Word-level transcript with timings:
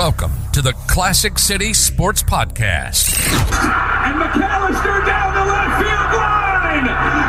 Welcome 0.00 0.32
to 0.54 0.62
the 0.62 0.72
Classic 0.88 1.38
City 1.38 1.74
Sports 1.74 2.22
Podcast. 2.22 3.12
And 3.20 4.16
McAllister 4.18 5.04
down 5.04 5.34
the 5.34 5.44
left 5.44 5.76
field 5.76 6.12
line. 6.16 6.86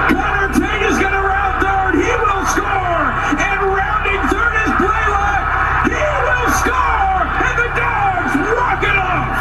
Connor 0.07 0.47
Tate 0.53 0.83
is 0.89 0.97
going 0.97 1.11
to 1.11 1.19
round 1.19 1.61
third. 1.61 1.95
He 1.95 2.07
will 2.07 2.45
score. 2.47 3.11
And 3.43 3.75
rounding 3.75 4.23
third 4.31 4.55
is 4.63 4.71
Blaylock. 4.79 5.83
He 5.83 5.99
will 6.23 6.47
score. 6.63 7.27
And 7.43 7.59
the 7.59 7.67
Dogs 7.75 8.39
walk 8.55 8.87
it 8.87 8.95
off. 8.95 9.35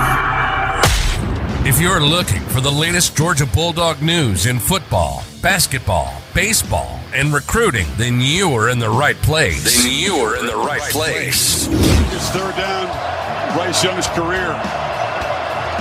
If 1.68 1.78
you're 1.80 2.00
looking 2.00 2.42
for 2.48 2.60
the 2.60 2.72
latest 2.72 3.16
Georgia 3.16 3.46
Bulldog 3.46 4.02
news 4.02 4.46
in 4.46 4.58
football, 4.58 5.22
basketball, 5.40 6.20
baseball, 6.34 6.98
and 7.14 7.32
recruiting, 7.32 7.86
then 7.96 8.20
you 8.20 8.52
are 8.54 8.70
in 8.70 8.80
the 8.80 8.90
right 8.90 9.16
place. 9.18 9.84
Then 9.84 9.92
you 9.92 10.16
are 10.16 10.34
in 10.36 10.46
the 10.46 10.56
right 10.56 10.82
place. 10.90 11.68
It's 11.70 12.30
third 12.30 12.56
down. 12.56 13.19
Bryce 13.54 13.82
Young's 13.82 14.06
career. 14.14 14.54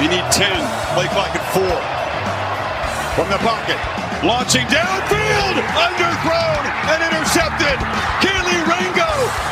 You 0.02 0.10
need 0.10 0.26
10. 0.34 0.50
Play 0.98 1.06
clock 1.14 1.30
at 1.38 1.46
four. 1.54 1.78
From 3.14 3.30
the 3.30 3.38
pocket. 3.46 3.78
Launching 4.26 4.66
downfield. 4.74 5.56
Underthrown 5.78 6.64
and 6.90 7.00
intercepted. 7.06 7.78
Kelee 8.26 8.64
Ringo 8.66 9.12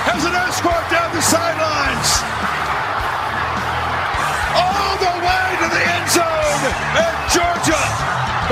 has 0.10 0.26
an 0.26 0.34
escort 0.34 0.82
down 0.90 1.14
the 1.14 1.22
sidelines. 1.22 2.10
All 4.58 4.96
the 4.98 5.14
way 5.22 5.48
to 5.62 5.68
the 5.70 5.84
end 5.86 6.08
zone. 6.10 6.64
And 6.98 7.14
Georgia 7.30 7.84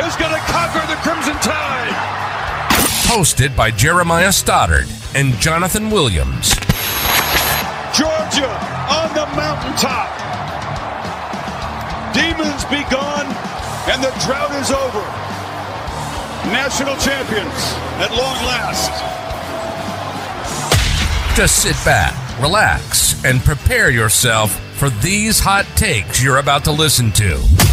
is 0.06 0.14
going 0.20 0.36
to 0.36 0.44
conquer 0.46 0.86
the 0.86 1.00
Crimson 1.02 1.38
Tide. 1.42 1.96
Hosted 3.10 3.56
by 3.56 3.72
Jeremiah 3.72 4.32
Stoddard 4.32 4.88
and 5.16 5.34
Jonathan 5.40 5.90
Williams. 5.90 6.54
Georgia 7.96 8.75
on 8.90 9.10
the 9.14 9.26
mountaintop. 9.36 10.10
Demons 12.14 12.64
be 12.66 12.84
gone, 12.90 13.28
and 13.90 14.04
the 14.04 14.14
drought 14.26 14.52
is 14.62 14.72
over. 14.72 15.04
National 16.52 16.96
champions 16.98 17.76
at 18.00 18.12
long 18.12 18.38
last. 18.46 18.92
Just 21.36 21.64
sit 21.64 21.76
back, 21.84 22.14
relax, 22.40 23.24
and 23.26 23.42
prepare 23.42 23.90
yourself 23.90 24.52
for 24.76 24.90
these 24.90 25.40
hot 25.40 25.66
takes 25.76 26.24
you're 26.24 26.38
about 26.38 26.64
to 26.66 26.72
listen 26.72 27.12
to. 27.14 27.65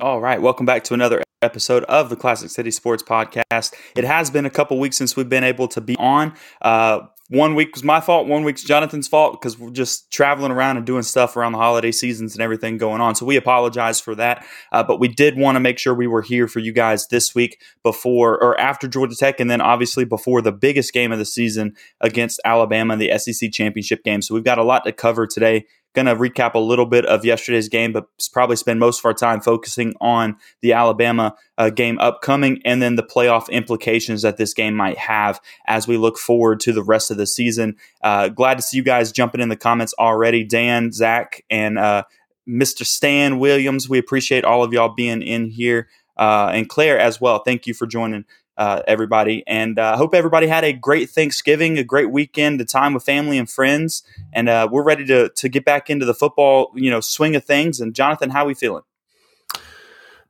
All 0.00 0.20
right, 0.20 0.40
welcome 0.40 0.64
back 0.64 0.84
to 0.84 0.94
another 0.94 1.24
episode 1.42 1.82
of 1.84 2.08
the 2.08 2.14
Classic 2.14 2.50
City 2.50 2.70
Sports 2.70 3.02
Podcast. 3.02 3.74
It 3.96 4.04
has 4.04 4.30
been 4.30 4.46
a 4.46 4.50
couple 4.50 4.78
weeks 4.78 4.96
since 4.96 5.16
we've 5.16 5.28
been 5.28 5.42
able 5.42 5.66
to 5.66 5.80
be 5.80 5.96
on. 5.96 6.34
Uh, 6.62 7.00
one 7.30 7.56
week 7.56 7.74
was 7.74 7.82
my 7.82 8.00
fault, 8.00 8.28
one 8.28 8.44
week's 8.44 8.62
Jonathan's 8.62 9.08
fault 9.08 9.32
because 9.32 9.58
we're 9.58 9.70
just 9.70 10.12
traveling 10.12 10.52
around 10.52 10.76
and 10.76 10.86
doing 10.86 11.02
stuff 11.02 11.36
around 11.36 11.50
the 11.50 11.58
holiday 11.58 11.90
seasons 11.90 12.34
and 12.34 12.40
everything 12.40 12.78
going 12.78 13.00
on. 13.00 13.16
So 13.16 13.26
we 13.26 13.34
apologize 13.34 14.00
for 14.00 14.14
that. 14.14 14.46
Uh, 14.70 14.84
but 14.84 15.00
we 15.00 15.08
did 15.08 15.36
want 15.36 15.56
to 15.56 15.60
make 15.60 15.80
sure 15.80 15.92
we 15.92 16.06
were 16.06 16.22
here 16.22 16.46
for 16.46 16.60
you 16.60 16.72
guys 16.72 17.08
this 17.08 17.34
week 17.34 17.60
before 17.82 18.40
or 18.40 18.58
after 18.60 18.86
Georgia 18.86 19.16
Tech, 19.16 19.40
and 19.40 19.50
then 19.50 19.60
obviously 19.60 20.04
before 20.04 20.40
the 20.40 20.52
biggest 20.52 20.92
game 20.92 21.10
of 21.10 21.18
the 21.18 21.24
season 21.24 21.74
against 22.00 22.40
Alabama, 22.44 22.96
the 22.96 23.18
SEC 23.18 23.50
championship 23.50 24.04
game. 24.04 24.22
So 24.22 24.32
we've 24.32 24.44
got 24.44 24.58
a 24.58 24.64
lot 24.64 24.84
to 24.84 24.92
cover 24.92 25.26
today 25.26 25.66
going 26.02 26.06
to 26.06 26.14
recap 26.14 26.54
a 26.54 26.58
little 26.58 26.86
bit 26.86 27.04
of 27.06 27.24
yesterday's 27.24 27.68
game, 27.68 27.92
but 27.92 28.06
probably 28.32 28.56
spend 28.56 28.78
most 28.78 29.00
of 29.00 29.04
our 29.04 29.14
time 29.14 29.40
focusing 29.40 29.94
on 30.00 30.36
the 30.60 30.72
Alabama 30.72 31.34
uh, 31.56 31.70
game 31.70 31.98
upcoming 31.98 32.60
and 32.64 32.80
then 32.80 32.94
the 32.94 33.02
playoff 33.02 33.48
implications 33.50 34.22
that 34.22 34.36
this 34.36 34.54
game 34.54 34.74
might 34.74 34.96
have 34.96 35.40
as 35.66 35.88
we 35.88 35.96
look 35.96 36.18
forward 36.18 36.60
to 36.60 36.72
the 36.72 36.82
rest 36.82 37.10
of 37.10 37.16
the 37.16 37.26
season. 37.26 37.76
Uh, 38.02 38.28
glad 38.28 38.56
to 38.56 38.62
see 38.62 38.76
you 38.76 38.82
guys 38.82 39.10
jumping 39.10 39.40
in 39.40 39.48
the 39.48 39.56
comments 39.56 39.94
already. 39.98 40.44
Dan, 40.44 40.92
Zach, 40.92 41.44
and 41.50 41.78
uh, 41.78 42.04
Mr. 42.48 42.86
Stan 42.86 43.38
Williams, 43.38 43.88
we 43.88 43.98
appreciate 43.98 44.44
all 44.44 44.62
of 44.62 44.72
y'all 44.72 44.94
being 44.94 45.22
in 45.22 45.50
here. 45.50 45.88
Uh, 46.16 46.50
and 46.52 46.68
Claire 46.68 46.98
as 46.98 47.20
well. 47.20 47.40
Thank 47.40 47.66
you 47.66 47.74
for 47.74 47.86
joining 47.86 48.24
uh, 48.58 48.82
everybody. 48.86 49.44
And 49.46 49.78
I 49.78 49.92
uh, 49.92 49.96
hope 49.96 50.14
everybody 50.14 50.48
had 50.48 50.64
a 50.64 50.72
great 50.72 51.08
Thanksgiving, 51.08 51.78
a 51.78 51.84
great 51.84 52.10
weekend, 52.10 52.60
a 52.60 52.64
time 52.64 52.92
with 52.92 53.04
family 53.04 53.38
and 53.38 53.48
friends. 53.48 54.02
And 54.32 54.48
uh, 54.48 54.68
we're 54.70 54.82
ready 54.82 55.06
to 55.06 55.30
to 55.30 55.48
get 55.48 55.64
back 55.64 55.88
into 55.88 56.04
the 56.04 56.14
football, 56.14 56.72
you 56.74 56.90
know, 56.90 57.00
swing 57.00 57.36
of 57.36 57.44
things. 57.44 57.80
And 57.80 57.94
Jonathan, 57.94 58.30
how 58.30 58.44
are 58.44 58.48
we 58.48 58.54
feeling? 58.54 58.82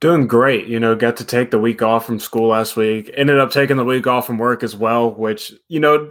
Doing 0.00 0.28
great. 0.28 0.68
You 0.68 0.78
know, 0.78 0.94
got 0.94 1.16
to 1.16 1.24
take 1.24 1.50
the 1.50 1.58
week 1.58 1.82
off 1.82 2.06
from 2.06 2.20
school 2.20 2.48
last 2.48 2.76
week. 2.76 3.10
Ended 3.14 3.40
up 3.40 3.50
taking 3.50 3.78
the 3.78 3.84
week 3.84 4.06
off 4.06 4.26
from 4.26 4.38
work 4.38 4.62
as 4.62 4.76
well, 4.76 5.10
which, 5.10 5.52
you 5.66 5.80
know, 5.80 6.08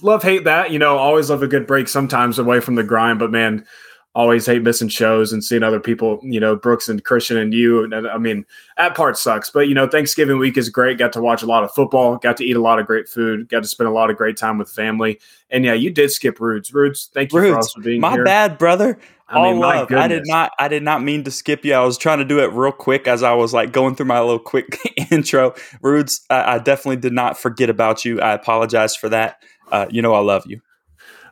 love 0.00 0.22
hate 0.22 0.44
that. 0.44 0.70
You 0.70 0.78
know, 0.78 0.96
always 0.96 1.28
love 1.28 1.42
a 1.42 1.48
good 1.48 1.66
break 1.66 1.88
sometimes 1.88 2.38
away 2.38 2.60
from 2.60 2.76
the 2.76 2.84
grind. 2.84 3.18
But 3.18 3.30
man, 3.30 3.66
always 4.14 4.46
hate 4.46 4.62
missing 4.62 4.88
shows 4.88 5.32
and 5.32 5.44
seeing 5.44 5.62
other 5.62 5.78
people, 5.78 6.18
you 6.22 6.40
know, 6.40 6.56
Brooks 6.56 6.88
and 6.88 7.04
Christian 7.04 7.36
and 7.36 7.54
you. 7.54 7.84
And 7.84 7.94
I 7.94 8.18
mean, 8.18 8.44
that 8.76 8.96
part 8.96 9.16
sucks. 9.16 9.50
But, 9.50 9.68
you 9.68 9.74
know, 9.74 9.86
Thanksgiving 9.86 10.38
week 10.38 10.56
is 10.56 10.68
great. 10.68 10.98
Got 10.98 11.12
to 11.12 11.20
watch 11.20 11.42
a 11.42 11.46
lot 11.46 11.62
of 11.62 11.72
football, 11.72 12.16
got 12.16 12.36
to 12.38 12.44
eat 12.44 12.56
a 12.56 12.60
lot 12.60 12.78
of 12.78 12.86
great 12.86 13.08
food, 13.08 13.48
got 13.48 13.62
to 13.62 13.68
spend 13.68 13.88
a 13.88 13.92
lot 13.92 14.10
of 14.10 14.16
great 14.16 14.36
time 14.36 14.58
with 14.58 14.70
family. 14.70 15.20
And 15.50 15.64
yeah, 15.64 15.74
you 15.74 15.90
did 15.90 16.10
skip 16.10 16.40
Rudes. 16.40 16.72
Rudes, 16.72 17.10
thank 17.14 17.32
you 17.32 17.38
Rudes, 17.38 17.72
for 17.72 17.80
being 17.80 18.00
my 18.00 18.10
here. 18.10 18.24
My 18.24 18.24
bad, 18.24 18.58
brother. 18.58 18.98
I 19.28 19.36
All 19.36 19.50
mean, 19.50 19.60
love. 19.60 19.92
I 19.92 20.08
did 20.08 20.26
not. 20.26 20.52
I 20.58 20.68
did 20.68 20.82
not 20.82 21.02
mean 21.02 21.22
to 21.24 21.30
skip 21.30 21.62
you. 21.62 21.74
I 21.74 21.84
was 21.84 21.98
trying 21.98 22.18
to 22.18 22.24
do 22.24 22.40
it 22.40 22.50
real 22.52 22.72
quick 22.72 23.06
as 23.06 23.22
I 23.22 23.34
was 23.34 23.52
like 23.52 23.72
going 23.72 23.94
through 23.94 24.06
my 24.06 24.20
little 24.20 24.38
quick 24.38 24.78
intro. 25.10 25.54
Rudes, 25.82 26.24
I, 26.30 26.54
I, 26.54 26.58
definitely 26.58 26.96
did 26.96 27.12
not 27.12 27.38
forget 27.38 27.68
about 27.68 28.06
you. 28.06 28.22
I 28.22 28.32
apologize 28.32 28.96
for 28.96 29.10
that. 29.10 29.42
Uh, 29.70 29.86
you 29.90 30.00
know, 30.00 30.14
I 30.14 30.20
love 30.20 30.44
you. 30.46 30.62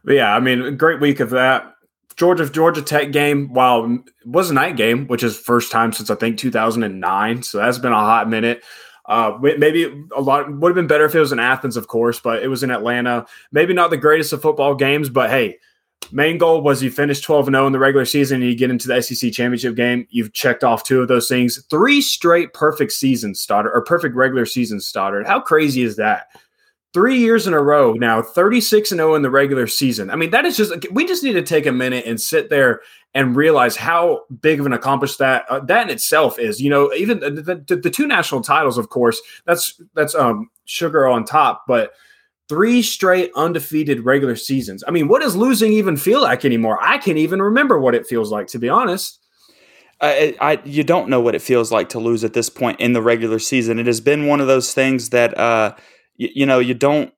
But 0.05 0.15
yeah, 0.17 0.37
I 0.37 0.41
mean, 0.41 0.77
great 0.77 1.01
week 1.01 1.21
of 1.21 1.31
that. 1.31 1.75
Georgia 2.17 2.49
Georgia 2.49 2.83
Tech 2.83 3.13
game, 3.13 3.53
while 3.53 3.85
it 3.85 4.01
was 4.27 4.51
a 4.51 4.55
night 4.55 4.77
game, 4.77 5.07
which 5.07 5.23
is 5.23 5.37
first 5.37 5.71
time 5.71 5.93
since 5.93 6.11
I 6.11 6.15
think 6.15 6.39
2009, 6.39 7.43
so 7.43 7.59
that's 7.59 7.79
been 7.79 7.93
a 7.93 7.97
hot 7.97 8.29
minute. 8.29 8.63
Uh, 9.05 9.39
maybe 9.41 9.85
a 10.17 10.21
lot 10.21 10.53
would 10.53 10.71
have 10.71 10.75
been 10.75 10.89
better 10.89 11.05
if 11.05 11.15
it 11.15 11.21
was 11.21 11.31
in 11.31 11.39
Athens, 11.39 11.77
of 11.77 11.87
course, 11.87 12.19
but 12.19 12.43
it 12.43 12.49
was 12.49 12.63
in 12.63 12.71
Atlanta. 12.71 13.27
Maybe 13.53 13.73
not 13.73 13.91
the 13.91 13.97
greatest 13.97 14.33
of 14.33 14.43
football 14.43 14.75
games, 14.75 15.09
but 15.09 15.31
hey, 15.31 15.59
main 16.11 16.39
goal 16.39 16.63
was 16.63 16.83
you 16.83 16.91
finish 16.91 17.21
12 17.21 17.47
0 17.47 17.67
in 17.67 17.73
the 17.73 17.79
regular 17.79 18.05
season 18.05 18.41
and 18.41 18.51
you 18.51 18.57
get 18.57 18.71
into 18.71 18.89
the 18.89 19.01
SEC 19.01 19.33
championship 19.33 19.77
game. 19.77 20.07
You've 20.11 20.33
checked 20.33 20.65
off 20.65 20.83
two 20.83 21.01
of 21.01 21.09
those 21.09 21.29
things. 21.29 21.65
Three 21.71 22.01
straight 22.01 22.53
perfect 22.53 22.93
seasons 22.93 23.41
started 23.41 23.71
or 23.71 23.85
perfect 23.85 24.17
regular 24.17 24.47
season 24.47 24.81
started. 24.81 25.27
How 25.27 25.41
crazy 25.41 25.83
is 25.83 25.97
that? 25.97 26.27
Three 26.97 27.19
years 27.19 27.47
in 27.47 27.53
a 27.53 27.61
row 27.61 27.93
now 27.93 28.23
36 28.23 28.91
and 28.91 29.01
0 29.01 29.17
in 29.17 29.21
the 29.21 29.29
regular 29.29 29.67
season. 29.67 30.09
I 30.09 30.17
mean 30.17 30.31
that 30.31 30.47
is 30.47 30.57
just 30.57 30.91
we 30.91 31.07
just 31.07 31.23
need 31.23 31.35
to 31.35 31.43
take 31.43 31.67
a 31.67 31.73
minute 31.73 32.07
and 32.07 32.19
sit 32.19 32.49
there 32.49 32.81
and 33.13 33.37
realize 33.37 33.77
how 33.77 34.23
big 34.41 34.61
of 34.61 34.65
an 34.65 34.73
accomplishment 34.73 35.19
that 35.19 35.45
uh, 35.51 35.61
that 35.67 35.89
in 35.89 35.91
itself 35.91 36.39
is. 36.39 36.59
You 36.59 36.71
know 36.71 36.91
even 36.95 37.21
the, 37.21 37.63
the, 37.67 37.77
the, 37.77 37.91
two 37.91 38.07
national 38.07 38.41
titles 38.41 38.79
of 38.79 38.89
course 38.89 39.21
that's 39.45 39.79
that's 39.93 40.15
um 40.15 40.49
sugar 40.65 41.07
on 41.07 41.27
top 41.27 41.65
but 41.69 41.93
three 42.49 42.81
straight 42.81 43.31
undefeated 43.37 44.01
regular 44.01 44.35
seasons. 44.35 44.83
I 44.89 44.91
mean 44.91 45.07
what 45.07 45.21
does 45.21 45.37
losing 45.37 45.75
even 45.75 45.99
feel 45.99 46.23
like 46.23 46.47
anymore? 46.47 46.83
I 46.83 46.97
can't 46.97 47.19
even 47.19 47.43
remember 47.43 47.79
what 47.79 47.95
it 47.95 48.07
feels 48.07 48.33
like 48.33 48.47
to 48.49 48.59
be 48.59 48.71
honest. 48.71 49.21
I, 50.01 50.35
I, 50.43 50.61
you 50.65 50.85
don't 50.85 51.09
know 51.09 51.21
what 51.23 51.35
it 51.35 51.41
feels 51.41 51.73
like 51.73 51.89
to 51.91 51.99
lose 51.99 52.23
at 52.23 52.35
this 52.35 52.51
point 52.51 52.81
in 52.81 52.93
the 52.93 53.01
regular 53.01 53.39
season. 53.39 53.79
It 53.79 53.87
has 53.87 54.01
been 54.01 54.27
one 54.27 54.43
of 54.43 54.47
those 54.47 54.75
things 54.75 55.09
that 55.09 55.37
uh, 55.39 55.75
you, 56.17 56.29
you 56.35 56.47
know, 56.47 56.59
you 56.59 56.75
don't 56.75 57.13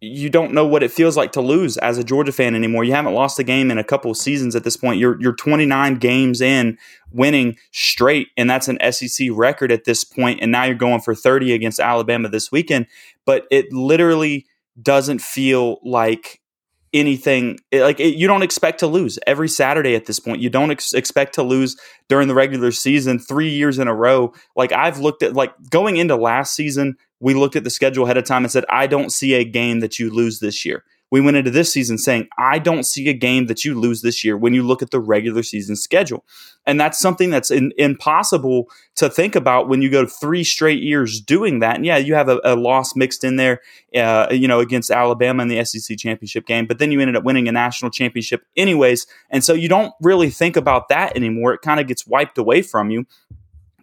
you 0.00 0.28
don't 0.28 0.52
know 0.52 0.66
what 0.66 0.82
it 0.82 0.90
feels 0.90 1.16
like 1.16 1.32
to 1.32 1.40
lose 1.40 1.76
as 1.78 1.96
a 1.96 2.04
Georgia 2.04 2.32
fan 2.32 2.54
anymore. 2.54 2.84
You 2.84 2.92
haven't 2.92 3.14
lost 3.14 3.38
a 3.38 3.44
game 3.44 3.70
in 3.70 3.78
a 3.78 3.84
couple 3.84 4.10
of 4.10 4.16
seasons 4.16 4.54
at 4.54 4.64
this 4.64 4.76
point. 4.76 4.98
You're 4.98 5.20
you're 5.20 5.34
29 5.34 5.96
games 5.96 6.40
in 6.40 6.78
winning 7.10 7.56
straight 7.72 8.28
and 8.36 8.48
that's 8.50 8.68
an 8.68 8.78
SEC 8.92 9.28
record 9.32 9.72
at 9.72 9.84
this 9.84 10.04
point 10.04 10.40
and 10.42 10.52
now 10.52 10.64
you're 10.64 10.74
going 10.74 11.00
for 11.00 11.14
30 11.14 11.52
against 11.52 11.80
Alabama 11.80 12.28
this 12.28 12.52
weekend, 12.52 12.86
but 13.24 13.46
it 13.50 13.72
literally 13.72 14.46
doesn't 14.80 15.20
feel 15.20 15.78
like 15.84 16.40
anything 16.94 17.58
like 17.72 18.00
it, 18.00 18.14
you 18.16 18.26
don't 18.26 18.42
expect 18.42 18.80
to 18.80 18.86
lose 18.86 19.18
every 19.26 19.48
Saturday 19.48 19.94
at 19.94 20.06
this 20.06 20.18
point. 20.20 20.40
You 20.40 20.48
don't 20.48 20.70
ex- 20.70 20.94
expect 20.94 21.34
to 21.34 21.42
lose 21.42 21.76
during 22.08 22.28
the 22.28 22.34
regular 22.34 22.70
season 22.70 23.18
3 23.18 23.50
years 23.50 23.78
in 23.78 23.88
a 23.88 23.94
row. 23.94 24.32
Like 24.56 24.72
I've 24.72 25.00
looked 25.00 25.22
at 25.22 25.34
like 25.34 25.52
going 25.70 25.96
into 25.96 26.16
last 26.16 26.54
season 26.54 26.96
we 27.24 27.32
looked 27.32 27.56
at 27.56 27.64
the 27.64 27.70
schedule 27.70 28.04
ahead 28.04 28.18
of 28.18 28.24
time 28.24 28.44
and 28.44 28.52
said, 28.52 28.66
I 28.68 28.86
don't 28.86 29.10
see 29.10 29.32
a 29.32 29.44
game 29.44 29.80
that 29.80 29.98
you 29.98 30.10
lose 30.10 30.40
this 30.40 30.66
year. 30.66 30.84
We 31.10 31.20
went 31.20 31.36
into 31.36 31.50
this 31.50 31.72
season 31.72 31.98
saying, 31.98 32.28
I 32.38 32.58
don't 32.58 32.84
see 32.84 33.08
a 33.08 33.12
game 33.12 33.46
that 33.46 33.64
you 33.64 33.78
lose 33.78 34.02
this 34.02 34.24
year 34.24 34.36
when 34.36 34.52
you 34.52 34.62
look 34.62 34.82
at 34.82 34.90
the 34.90 34.98
regular 34.98 35.42
season 35.42 35.76
schedule. 35.76 36.24
And 36.66 36.80
that's 36.80 36.98
something 36.98 37.30
that's 37.30 37.50
in, 37.50 37.72
impossible 37.78 38.68
to 38.96 39.08
think 39.08 39.36
about 39.36 39.68
when 39.68 39.80
you 39.82 39.90
go 39.90 40.06
three 40.06 40.42
straight 40.42 40.82
years 40.82 41.20
doing 41.20 41.60
that. 41.60 41.76
And 41.76 41.86
yeah, 41.86 41.98
you 41.98 42.14
have 42.14 42.28
a, 42.28 42.40
a 42.42 42.56
loss 42.56 42.96
mixed 42.96 43.22
in 43.22 43.36
there, 43.36 43.60
uh, 43.94 44.28
you 44.30 44.48
know, 44.48 44.60
against 44.60 44.90
Alabama 44.90 45.42
in 45.42 45.48
the 45.48 45.64
SEC 45.64 45.96
championship 45.98 46.46
game, 46.46 46.66
but 46.66 46.78
then 46.78 46.90
you 46.90 47.00
ended 47.00 47.16
up 47.16 47.24
winning 47.24 47.48
a 47.48 47.52
national 47.52 47.90
championship 47.90 48.44
anyways. 48.56 49.06
And 49.30 49.44
so 49.44 49.52
you 49.52 49.68
don't 49.68 49.92
really 50.00 50.30
think 50.30 50.56
about 50.56 50.88
that 50.88 51.16
anymore. 51.16 51.54
It 51.54 51.62
kind 51.62 51.80
of 51.80 51.86
gets 51.86 52.06
wiped 52.06 52.38
away 52.38 52.62
from 52.62 52.90
you. 52.90 53.06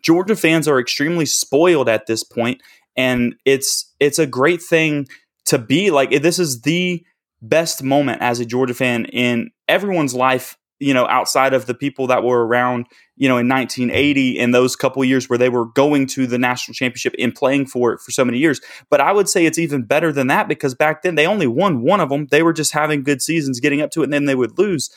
Georgia 0.02 0.36
fans 0.36 0.68
are 0.68 0.80
extremely 0.80 1.28
spoiled 1.28 1.88
at 1.88 2.08
this 2.08 2.24
point 2.24 2.62
and 2.96 3.36
it's 3.46 3.94
it's 4.00 4.20
a 4.20 4.28
great 4.28 4.62
thing 4.62 5.08
to 5.46 5.58
be 5.58 5.92
like 5.92 6.10
this 6.22 6.40
is 6.40 6.62
the 6.62 7.04
best 7.42 7.84
moment 7.84 8.22
as 8.22 8.40
a 8.40 8.46
Georgia 8.46 8.74
fan 8.74 9.06
in 9.06 9.52
everyone's 9.68 10.14
life 10.14 10.58
you 10.82 10.96
know, 10.96 11.06
outside 11.08 11.54
of 11.54 11.68
the 11.68 11.76
people 11.76 12.08
that 12.08 12.24
were 12.24 12.46
around, 12.46 12.88
you 13.16 13.30
know, 13.30 13.38
in 13.38 13.48
1980 13.48 14.40
and 14.40 14.54
those 14.54 14.76
couple 14.76 15.06
years 15.06 15.30
where 15.30 15.38
they 15.38 15.48
were 15.48 15.66
going 15.66 16.08
to 16.08 16.26
the 16.26 16.40
national 16.40 16.74
championship 16.74 17.14
and 17.20 17.36
playing 17.36 17.68
for 17.68 17.94
it 17.94 18.00
for 18.00 18.10
so 18.10 18.26
many 18.26 18.40
years. 18.40 18.60
But 18.90 19.00
I 19.00 19.12
would 19.12 19.30
say 19.30 19.46
it's 19.46 19.60
even 19.60 19.84
better 19.84 20.12
than 20.12 20.26
that 20.28 20.48
because 20.48 20.74
back 20.74 21.04
then 21.04 21.14
they 21.14 21.28
only 21.28 21.46
won 21.46 21.84
one 21.84 22.00
of 22.00 22.10
them. 22.10 22.28
They 22.32 22.42
were 22.42 22.52
just 22.52 22.74
having 22.74 23.04
good 23.04 23.22
seasons 23.22 23.60
getting 23.60 23.80
up 23.80 23.92
to 23.92 24.02
it 24.02 24.06
and 24.06 24.14
then 24.14 24.26
they 24.26 24.34
would 24.34 24.58
lose. 24.58 24.90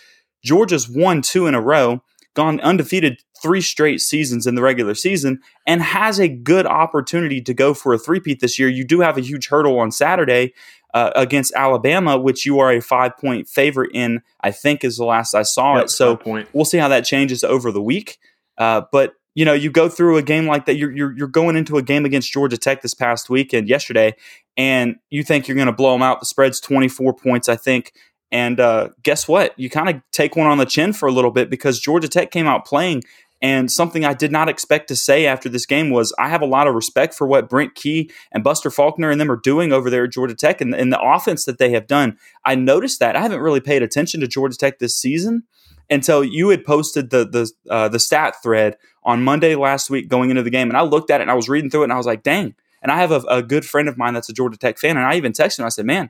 Georgia's 0.42 0.88
won 0.88 1.20
two 1.20 1.46
in 1.46 1.54
a 1.54 1.60
row, 1.60 2.02
gone 2.34 2.60
undefeated 2.60 3.20
three 3.42 3.60
straight 3.60 4.00
seasons 4.00 4.46
in 4.46 4.54
the 4.54 4.62
regular 4.62 4.94
season, 4.94 5.38
and 5.66 5.82
has 5.82 6.18
a 6.18 6.28
good 6.28 6.66
opportunity 6.66 7.42
to 7.42 7.52
go 7.52 7.74
for 7.74 7.92
a 7.92 7.98
three-peat 7.98 8.40
this 8.40 8.58
year. 8.58 8.68
You 8.68 8.86
do 8.86 9.00
have 9.00 9.18
a 9.18 9.22
huge 9.22 9.48
hurdle 9.48 9.78
on 9.78 9.90
Saturday 9.90 10.54
uh, 10.94 11.10
against 11.16 11.52
Alabama, 11.54 12.16
which 12.16 12.46
you 12.46 12.60
are 12.60 12.72
a 12.72 12.80
five 12.80 13.18
point 13.18 13.48
favorite 13.48 13.90
in, 13.92 14.22
I 14.40 14.52
think 14.52 14.84
is 14.84 14.96
the 14.96 15.04
last 15.04 15.34
I 15.34 15.42
saw 15.42 15.74
yep, 15.74 15.86
it. 15.86 15.90
So 15.90 16.18
we'll 16.52 16.64
see 16.64 16.78
how 16.78 16.88
that 16.88 17.04
changes 17.04 17.44
over 17.44 17.70
the 17.70 17.82
week. 17.82 18.18
Uh, 18.56 18.82
but 18.92 19.14
you 19.34 19.44
know, 19.44 19.52
you 19.52 19.68
go 19.68 19.88
through 19.88 20.16
a 20.16 20.22
game 20.22 20.46
like 20.46 20.66
that. 20.66 20.76
You're, 20.76 20.92
you're, 20.92 21.12
you're 21.16 21.28
going 21.28 21.56
into 21.56 21.76
a 21.76 21.82
game 21.82 22.04
against 22.04 22.32
Georgia 22.32 22.56
Tech 22.56 22.82
this 22.82 22.94
past 22.94 23.28
week 23.28 23.52
and 23.52 23.68
yesterday, 23.68 24.14
and 24.56 24.94
you 25.10 25.24
think 25.24 25.48
you're 25.48 25.56
going 25.56 25.66
to 25.66 25.72
blow 25.72 25.92
them 25.92 26.02
out. 26.02 26.20
The 26.20 26.26
spread's 26.26 26.60
24 26.60 27.14
points, 27.14 27.48
I 27.48 27.56
think. 27.56 27.92
And 28.30 28.60
uh, 28.60 28.90
guess 29.02 29.26
what? 29.26 29.58
You 29.58 29.68
kind 29.70 29.88
of 29.88 30.02
take 30.12 30.36
one 30.36 30.46
on 30.46 30.58
the 30.58 30.66
chin 30.66 30.92
for 30.92 31.08
a 31.08 31.12
little 31.12 31.32
bit 31.32 31.50
because 31.50 31.80
Georgia 31.80 32.08
Tech 32.08 32.30
came 32.30 32.46
out 32.46 32.64
playing 32.64 33.02
and 33.44 33.70
something 33.70 34.06
I 34.06 34.14
did 34.14 34.32
not 34.32 34.48
expect 34.48 34.88
to 34.88 34.96
say 34.96 35.26
after 35.26 35.50
this 35.50 35.66
game 35.66 35.90
was 35.90 36.14
I 36.18 36.30
have 36.30 36.40
a 36.40 36.46
lot 36.46 36.66
of 36.66 36.74
respect 36.74 37.12
for 37.12 37.26
what 37.26 37.50
Brent 37.50 37.74
Key 37.74 38.10
and 38.32 38.42
Buster 38.42 38.70
Faulkner 38.70 39.10
and 39.10 39.20
them 39.20 39.30
are 39.30 39.36
doing 39.36 39.70
over 39.70 39.90
there 39.90 40.04
at 40.04 40.12
Georgia 40.12 40.34
Tech 40.34 40.62
and, 40.62 40.74
and 40.74 40.90
the 40.90 40.98
offense 40.98 41.44
that 41.44 41.58
they 41.58 41.70
have 41.72 41.86
done. 41.86 42.16
I 42.46 42.54
noticed 42.54 43.00
that. 43.00 43.16
I 43.16 43.20
haven't 43.20 43.42
really 43.42 43.60
paid 43.60 43.82
attention 43.82 44.22
to 44.22 44.26
Georgia 44.26 44.56
Tech 44.56 44.78
this 44.78 44.96
season 44.96 45.42
until 45.90 46.24
you 46.24 46.48
had 46.48 46.64
posted 46.64 47.10
the 47.10 47.26
the 47.26 47.52
uh, 47.68 47.90
the 47.90 47.98
stat 47.98 48.36
thread 48.42 48.78
on 49.02 49.22
Monday 49.22 49.54
last 49.56 49.90
week 49.90 50.08
going 50.08 50.30
into 50.30 50.42
the 50.42 50.48
game, 50.48 50.70
and 50.70 50.78
I 50.78 50.80
looked 50.80 51.10
at 51.10 51.20
it 51.20 51.24
and 51.24 51.30
I 51.30 51.34
was 51.34 51.50
reading 51.50 51.68
through 51.68 51.82
it 51.82 51.84
and 51.84 51.92
I 51.92 51.98
was 51.98 52.06
like, 52.06 52.22
dang. 52.22 52.54
And 52.80 52.90
I 52.90 52.96
have 52.96 53.12
a, 53.12 53.20
a 53.28 53.42
good 53.42 53.66
friend 53.66 53.88
of 53.90 53.98
mine 53.98 54.14
that's 54.14 54.30
a 54.30 54.32
Georgia 54.32 54.56
Tech 54.56 54.78
fan, 54.78 54.96
and 54.96 55.04
I 55.04 55.16
even 55.16 55.32
texted 55.32 55.58
him. 55.58 55.66
I 55.66 55.70
said, 55.70 55.84
man, 55.84 56.08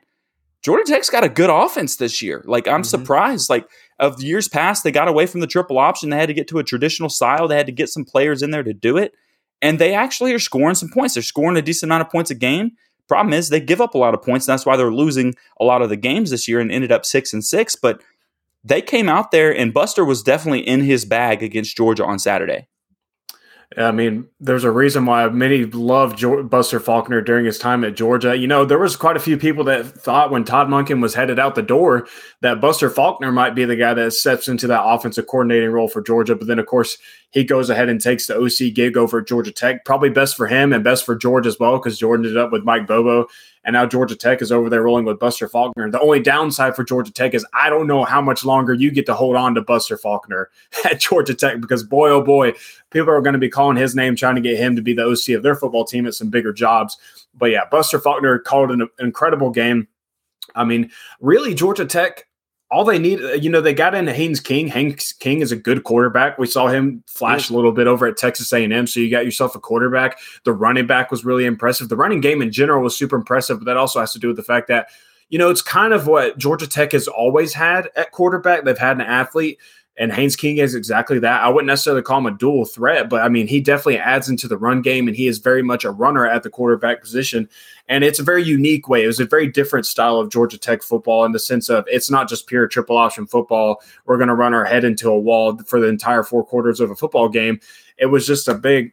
Georgia 0.65 0.91
Tech's 0.91 1.11
got 1.11 1.23
a 1.23 1.29
good 1.29 1.51
offense 1.51 1.97
this 1.97 2.23
year. 2.23 2.41
Like 2.47 2.67
I'm 2.67 2.81
mm-hmm. 2.81 2.85
surprised. 2.85 3.51
Like 3.51 3.69
of 3.99 4.19
years 4.23 4.47
past, 4.47 4.83
they 4.83 4.91
got 4.91 5.07
away 5.07 5.27
from 5.27 5.41
the 5.41 5.47
triple 5.47 5.77
option. 5.77 6.09
They 6.09 6.17
had 6.17 6.25
to 6.25 6.33
get 6.33 6.47
to 6.47 6.57
a 6.57 6.63
traditional 6.63 7.07
style. 7.07 7.47
They 7.47 7.55
had 7.55 7.67
to 7.67 7.71
get 7.71 7.89
some 7.89 8.03
players 8.03 8.41
in 8.41 8.49
there 8.49 8.63
to 8.63 8.73
do 8.73 8.97
it, 8.97 9.13
and 9.61 9.77
they 9.77 9.93
actually 9.93 10.33
are 10.33 10.39
scoring 10.39 10.73
some 10.73 10.89
points. 10.89 11.13
They're 11.13 11.21
scoring 11.21 11.55
a 11.55 11.61
decent 11.61 11.89
amount 11.89 12.01
of 12.01 12.09
points 12.09 12.31
a 12.31 12.35
game. 12.35 12.71
Problem 13.07 13.31
is, 13.31 13.49
they 13.49 13.59
give 13.59 13.79
up 13.79 13.93
a 13.93 13.99
lot 13.99 14.15
of 14.15 14.23
points, 14.23 14.47
and 14.47 14.53
that's 14.53 14.65
why 14.65 14.75
they're 14.75 14.91
losing 14.91 15.35
a 15.59 15.63
lot 15.63 15.83
of 15.83 15.89
the 15.89 15.95
games 15.95 16.31
this 16.31 16.47
year 16.47 16.59
and 16.59 16.71
ended 16.71 16.91
up 16.91 17.05
six 17.05 17.31
and 17.31 17.45
six. 17.45 17.75
But 17.75 18.01
they 18.63 18.81
came 18.81 19.07
out 19.07 19.29
there, 19.29 19.55
and 19.55 19.71
Buster 19.71 20.03
was 20.03 20.23
definitely 20.23 20.67
in 20.67 20.81
his 20.81 21.05
bag 21.05 21.43
against 21.43 21.77
Georgia 21.77 22.03
on 22.03 22.17
Saturday. 22.17 22.67
I 23.77 23.91
mean, 23.91 24.27
there's 24.39 24.63
a 24.63 24.71
reason 24.71 25.05
why 25.05 25.27
many 25.29 25.65
loved 25.65 26.23
Buster 26.49 26.79
Faulkner 26.79 27.21
during 27.21 27.45
his 27.45 27.57
time 27.57 27.83
at 27.83 27.95
Georgia. 27.95 28.37
You 28.37 28.47
know, 28.47 28.63
there 28.63 28.79
was 28.79 28.95
quite 28.95 29.17
a 29.17 29.19
few 29.21 29.37
people 29.37 29.63
that 29.65 29.85
thought 29.85 30.31
when 30.31 30.43
Todd 30.43 30.67
Monken 30.67 31.01
was 31.01 31.15
headed 31.15 31.39
out 31.39 31.55
the 31.55 31.61
door 31.61 32.07
that 32.41 32.61
Buster 32.61 32.89
Faulkner 32.89 33.31
might 33.31 33.55
be 33.55 33.65
the 33.65 33.75
guy 33.75 33.93
that 33.93 34.13
steps 34.13 34.47
into 34.47 34.67
that 34.67 34.83
offensive 34.85 35.27
coordinating 35.27 35.71
role 35.71 35.87
for 35.87 36.01
Georgia. 36.01 36.35
But 36.35 36.47
then, 36.47 36.59
of 36.59 36.67
course, 36.67 36.97
he 37.31 37.43
goes 37.43 37.69
ahead 37.69 37.89
and 37.89 37.99
takes 37.99 38.27
the 38.27 38.37
OC 38.37 38.73
gig 38.73 38.97
over 38.97 39.19
at 39.19 39.27
Georgia 39.27 39.51
Tech. 39.51 39.83
Probably 39.83 40.09
best 40.09 40.37
for 40.37 40.47
him 40.47 40.71
and 40.71 40.83
best 40.83 41.05
for 41.05 41.15
Georgia 41.15 41.49
as 41.49 41.59
well 41.59 41.77
because 41.77 41.97
Georgia 41.97 42.27
ended 42.27 42.37
up 42.37 42.51
with 42.51 42.63
Mike 42.63 42.87
Bobo 42.87 43.27
and 43.65 43.73
now 43.73 43.85
Georgia 43.85 44.15
Tech 44.15 44.41
is 44.43 44.51
over 44.51 44.69
there 44.69 44.83
rolling 44.83 45.05
with 45.05 45.19
Buster 45.19 45.49
Faulkner. 45.49 45.89
The 45.89 45.99
only 45.99 46.19
downside 46.19 46.75
for 46.75 46.83
Georgia 46.83 47.11
Tech 47.11 47.33
is 47.33 47.45
I 47.51 47.69
don't 47.69 47.87
know 47.87 48.05
how 48.05 48.21
much 48.21 48.45
longer 48.45 48.73
you 48.73 48.91
get 48.91 49.07
to 49.07 49.15
hold 49.15 49.35
on 49.35 49.55
to 49.55 49.61
Buster 49.61 49.97
Faulkner 49.97 50.49
at 50.85 50.99
Georgia 50.99 51.33
Tech 51.33 51.59
because 51.59 51.83
boy, 51.83 52.09
oh 52.09 52.21
boy, 52.21 52.53
people 52.91 53.09
are 53.09 53.21
going 53.21 53.33
to 53.33 53.39
be 53.39 53.49
calling 53.49 53.75
his 53.75 53.95
name, 53.95 54.15
trying 54.15 54.35
to 54.35 54.41
get 54.41 54.57
him 54.57 54.75
to 54.75 54.83
be 54.83 54.93
the 54.93 55.03
OC 55.03 55.35
of 55.35 55.43
their 55.43 55.55
football 55.55 55.83
team 55.83 56.05
at 56.05 56.13
some 56.13 56.29
bigger 56.29 56.53
jobs. 56.53 56.97
But 57.33 57.47
yeah, 57.47 57.65
Buster 57.69 57.99
Faulkner 57.99 58.39
called 58.39 58.69
an 58.71 58.87
incredible 58.99 59.49
game. 59.49 59.87
I 60.53 60.63
mean, 60.63 60.91
really, 61.19 61.55
Georgia 61.55 61.85
Tech 61.85 62.27
all 62.71 62.83
they 62.83 62.97
need, 62.97 63.21
uh, 63.21 63.33
you 63.33 63.49
know, 63.49 63.61
they 63.61 63.73
got 63.73 63.93
into 63.93 64.13
Haynes 64.13 64.39
King. 64.39 64.67
Haynes 64.67 65.13
King 65.13 65.41
is 65.41 65.51
a 65.51 65.55
good 65.55 65.83
quarterback. 65.83 66.37
We 66.37 66.47
saw 66.47 66.67
him 66.67 67.03
flash 67.07 67.49
a 67.49 67.53
little 67.53 67.71
bit 67.71 67.87
over 67.87 68.07
at 68.07 68.17
Texas 68.17 68.51
A&M. 68.51 68.87
So 68.87 68.99
you 68.99 69.09
got 69.09 69.25
yourself 69.25 69.55
a 69.55 69.59
quarterback. 69.59 70.17
The 70.43 70.53
running 70.53 70.87
back 70.87 71.11
was 71.11 71.23
really 71.23 71.45
impressive. 71.45 71.89
The 71.89 71.95
running 71.95 72.21
game 72.21 72.41
in 72.41 72.51
general 72.51 72.83
was 72.83 72.95
super 72.95 73.15
impressive, 73.15 73.59
but 73.59 73.65
that 73.65 73.77
also 73.77 73.99
has 73.99 74.13
to 74.13 74.19
do 74.19 74.27
with 74.27 74.37
the 74.37 74.43
fact 74.43 74.67
that, 74.67 74.87
you 75.29 75.37
know, 75.37 75.49
it's 75.49 75.61
kind 75.61 75.93
of 75.93 76.07
what 76.07 76.37
Georgia 76.37 76.67
Tech 76.67 76.91
has 76.93 77.07
always 77.07 77.53
had 77.53 77.89
at 77.95 78.11
quarterback. 78.11 78.63
They've 78.63 78.77
had 78.77 78.97
an 78.97 79.01
athlete 79.01 79.59
and 79.97 80.11
Haynes 80.11 80.35
King 80.35 80.57
is 80.57 80.75
exactly 80.75 81.19
that. 81.19 81.41
I 81.41 81.47
wouldn't 81.47 81.67
necessarily 81.67 82.01
call 82.01 82.17
him 82.17 82.25
a 82.25 82.37
dual 82.37 82.65
threat, 82.65 83.09
but 83.09 83.21
I 83.21 83.29
mean, 83.29 83.47
he 83.47 83.61
definitely 83.61 83.97
adds 83.97 84.27
into 84.27 84.47
the 84.47 84.57
run 84.57 84.81
game 84.81 85.07
and 85.07 85.15
he 85.15 85.27
is 85.27 85.37
very 85.37 85.63
much 85.63 85.85
a 85.85 85.91
runner 85.91 86.27
at 86.27 86.43
the 86.43 86.49
quarterback 86.49 87.01
position. 87.01 87.49
And 87.87 88.03
it's 88.03 88.19
a 88.19 88.23
very 88.23 88.43
unique 88.43 88.89
way. 88.89 89.03
It 89.03 89.07
was 89.07 89.21
a 89.21 89.25
very 89.25 89.47
different 89.47 89.85
style 89.85 90.17
of 90.17 90.29
Georgia 90.29 90.57
Tech 90.57 90.83
football 90.83 91.23
in 91.23 91.31
the 91.31 91.39
sense 91.39 91.69
of 91.69 91.85
it's 91.87 92.09
not 92.09 92.27
just 92.27 92.47
pure 92.47 92.67
triple 92.67 92.97
option 92.97 93.25
football. 93.25 93.81
We're 94.05 94.17
going 94.17 94.27
to 94.27 94.35
run 94.35 94.53
our 94.53 94.65
head 94.65 94.83
into 94.83 95.09
a 95.09 95.19
wall 95.19 95.57
for 95.59 95.79
the 95.79 95.87
entire 95.87 96.23
four 96.23 96.43
quarters 96.43 96.81
of 96.81 96.91
a 96.91 96.95
football 96.95 97.29
game. 97.29 97.61
It 97.97 98.07
was 98.07 98.27
just 98.27 98.49
a 98.49 98.55
big 98.55 98.91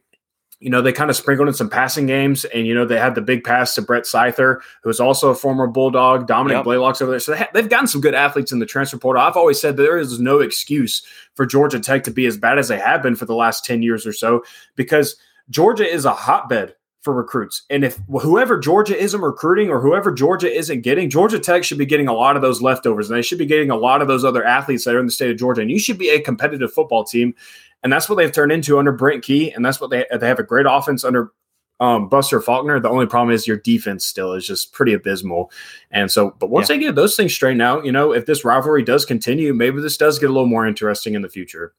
you 0.62 0.70
know, 0.70 0.81
they 0.81 0.93
kind 0.93 1.11
of 1.11 1.17
sprinkled 1.17 1.49
in 1.49 1.55
some 1.55 1.69
passing 1.69 2.06
games, 2.06 2.44
and 2.44 2.67
you 2.67 2.75
know 2.75 2.87
they 2.87 2.99
had 2.99 3.17
the 3.17 3.20
big 3.20 3.43
pass 3.43 3.75
to 3.75 3.82
Brett 3.82 4.06
Seither, 4.06 4.62
who's 4.85 5.00
also 5.00 5.31
a 5.31 5.35
former 5.35 5.67
Bulldog. 5.67 6.29
Dominick 6.29 6.59
yep. 6.59 6.64
Blaylock's 6.64 7.03
over 7.03 7.11
there, 7.11 7.20
so 7.20 7.32
they 7.32 7.61
have 7.61 7.69
gotten 7.69 7.88
some 7.88 8.00
good 8.00 8.14
athletes 8.14 8.53
in 8.53 8.61
the 8.61 8.67
transfer 8.67 8.97
portal. 8.97 9.23
I've 9.23 9.37
always 9.37 9.61
said 9.61 9.76
there 9.76 9.99
is 9.99 10.20
no 10.20 10.38
excuse 10.38 11.03
for 11.35 11.47
Georgia 11.47 11.81
Tech 11.81 12.05
to 12.05 12.12
be 12.12 12.26
as 12.26 12.37
bad 12.37 12.59
as 12.59 12.69
they 12.69 12.79
have 12.79 13.03
been 13.03 13.17
for 13.17 13.26
the 13.26 13.35
last 13.35 13.64
ten 13.64 13.82
years 13.82 14.06
or 14.06 14.12
so, 14.12 14.44
because 14.76 15.17
Georgia 15.50 15.87
is 15.87 16.05
a 16.05 16.14
hotbed 16.14 16.76
for 17.03 17.12
recruits. 17.12 17.62
And 17.69 17.85
if 17.85 17.99
whoever 18.09 18.61
Georgia 18.61 18.97
isn't 18.97 19.20
recruiting 19.20 19.69
or 19.69 19.81
whoever 19.81 20.12
Georgia 20.12 20.49
isn't 20.49 20.82
getting, 20.82 21.11
Georgia 21.11 21.41
Tech 21.41 21.64
should 21.64 21.79
be 21.79 21.87
getting 21.87 22.06
a 22.06 22.12
lot 22.12 22.37
of 22.37 22.43
those 22.43 22.62
leftovers 22.62 23.11
and 23.11 23.19
they 23.19 23.23
should 23.23 23.38
be 23.38 23.47
getting 23.47 23.70
a 23.70 23.76
lot 23.76 24.00
of 24.00 24.06
those 24.06 24.25
other 24.25 24.44
athletes 24.44 24.85
that 24.85 24.94
are 24.94 25.00
in 25.00 25.06
the 25.06 25.12
state 25.12 25.32
of 25.32 25.37
Georgia. 25.37 25.62
And 25.62 25.70
you 25.70 25.81
should 25.81 25.99
be 25.99 26.11
a 26.11 26.20
competitive 26.20 26.73
football 26.73 27.03
team 27.03 27.35
and 27.82 27.93
that's 27.93 28.08
what 28.08 28.17
they've 28.17 28.32
turned 28.32 28.52
into 28.52 28.79
under 28.79 28.93
Brent 28.93 29.23
Key, 29.23 29.50
and 29.50 29.64
that's 29.64 29.81
what 29.81 29.90
they 29.90 30.06
they 30.19 30.29
have 30.29 30.38
a 30.38 30.44
great 30.44 30.67
offense 30.69 31.05
under 31.05 31.32
um, 31.81 32.08
Buster 32.08 32.40
Faulkner. 32.40 32.79
The 32.81 32.88
only 32.88 33.06
problem 33.06 33.34
is 33.34 33.46
your 33.46 33.56
defense 33.56 34.05
still 34.05 34.32
is 34.34 34.46
just 34.46 34.73
pretty 34.73 34.93
abysmal, 34.93 35.50
and 35.90 36.11
so 36.11 36.31
but 36.38 36.50
once 36.50 36.68
yeah. 36.68 36.76
they 36.76 36.83
get 36.83 36.95
those 36.95 37.16
things 37.16 37.35
straightened 37.35 37.62
out, 37.62 37.85
you 37.85 37.92
know, 37.92 38.12
if 38.12 38.26
this 38.26 38.45
rivalry 38.45 38.83
does 38.83 39.04
continue, 39.04 39.52
maybe 39.52 39.80
this 39.80 39.97
does 39.97 40.18
get 40.18 40.30
a 40.30 40.33
little 40.33 40.49
more 40.49 40.66
interesting 40.66 41.14
in 41.14 41.23
the 41.23 41.28
future. 41.28 41.75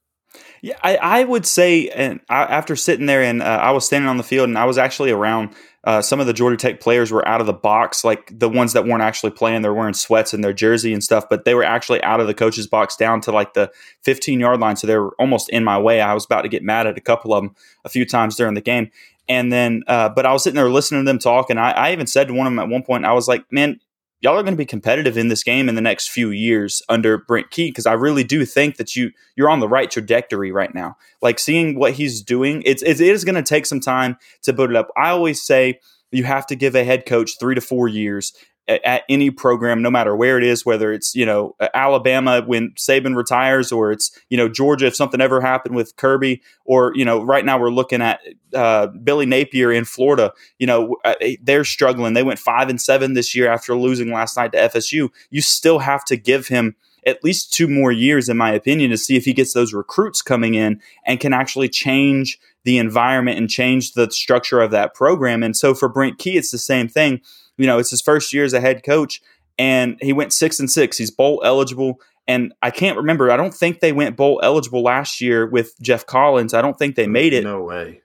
Yeah, 0.61 0.77
I, 0.81 0.95
I 0.97 1.23
would 1.25 1.45
say, 1.45 1.89
and 1.89 2.21
I, 2.29 2.43
after 2.43 2.75
sitting 2.75 3.05
there 3.05 3.21
and 3.21 3.41
uh, 3.41 3.45
I 3.45 3.71
was 3.71 3.85
standing 3.85 4.07
on 4.07 4.17
the 4.17 4.23
field 4.23 4.49
and 4.49 4.57
I 4.57 4.65
was 4.65 4.77
actually 4.77 5.11
around 5.11 5.49
uh, 5.85 6.01
some 6.01 6.19
of 6.19 6.27
the 6.27 6.33
Georgia 6.33 6.55
Tech 6.55 6.79
players 6.79 7.11
were 7.11 7.27
out 7.27 7.41
of 7.41 7.47
the 7.47 7.53
box, 7.53 8.05
like 8.05 8.31
the 8.37 8.47
ones 8.47 8.71
that 8.73 8.85
weren't 8.85 9.01
actually 9.01 9.31
playing. 9.31 9.61
They're 9.61 9.73
wearing 9.73 9.93
sweats 9.93 10.33
and 10.33 10.43
their 10.43 10.53
jersey 10.53 10.93
and 10.93 11.03
stuff, 11.03 11.25
but 11.29 11.43
they 11.43 11.55
were 11.55 11.63
actually 11.63 12.01
out 12.03 12.21
of 12.21 12.27
the 12.27 12.33
coach's 12.33 12.67
box 12.67 12.95
down 12.95 13.19
to 13.21 13.31
like 13.31 13.53
the 13.53 13.69
15 14.03 14.39
yard 14.39 14.61
line. 14.61 14.77
So 14.77 14.87
they 14.87 14.97
were 14.97 15.13
almost 15.19 15.49
in 15.49 15.63
my 15.63 15.77
way. 15.77 15.99
I 15.99 16.13
was 16.13 16.23
about 16.23 16.43
to 16.43 16.49
get 16.49 16.63
mad 16.63 16.87
at 16.87 16.97
a 16.97 17.01
couple 17.01 17.33
of 17.33 17.43
them 17.43 17.55
a 17.83 17.89
few 17.89 18.05
times 18.05 18.37
during 18.37 18.53
the 18.53 18.61
game. 18.61 18.91
And 19.27 19.51
then, 19.51 19.83
uh, 19.87 20.09
but 20.09 20.25
I 20.25 20.31
was 20.31 20.43
sitting 20.43 20.55
there 20.55 20.69
listening 20.69 21.01
to 21.01 21.09
them 21.09 21.19
talk, 21.19 21.49
and 21.49 21.59
I, 21.59 21.71
I 21.71 21.91
even 21.93 22.07
said 22.07 22.27
to 22.27 22.33
one 22.33 22.47
of 22.47 22.51
them 22.51 22.59
at 22.59 22.67
one 22.67 22.83
point, 22.83 23.05
I 23.05 23.13
was 23.13 23.27
like, 23.27 23.49
"Man, 23.51 23.79
y'all 24.23 24.39
are 24.39 24.43
going 24.43 24.53
to 24.53 24.57
be 24.57 24.65
competitive 24.65 25.17
in 25.17 25.27
this 25.27 25.43
game 25.43 25.67
in 25.67 25.75
the 25.75 25.81
next 25.81 26.09
few 26.09 26.31
years 26.31 26.81
under 26.87 27.17
Brent 27.17 27.51
Key 27.51 27.69
because 27.69 27.85
I 27.85 27.93
really 27.93 28.23
do 28.23 28.45
think 28.45 28.77
that 28.77 28.95
you 28.95 29.11
you're 29.35 29.49
on 29.49 29.59
the 29.59 29.67
right 29.67 29.91
trajectory 29.91 30.51
right 30.51 30.73
now. 30.73 30.95
Like 31.21 31.37
seeing 31.37 31.77
what 31.77 31.93
he's 31.93 32.21
doing, 32.21 32.63
it's 32.65 32.81
it 32.81 33.01
is 33.01 33.25
going 33.25 33.35
to 33.35 33.43
take 33.43 33.65
some 33.65 33.81
time 33.81 34.17
to 34.43 34.53
build 34.53 34.69
it 34.69 34.75
up. 34.77 34.87
I 34.97 35.09
always 35.09 35.41
say 35.41 35.79
you 36.11 36.23
have 36.23 36.47
to 36.47 36.55
give 36.55 36.73
a 36.73 36.85
head 36.85 37.05
coach 37.05 37.37
three 37.37 37.55
to 37.55 37.61
four 37.61 37.87
years 37.89 38.33
at, 38.67 39.03
any 39.09 39.29
program, 39.29 39.81
no 39.81 39.91
matter 39.91 40.15
where 40.15 40.37
it 40.37 40.43
is, 40.43 40.65
whether 40.65 40.93
it's 40.93 41.15
you 41.15 41.25
know 41.25 41.55
Alabama 41.73 42.41
when 42.45 42.71
Saban 42.71 43.15
retires, 43.15 43.71
or 43.71 43.91
it's 43.91 44.17
you 44.29 44.37
know 44.37 44.47
Georgia 44.47 44.87
if 44.87 44.95
something 44.95 45.21
ever 45.21 45.41
happened 45.41 45.75
with 45.75 45.95
Kirby, 45.95 46.41
or 46.65 46.93
you 46.95 47.05
know 47.05 47.21
right 47.23 47.45
now 47.45 47.59
we're 47.59 47.71
looking 47.71 48.01
at 48.01 48.21
uh, 48.53 48.87
Billy 48.87 49.25
Napier 49.25 49.71
in 49.71 49.85
Florida. 49.85 50.33
You 50.59 50.67
know 50.67 50.97
uh, 51.03 51.15
they're 51.41 51.65
struggling. 51.65 52.13
They 52.13 52.23
went 52.23 52.39
five 52.39 52.69
and 52.69 52.81
seven 52.81 53.13
this 53.13 53.35
year 53.35 53.51
after 53.51 53.75
losing 53.75 54.11
last 54.11 54.37
night 54.37 54.51
to 54.53 54.57
FSU. 54.57 55.09
You 55.29 55.41
still 55.41 55.79
have 55.79 56.05
to 56.05 56.15
give 56.15 56.47
him 56.47 56.75
at 57.05 57.23
least 57.23 57.51
two 57.51 57.67
more 57.67 57.91
years, 57.91 58.29
in 58.29 58.37
my 58.37 58.51
opinion, 58.51 58.89
to 58.91 58.97
see 58.97 59.17
if 59.17 59.25
he 59.25 59.33
gets 59.33 59.53
those 59.53 59.73
recruits 59.73 60.21
coming 60.21 60.55
in 60.55 60.79
and 61.05 61.19
can 61.19 61.33
actually 61.33 61.67
change 61.67 62.39
the 62.63 62.77
environment 62.77 63.37
and 63.37 63.49
change 63.49 63.91
the 63.91 64.09
structure 64.09 64.61
of 64.61 64.71
that 64.71 64.93
program. 64.93 65.43
And 65.43 65.55
so 65.55 65.73
for 65.73 65.89
Brent 65.89 66.17
Key, 66.17 66.37
it's 66.37 66.51
the 66.51 66.57
same 66.57 66.87
thing 66.87 67.19
you 67.57 67.67
know, 67.67 67.79
it's 67.79 67.91
his 67.91 68.01
first 68.01 68.33
year 68.33 68.43
as 68.43 68.53
a 68.53 68.61
head 68.61 68.83
coach, 68.83 69.21
and 69.57 69.97
he 70.01 70.13
went 70.13 70.33
six 70.33 70.59
and 70.59 70.69
six. 70.69 70.97
He's 70.97 71.11
bowl 71.11 71.41
eligible. 71.45 71.99
And 72.27 72.53
I 72.61 72.71
can't 72.71 72.97
remember. 72.97 73.31
I 73.31 73.37
don't 73.37 73.53
think 73.53 73.81
they 73.81 73.91
went 73.91 74.15
bowl 74.15 74.39
eligible 74.41 74.81
last 74.81 75.19
year 75.19 75.45
with 75.45 75.73
Geoff 75.81 76.05
Collins. 76.05 76.53
I 76.53 76.61
don't 76.61 76.79
think 76.79 76.95
they 76.95 77.07
made 77.07 77.33
it. 77.33 77.43
No 77.43 77.61
way. 77.61 78.01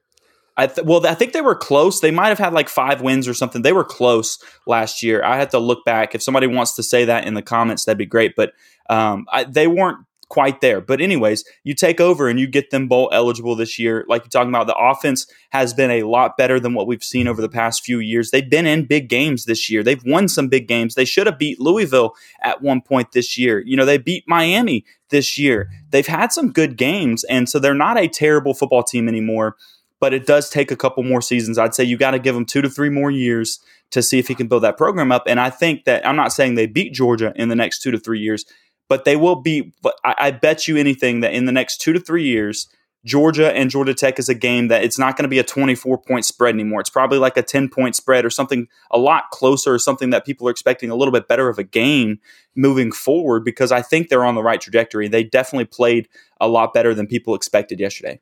I 0.57 0.67
th- 0.67 0.85
well, 0.85 1.07
I 1.07 1.15
think 1.15 1.33
they 1.33 1.41
were 1.41 1.55
close. 1.55 2.01
They 2.01 2.11
might 2.11 2.31
have 2.31 2.41
had 2.41 2.53
like 2.53 2.69
five 2.69 3.01
wins 3.01 3.29
or 3.29 3.35
something. 3.35 3.63
They 3.63 3.73
were 3.73 3.85
close 3.85 4.43
last 4.67 5.05
year. 5.05 5.23
I 5.23 5.37
had 5.37 5.53
to 5.53 5.61
look 5.61 5.85
back. 5.85 6.17
If 6.17 6.23
somebody 6.23 6.49
wants 6.49 6.75
to 6.75 6.83
say 6.83 7.05
that 7.05 7.29
in 7.29 7.35
the 7.35 7.43
comments, 7.43 7.85
that'd 7.85 7.97
be 7.97 8.07
great. 8.07 8.35
But 8.35 8.55
um, 8.91 9.27
I, 9.33 9.45
they 9.45 9.69
weren't 9.69 9.99
quite 10.29 10.61
there. 10.61 10.81
But 10.81 11.01
anyways, 11.01 11.45
you 11.65 11.75
take 11.75 12.01
over 12.01 12.29
and 12.29 12.39
you 12.39 12.47
get 12.47 12.71
them 12.71 12.87
bowl 12.87 13.09
eligible 13.13 13.55
this 13.55 13.79
year. 13.79 14.05
Like 14.09 14.23
you're 14.23 14.31
talking 14.31 14.51
about, 14.51 14.67
the 14.67 14.77
offense 14.77 15.27
has 15.51 15.73
been 15.73 15.91
a 15.91 16.03
lot 16.03 16.37
better 16.37 16.61
than 16.61 16.75
what 16.75 16.87
we've 16.87 17.03
seen 17.03 17.27
over 17.27 17.41
the 17.41 17.49
past 17.49 17.85
few 17.85 17.99
years. 17.99 18.31
They've 18.31 18.49
been 18.49 18.67
in 18.67 18.87
big 18.87 19.09
games 19.09 19.47
this 19.47 19.71
year. 19.71 19.83
They've 19.83 20.05
won 20.05 20.29
some 20.29 20.49
big 20.49 20.69
games. 20.69 20.95
They 20.95 21.05
should 21.05 21.27
have 21.27 21.39
beat 21.39 21.61
Louisville 21.61 22.15
at 22.43 22.63
one 22.63 22.81
point 22.81 23.13
this 23.13 23.39
year. 23.39 23.63
You 23.67 23.77
know, 23.77 23.85
they 23.85 23.99
beat 23.99 24.25
Miami 24.27 24.85
this 25.11 25.39
year. 25.39 25.71
They've 25.91 26.07
had 26.07 26.33
some 26.33 26.53
good 26.53 26.77
games, 26.77 27.25
and 27.25 27.49
so 27.49 27.59
they're 27.59 27.75
not 27.75 27.99
a 27.99 28.09
terrible 28.09 28.55
football 28.55 28.83
team 28.83 29.09
anymore. 29.09 29.57
But 30.01 30.15
it 30.15 30.27
does 30.27 30.49
take 30.49 30.71
a 30.71 30.77
couple 30.77 31.03
more 31.03 31.21
seasons. 31.21 31.59
I'd 31.59 31.75
say 31.75 31.83
you 31.83 31.97
got 31.97 32.13
to 32.13 32.21
give 32.21 32.35
them 32.35 32.45
two 32.45 32.63
to 32.63 32.71
three 32.71 32.91
more 32.91 33.11
years 33.11 33.59
to 33.91 34.03
see 34.03 34.19
if 34.19 34.29
he 34.29 34.35
can 34.35 34.47
build 34.47 34.63
that 34.63 34.77
program 34.77 35.11
up. 35.11 35.25
And 35.27 35.41
I 35.41 35.51
think 35.51 35.85
that 35.85 36.07
I'm 36.07 36.15
not 36.15 36.33
saying 36.33 36.55
they 36.55 36.67
beat 36.67 36.93
Georgia 36.93 37.33
in 37.35 37.49
the 37.49 37.57
next 37.57 37.81
two 37.83 37.91
to 37.91 37.99
three 37.99 38.21
years, 38.21 38.45
but 38.89 39.05
they 39.05 39.17
will 39.17 39.37
be. 39.37 39.73
But 39.83 39.95
I, 40.05 40.15
I 40.19 40.31
bet 40.31 40.67
you 40.67 40.77
anything 40.77 41.21
that 41.21 41.33
in 41.33 41.45
the 41.45 41.53
next 41.53 41.81
two 41.81 41.93
to 41.93 42.01
three 42.01 42.25
years, 42.25 42.69
Georgia 43.05 43.55
and 43.55 43.71
Georgia 43.71 43.95
Tech 43.95 44.19
is 44.19 44.29
a 44.29 44.35
game 44.35 44.69
that 44.69 44.83
it's 44.83 44.99
not 44.99 45.17
going 45.17 45.23
to 45.25 45.29
be 45.29 45.39
a 45.39 45.45
24 45.45 45.99
point 45.99 46.25
spread 46.25 46.55
anymore. 46.55 46.81
It's 46.81 46.91
probably 46.91 47.19
like 47.19 47.37
a 47.37 47.43
10 47.43 47.69
point 47.69 47.95
spread 47.97 48.25
or 48.25 48.31
something 48.31 48.67
a 48.91 48.99
lot 48.99 49.31
closer 49.31 49.73
or 49.73 49.79
something 49.79 50.11
that 50.11 50.27
people 50.27 50.49
are 50.49 50.51
expecting 50.51 50.91
a 50.91 50.97
little 50.97 51.13
bit 51.13 51.29
better 51.29 51.49
of 51.49 51.59
a 51.59 51.65
game 51.65 52.19
moving 52.57 52.91
forward 52.91 53.45
because 53.45 53.71
I 53.71 53.83
think 53.83 54.09
they're 54.09 54.25
on 54.25 54.35
the 54.35 54.43
right 54.43 54.61
trajectory. 54.61 55.09
They 55.09 55.25
definitely 55.25 55.67
played 55.67 56.09
a 56.41 56.49
lot 56.49 56.75
better 56.75 56.95
than 56.95 57.07
people 57.07 57.35
expected 57.35 57.79
yesterday. 57.79 58.21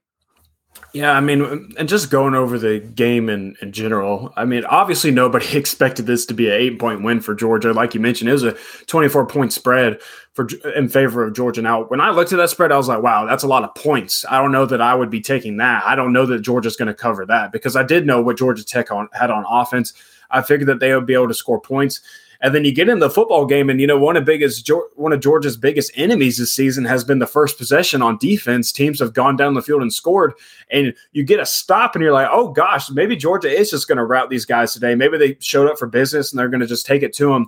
Yeah, 0.93 1.13
I 1.13 1.21
mean, 1.21 1.75
and 1.79 1.89
just 1.89 2.11
going 2.11 2.35
over 2.35 2.59
the 2.59 2.81
game 2.81 3.29
in, 3.29 3.55
in 3.61 3.73
general, 3.73 4.33
I 4.35 4.47
mean, 4.47 4.65
obviously 4.65 5.11
nobody 5.11 5.47
expected 5.57 6.07
this 6.07 6.25
to 6.27 6.35
be 6.35 6.47
an 6.47 6.55
eight 6.55 6.79
point 6.79 7.03
win 7.03 7.21
for 7.21 7.35
Georgia. 7.35 7.73
Like 7.73 7.95
you 7.95 8.01
mentioned, 8.01 8.31
it 8.31 8.33
was 8.33 8.45
a 8.45 8.57
24 8.87 9.27
point 9.27 9.53
spread 9.53 10.01
for 10.33 10.49
in 10.75 10.89
favor 10.89 11.23
of 11.23 11.35
Georgia. 11.35 11.61
Now, 11.63 11.85
when 11.85 12.01
I 12.01 12.11
looked 12.11 12.33
at 12.33 12.37
that 12.37 12.51
spread, 12.51 12.73
I 12.73 12.77
was 12.77 12.89
like, 12.89 13.03
wow, 13.03 13.27
that's 13.27 13.43
a 13.43 13.49
lot 13.49 13.63
of 13.63 13.75
points. 13.75 14.25
I 14.31 14.41
don't 14.41 14.53
know 14.53 14.67
that 14.67 14.81
I 14.81 14.95
would 14.95 15.11
be 15.11 15.21
taking 15.21 15.59
that. 15.59 15.85
I 15.85 15.95
don't 15.97 16.13
know 16.13 16.27
that 16.27 16.41
Georgia's 16.41 16.77
going 16.77 16.89
to 16.89 16.95
cover 16.95 17.27
that 17.27 17.53
because 17.53 17.77
I 17.77 17.83
did 17.83 18.07
know 18.07 18.23
what 18.23 18.39
Georgia 18.39 18.65
Tech 18.65 18.91
on, 18.91 19.09
had 19.13 19.31
on 19.31 19.45
offense. 19.49 19.93
I 20.31 20.43
figured 20.43 20.69
that 20.69 20.81
they 20.81 20.95
would 20.95 21.07
be 21.07 21.15
able 21.15 21.29
to 21.29 21.35
score 21.35 21.61
points. 21.61 22.01
And 22.41 22.55
then 22.55 22.65
you 22.65 22.73
get 22.73 22.89
in 22.89 22.99
the 22.99 23.11
football 23.11 23.47
game, 23.47 23.71
and 23.71 23.81
you 23.81 23.87
know 23.87 23.99
one 23.99 24.17
of 24.17 24.25
biggest 24.25 24.71
one 24.95 25.13
of 25.13 25.21
Georgia's 25.21 25.57
biggest 25.57 25.93
enemies 25.95 26.39
this 26.39 26.53
season 26.53 26.85
has 26.85 27.05
been 27.05 27.19
the 27.19 27.27
first 27.27 27.59
possession 27.59 28.03
on 28.03 28.19
defense. 28.19 28.73
Teams 28.73 29.01
have 29.01 29.13
gone 29.13 29.37
down 29.37 29.55
the 29.55 29.63
field 29.63 29.83
and 29.83 29.93
scored, 29.93 30.35
and 30.71 30.95
you 31.13 31.25
get 31.25 31.41
a 31.41 31.47
stop, 31.47 31.95
and 31.95 32.03
you're 32.03 32.13
like, 32.13 32.29
oh 32.31 32.49
gosh, 32.49 32.91
maybe 32.91 33.17
Georgia 33.17 33.49
is 33.49 33.71
just 33.71 33.89
going 33.89 33.99
to 33.99 34.05
rout 34.05 34.31
these 34.31 34.45
guys 34.45 34.73
today. 34.73 34.95
Maybe 34.95 35.19
they 35.19 35.37
showed 35.41 35.71
up 35.71 35.79
for 35.79 35.87
business 35.87 36.33
and 36.33 36.39
they're 36.39 36.49
going 36.49 36.61
to 36.61 36.67
just 36.67 36.87
take 36.87 37.03
it 37.03 37.15
to 37.15 37.33
them, 37.33 37.47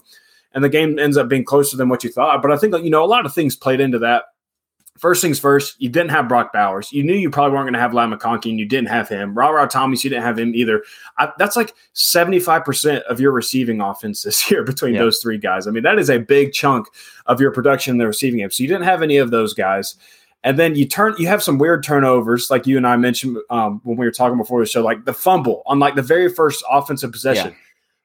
and 0.52 0.64
the 0.64 0.68
game 0.68 0.98
ends 0.98 1.16
up 1.16 1.28
being 1.28 1.44
closer 1.44 1.76
than 1.76 1.88
what 1.88 2.04
you 2.04 2.10
thought. 2.10 2.42
But 2.42 2.52
I 2.52 2.56
think 2.56 2.74
you 2.82 2.90
know 2.90 3.04
a 3.04 3.06
lot 3.06 3.26
of 3.26 3.34
things 3.34 3.56
played 3.56 3.80
into 3.80 3.98
that 4.00 4.24
first 4.98 5.22
things 5.22 5.38
first, 5.38 5.76
you 5.78 5.88
didn't 5.88 6.10
have 6.10 6.28
Brock 6.28 6.52
Bowers. 6.52 6.92
You 6.92 7.02
knew 7.02 7.14
you 7.14 7.30
probably 7.30 7.54
weren't 7.54 7.64
going 7.64 7.74
to 7.74 7.80
have 7.80 7.94
Ladd 7.94 8.10
McConkey, 8.10 8.50
and 8.50 8.58
you 8.58 8.66
didn't 8.66 8.88
have 8.88 9.08
him. 9.08 9.36
Ra 9.36 9.66
Thomas, 9.66 10.04
you 10.04 10.10
didn't 10.10 10.24
have 10.24 10.38
him 10.38 10.54
either. 10.54 10.82
I, 11.18 11.32
that's 11.38 11.56
like 11.56 11.74
75% 11.94 13.02
of 13.02 13.20
your 13.20 13.32
receiving 13.32 13.80
offense 13.80 14.22
this 14.22 14.50
year 14.50 14.62
between 14.64 14.94
those 14.94 15.18
three 15.18 15.38
guys. 15.38 15.66
I 15.66 15.70
mean, 15.70 15.82
that 15.84 15.98
is 15.98 16.10
a 16.10 16.18
big 16.18 16.52
chunk 16.52 16.86
of 17.26 17.40
your 17.40 17.50
production 17.50 17.92
in 17.92 17.98
the 17.98 18.06
receiving 18.06 18.40
game. 18.40 18.50
So 18.50 18.62
you 18.62 18.68
didn't 18.68 18.84
have 18.84 19.02
any 19.02 19.16
of 19.16 19.30
those 19.30 19.54
guys. 19.54 19.96
And 20.44 20.58
then 20.58 20.76
you 20.76 20.86
turn, 20.86 21.14
you 21.18 21.26
have 21.26 21.42
some 21.42 21.58
weird 21.58 21.82
turnovers, 21.82 22.48
like 22.50 22.66
you 22.66 22.76
and 22.76 22.86
I 22.86 22.96
mentioned 22.96 23.38
um, 23.50 23.80
when 23.82 23.96
we 23.96 24.06
were 24.06 24.12
talking 24.12 24.38
before 24.38 24.60
the 24.60 24.66
show, 24.66 24.82
like 24.82 25.04
the 25.04 25.12
fumble 25.12 25.62
on 25.66 25.78
like 25.80 25.96
the 25.96 26.02
very 26.02 26.32
first 26.32 26.62
offensive 26.70 27.10
possession. 27.10 27.50
Yeah. 27.52 27.58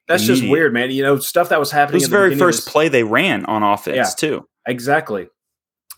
That's 0.06 0.24
just 0.24 0.46
weird, 0.46 0.74
man. 0.74 0.90
You 0.90 1.02
know, 1.02 1.18
stuff 1.18 1.48
that 1.48 1.58
was 1.58 1.70
happening. 1.70 1.94
It 1.94 2.04
was 2.04 2.10
the 2.10 2.16
very 2.16 2.36
first 2.36 2.68
play 2.68 2.88
they 2.88 3.04
ran 3.04 3.46
on 3.46 3.62
offense, 3.62 4.14
too. 4.14 4.46
Exactly. 4.66 5.28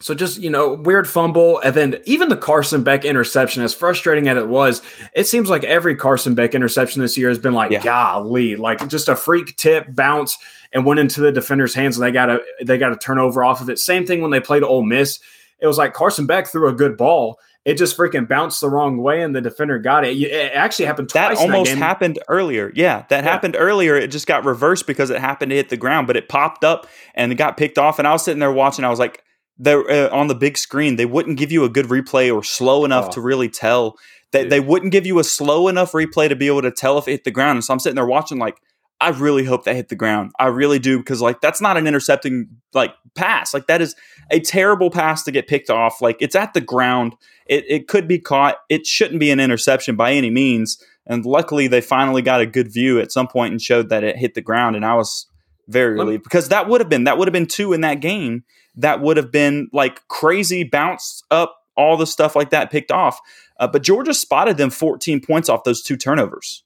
So 0.00 0.14
just, 0.14 0.38
you 0.38 0.50
know, 0.50 0.74
weird 0.74 1.08
fumble. 1.08 1.58
And 1.60 1.74
then 1.74 2.00
even 2.04 2.28
the 2.28 2.36
Carson 2.36 2.82
Beck 2.82 3.04
interception, 3.04 3.62
as 3.62 3.74
frustrating 3.74 4.28
as 4.28 4.36
it 4.36 4.48
was, 4.48 4.82
it 5.14 5.26
seems 5.26 5.48
like 5.48 5.64
every 5.64 5.96
Carson 5.96 6.34
Beck 6.34 6.54
interception 6.54 7.00
this 7.00 7.16
year 7.16 7.28
has 7.28 7.38
been 7.38 7.54
like, 7.54 7.70
yeah. 7.70 7.82
golly, 7.82 8.56
like 8.56 8.86
just 8.88 9.08
a 9.08 9.16
freak 9.16 9.56
tip 9.56 9.86
bounce 9.94 10.36
and 10.72 10.84
went 10.84 11.00
into 11.00 11.20
the 11.20 11.32
defender's 11.32 11.74
hands 11.74 11.96
and 11.96 12.06
they 12.06 12.12
got 12.12 12.28
a 12.28 12.40
they 12.62 12.76
got 12.76 12.92
a 12.92 12.96
turnover 12.96 13.42
off 13.42 13.60
of 13.60 13.70
it. 13.70 13.78
Same 13.78 14.04
thing 14.06 14.20
when 14.20 14.30
they 14.30 14.40
played 14.40 14.62
Ole 14.62 14.82
Miss. 14.82 15.18
It 15.58 15.66
was 15.66 15.78
like 15.78 15.94
Carson 15.94 16.26
Beck 16.26 16.48
threw 16.48 16.68
a 16.68 16.74
good 16.74 16.98
ball. 16.98 17.38
It 17.64 17.78
just 17.78 17.96
freaking 17.96 18.28
bounced 18.28 18.60
the 18.60 18.70
wrong 18.70 18.98
way 18.98 19.22
and 19.22 19.34
the 19.34 19.40
defender 19.40 19.78
got 19.80 20.04
it. 20.04 20.16
It 20.16 20.52
actually 20.52 20.84
happened 20.84 21.08
twice. 21.08 21.38
That 21.38 21.42
almost 21.42 21.70
that 21.70 21.78
happened 21.78 22.20
earlier. 22.28 22.70
Yeah, 22.76 23.04
that 23.08 23.24
yeah. 23.24 23.30
happened 23.30 23.56
earlier. 23.58 23.96
It 23.96 24.08
just 24.08 24.28
got 24.28 24.44
reversed 24.44 24.86
because 24.86 25.10
it 25.10 25.20
happened 25.20 25.50
to 25.50 25.56
hit 25.56 25.70
the 25.70 25.76
ground, 25.76 26.06
but 26.06 26.16
it 26.16 26.28
popped 26.28 26.62
up 26.62 26.86
and 27.14 27.32
it 27.32 27.34
got 27.34 27.56
picked 27.56 27.76
off. 27.78 27.98
And 27.98 28.06
I 28.06 28.12
was 28.12 28.22
sitting 28.22 28.38
there 28.38 28.52
watching. 28.52 28.84
I 28.84 28.90
was 28.90 29.00
like, 29.00 29.24
they're 29.58 29.88
uh, 29.90 30.10
on 30.10 30.28
the 30.28 30.34
big 30.34 30.58
screen. 30.58 30.96
They 30.96 31.06
wouldn't 31.06 31.38
give 31.38 31.50
you 31.50 31.64
a 31.64 31.68
good 31.68 31.86
replay 31.86 32.34
or 32.34 32.42
slow 32.42 32.84
enough 32.84 33.06
oh. 33.08 33.12
to 33.12 33.20
really 33.20 33.48
tell. 33.48 33.96
They, 34.32 34.44
they 34.44 34.60
wouldn't 34.60 34.92
give 34.92 35.06
you 35.06 35.18
a 35.18 35.24
slow 35.24 35.68
enough 35.68 35.92
replay 35.92 36.28
to 36.28 36.36
be 36.36 36.48
able 36.48 36.62
to 36.62 36.70
tell 36.70 36.98
if 36.98 37.08
it 37.08 37.12
hit 37.12 37.24
the 37.24 37.30
ground. 37.30 37.56
And 37.56 37.64
so 37.64 37.72
I'm 37.72 37.78
sitting 37.78 37.94
there 37.94 38.06
watching 38.06 38.38
like, 38.38 38.60
I 39.00 39.10
really 39.10 39.44
hope 39.44 39.64
that 39.64 39.76
hit 39.76 39.88
the 39.88 39.96
ground. 39.96 40.32
I 40.38 40.46
really 40.46 40.78
do 40.78 40.98
because 40.98 41.20
like 41.20 41.40
that's 41.40 41.60
not 41.60 41.76
an 41.76 41.86
intercepting 41.86 42.48
like 42.72 42.94
pass. 43.14 43.52
Like 43.52 43.66
that 43.66 43.82
is 43.82 43.94
a 44.30 44.40
terrible 44.40 44.90
pass 44.90 45.22
to 45.24 45.32
get 45.32 45.48
picked 45.48 45.70
off. 45.70 46.00
Like 46.00 46.16
it's 46.20 46.34
at 46.34 46.54
the 46.54 46.62
ground. 46.62 47.14
It 47.46 47.64
it 47.68 47.88
could 47.88 48.08
be 48.08 48.18
caught. 48.18 48.56
It 48.70 48.86
shouldn't 48.86 49.20
be 49.20 49.30
an 49.30 49.38
interception 49.38 49.96
by 49.96 50.12
any 50.12 50.30
means. 50.30 50.82
And 51.06 51.24
luckily 51.26 51.68
they 51.68 51.82
finally 51.82 52.22
got 52.22 52.40
a 52.40 52.46
good 52.46 52.72
view 52.72 52.98
at 52.98 53.12
some 53.12 53.28
point 53.28 53.52
and 53.52 53.60
showed 53.60 53.90
that 53.90 54.02
it 54.02 54.16
hit 54.16 54.34
the 54.34 54.40
ground. 54.40 54.76
And 54.76 54.84
I 54.84 54.94
was 54.94 55.26
very 55.68 55.92
relieved 55.92 56.24
because 56.24 56.48
that 56.48 56.68
would 56.68 56.80
have 56.80 56.88
been 56.88 57.04
that 57.04 57.18
would 57.18 57.28
have 57.28 57.34
been 57.34 57.46
two 57.46 57.74
in 57.74 57.82
that 57.82 58.00
game 58.00 58.44
that 58.76 59.00
would 59.00 59.16
have 59.16 59.32
been 59.32 59.68
like 59.72 60.06
crazy, 60.08 60.64
bounced 60.64 61.24
up, 61.30 61.56
all 61.76 61.96
the 61.96 62.06
stuff 62.06 62.36
like 62.36 62.50
that 62.50 62.70
picked 62.70 62.90
off. 62.90 63.20
Uh, 63.58 63.66
but 63.66 63.82
Georgia 63.82 64.14
spotted 64.14 64.56
them 64.56 64.70
14 64.70 65.20
points 65.20 65.48
off 65.48 65.64
those 65.64 65.82
two 65.82 65.96
turnovers. 65.96 66.62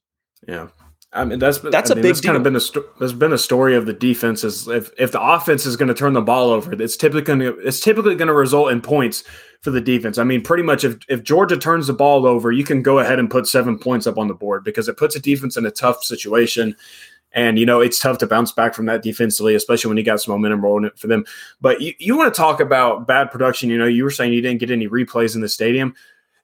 Yeah. 0.46 0.68
I 1.12 1.24
mean 1.24 1.40
that's 1.40 1.58
that's 1.58 1.90
I 1.90 1.94
a 1.94 1.96
mean, 1.96 2.02
big 2.02 2.14
that's 2.14 2.20
kind 2.20 2.36
of 2.36 2.44
been 2.44 2.54
a 2.54 2.60
sto- 2.60 2.84
there's 3.00 3.12
been 3.12 3.32
a 3.32 3.38
story 3.38 3.74
of 3.74 3.84
the 3.84 3.92
defense 3.92 4.44
is 4.44 4.68
if 4.68 4.92
if 4.96 5.10
the 5.10 5.20
offense 5.20 5.66
is 5.66 5.76
going 5.76 5.88
to 5.88 5.94
turn 5.94 6.12
the 6.12 6.20
ball 6.20 6.50
over 6.50 6.72
it's 6.80 6.96
typically 6.96 7.22
going 7.22 7.40
to 7.40 7.58
it's 7.66 7.80
typically 7.80 8.14
going 8.14 8.28
to 8.28 8.34
result 8.34 8.70
in 8.70 8.80
points 8.80 9.24
for 9.60 9.72
the 9.72 9.80
defense. 9.80 10.18
I 10.18 10.24
mean 10.24 10.40
pretty 10.40 10.62
much 10.62 10.84
if 10.84 10.98
if 11.08 11.24
Georgia 11.24 11.56
turns 11.56 11.88
the 11.88 11.94
ball 11.94 12.26
over 12.26 12.52
you 12.52 12.62
can 12.62 12.80
go 12.80 13.00
ahead 13.00 13.18
and 13.18 13.28
put 13.28 13.48
7 13.48 13.76
points 13.76 14.06
up 14.06 14.18
on 14.18 14.28
the 14.28 14.34
board 14.34 14.62
because 14.62 14.88
it 14.88 14.96
puts 14.96 15.16
a 15.16 15.20
defense 15.20 15.56
in 15.56 15.66
a 15.66 15.72
tough 15.72 16.04
situation 16.04 16.76
and, 17.32 17.58
you 17.58 17.66
know, 17.66 17.80
it's 17.80 18.00
tough 18.00 18.18
to 18.18 18.26
bounce 18.26 18.52
back 18.52 18.74
from 18.74 18.86
that 18.86 19.02
defensively, 19.02 19.54
especially 19.54 19.88
when 19.88 19.96
you 19.96 20.02
got 20.02 20.20
some 20.20 20.32
momentum 20.32 20.62
rolling 20.62 20.90
for 20.96 21.06
them. 21.06 21.24
But 21.60 21.80
you, 21.80 21.94
you 21.98 22.16
want 22.16 22.32
to 22.32 22.38
talk 22.38 22.60
about 22.60 23.06
bad 23.06 23.30
production. 23.30 23.70
You 23.70 23.78
know, 23.78 23.86
you 23.86 24.04
were 24.04 24.10
saying 24.10 24.32
you 24.32 24.40
didn't 24.40 24.60
get 24.60 24.70
any 24.70 24.88
replays 24.88 25.34
in 25.34 25.40
the 25.40 25.48
stadium. 25.48 25.94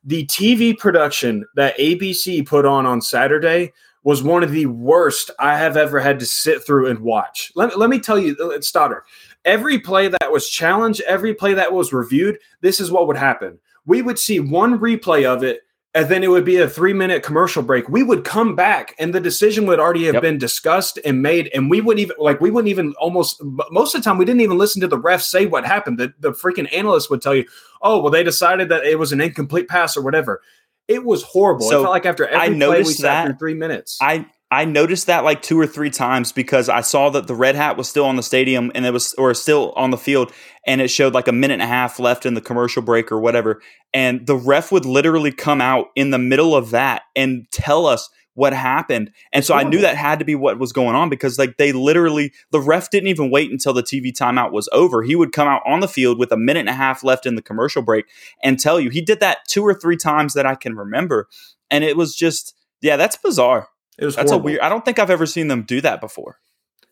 The 0.05 0.25
TV 0.27 0.79
production 0.79 1.45
that 1.57 1.77
ABC 1.79 2.47
put 2.47 2.65
on 2.65 2.87
on 2.87 3.01
Saturday 3.01 3.73
was 4.05 4.23
one 4.23 4.45
of 4.45 4.53
the 4.53 4.67
worst 4.67 5.33
I 5.41 5.59
have 5.59 5.77
ever 5.77 5.99
had 5.99 6.21
to 6.21 6.27
sit 6.27 6.65
through 6.65 6.89
and 6.89 7.01
watch. 7.01 7.51
Let, 7.57 7.77
let 7.77 7.91
me 7.91 7.99
tell 7.99 8.17
you, 8.17 8.37
uh, 8.37 8.61
Stoddard, 8.61 9.03
every 9.45 9.81
play 9.81 10.07
that 10.07 10.31
was 10.31 10.49
challenged, 10.49 11.01
every 11.03 11.35
play 11.35 11.55
that 11.55 11.73
was 11.73 11.93
reviewed, 11.93 12.39
this 12.61 12.79
is 12.79 12.93
what 12.93 13.09
would 13.09 13.17
happen. 13.17 13.59
We 13.85 14.03
would 14.03 14.21
see 14.21 14.39
one 14.39 14.79
replay 14.79 15.25
of 15.25 15.43
it 15.43 15.63
and 15.97 16.11
then 16.11 16.23
it 16.23 16.29
would 16.29 16.45
be 16.45 16.59
a 16.59 16.69
three 16.69 16.93
minute 16.93 17.23
commercial 17.23 17.63
break. 17.63 17.89
We 17.89 18.03
would 18.03 18.23
come 18.23 18.55
back 18.55 18.95
and 18.99 19.15
the 19.15 19.21
decision 19.21 19.67
would 19.67 19.81
already 19.81 20.05
have 20.05 20.17
yep. 20.17 20.23
been 20.23 20.37
discussed 20.37 20.99
and 21.07 21.23
made. 21.23 21.51
And 21.55 21.71
we 21.71 21.81
wouldn't 21.81 22.03
even 22.03 22.17
like, 22.19 22.39
we 22.39 22.51
wouldn't 22.51 22.69
even 22.69 22.93
almost 23.01 23.43
most 23.71 23.95
of 23.95 24.03
the 24.03 24.05
time, 24.05 24.19
we 24.19 24.27
didn't 24.27 24.43
even 24.43 24.59
listen 24.59 24.83
to 24.83 24.89
the 24.89 24.99
ref 24.99 25.23
say 25.23 25.47
what 25.47 25.65
happened. 25.65 25.99
The, 25.99 26.13
the 26.21 26.33
freaking 26.33 26.71
analyst 26.71 27.09
would 27.09 27.23
tell 27.23 27.35
you, 27.35 27.47
oh, 27.81 28.03
well, 28.03 28.11
they 28.11 28.23
decided 28.23 28.69
that 28.69 28.85
it 28.85 28.99
was 28.99 29.13
an 29.13 29.23
incomplete 29.23 29.69
pass 29.69 29.97
or 29.97 30.03
whatever. 30.03 30.43
It 30.87 31.03
was 31.03 31.23
horrible. 31.23 31.67
So 31.67 31.81
it 31.81 31.83
felt 31.85 31.93
like 31.93 32.05
after 32.07 32.27
every 32.27 32.57
I 32.57 32.67
play, 32.67 32.83
we 32.83 32.93
sat 32.93 33.27
through 33.27 33.39
three 33.39 33.55
minutes. 33.55 33.97
I, 34.01 34.27
I 34.51 34.65
noticed 34.65 35.09
that 35.09 35.25
like 35.25 35.43
two 35.43 35.59
or 35.59 35.67
three 35.67 35.91
times 35.91 36.31
because 36.31 36.69
I 36.69 36.81
saw 36.81 37.11
that 37.11 37.27
the 37.27 37.35
red 37.35 37.57
hat 37.57 37.77
was 37.77 37.89
still 37.89 38.05
on 38.05 38.15
the 38.15 38.23
stadium 38.23 38.71
and 38.75 38.87
it 38.87 38.93
was 38.93 39.13
or 39.15 39.35
still 39.35 39.73
on 39.73 39.91
the 39.91 39.99
field 39.99 40.33
and 40.67 40.81
it 40.81 40.89
showed 40.89 41.15
like 41.15 41.27
a 41.27 41.33
minute 41.33 41.55
and 41.55 41.63
a 41.63 41.67
half 41.67 41.99
left 41.99 42.25
in 42.25 42.35
the 42.35 42.41
commercial 42.41 42.81
break 42.81 43.11
or 43.11 43.19
whatever. 43.19 43.61
And 43.93 44.25
the 44.27 44.37
ref 44.37 44.71
would 44.71 44.85
literally 44.85 45.33
come 45.33 45.61
out 45.61 45.87
in 45.97 46.11
the 46.11 46.19
middle 46.19 46.55
of 46.55 46.71
that 46.71 47.03
and 47.17 47.47
tell 47.51 47.87
us 47.87 48.09
what 48.35 48.53
happened. 48.53 49.11
And 49.33 49.45
so 49.45 49.55
I 49.55 49.63
knew 49.65 49.81
that 49.81 49.97
had 49.97 50.19
to 50.19 50.25
be 50.25 50.35
what 50.35 50.59
was 50.59 50.73
going 50.73 50.95
on 50.95 51.09
because 51.09 51.39
like 51.39 51.57
they 51.57 51.73
literally 51.73 52.33
the 52.53 52.61
ref 52.61 52.91
didn't 52.91 53.09
even 53.09 53.31
wait 53.31 53.51
until 53.51 53.73
the 53.73 53.83
TV 53.83 54.13
timeout 54.13 54.53
was 54.53 54.69
over. 54.73 55.03
He 55.03 55.17
would 55.17 55.33
come 55.33 55.49
out 55.49 55.63
on 55.67 55.81
the 55.81 55.89
field 55.89 56.19
with 56.19 56.31
a 56.31 56.37
minute 56.37 56.61
and 56.61 56.69
a 56.69 56.75
half 56.75 57.03
left 57.03 57.27
in 57.27 57.35
the 57.35 57.43
commercial 57.43 57.83
break 57.83 58.05
and 58.45 58.61
tell 58.61 58.79
you. 58.79 58.91
He 58.91 59.01
did 59.01 59.21
that 59.21 59.39
two 59.49 59.63
or 59.63 59.75
three 59.75 59.97
times 59.97 60.35
that 60.35 60.47
I 60.47 60.55
can 60.55 60.77
remember. 60.77 61.29
And 61.71 61.83
it 61.83 61.97
was 61.97 62.15
just 62.15 62.55
yeah, 62.83 62.97
that's 62.97 63.17
bizarre. 63.17 63.71
It 63.99 64.05
was 64.05 64.17
that's 64.17 64.31
horrible. 64.31 64.49
a 64.49 64.53
weird. 64.53 64.61
I 64.61 64.69
don't 64.69 64.85
think 64.85 64.99
I've 64.99 65.11
ever 65.11 65.27
seen 65.27 65.49
them 65.49 65.63
do 65.63 65.81
that 65.81 66.01
before. 66.01 66.39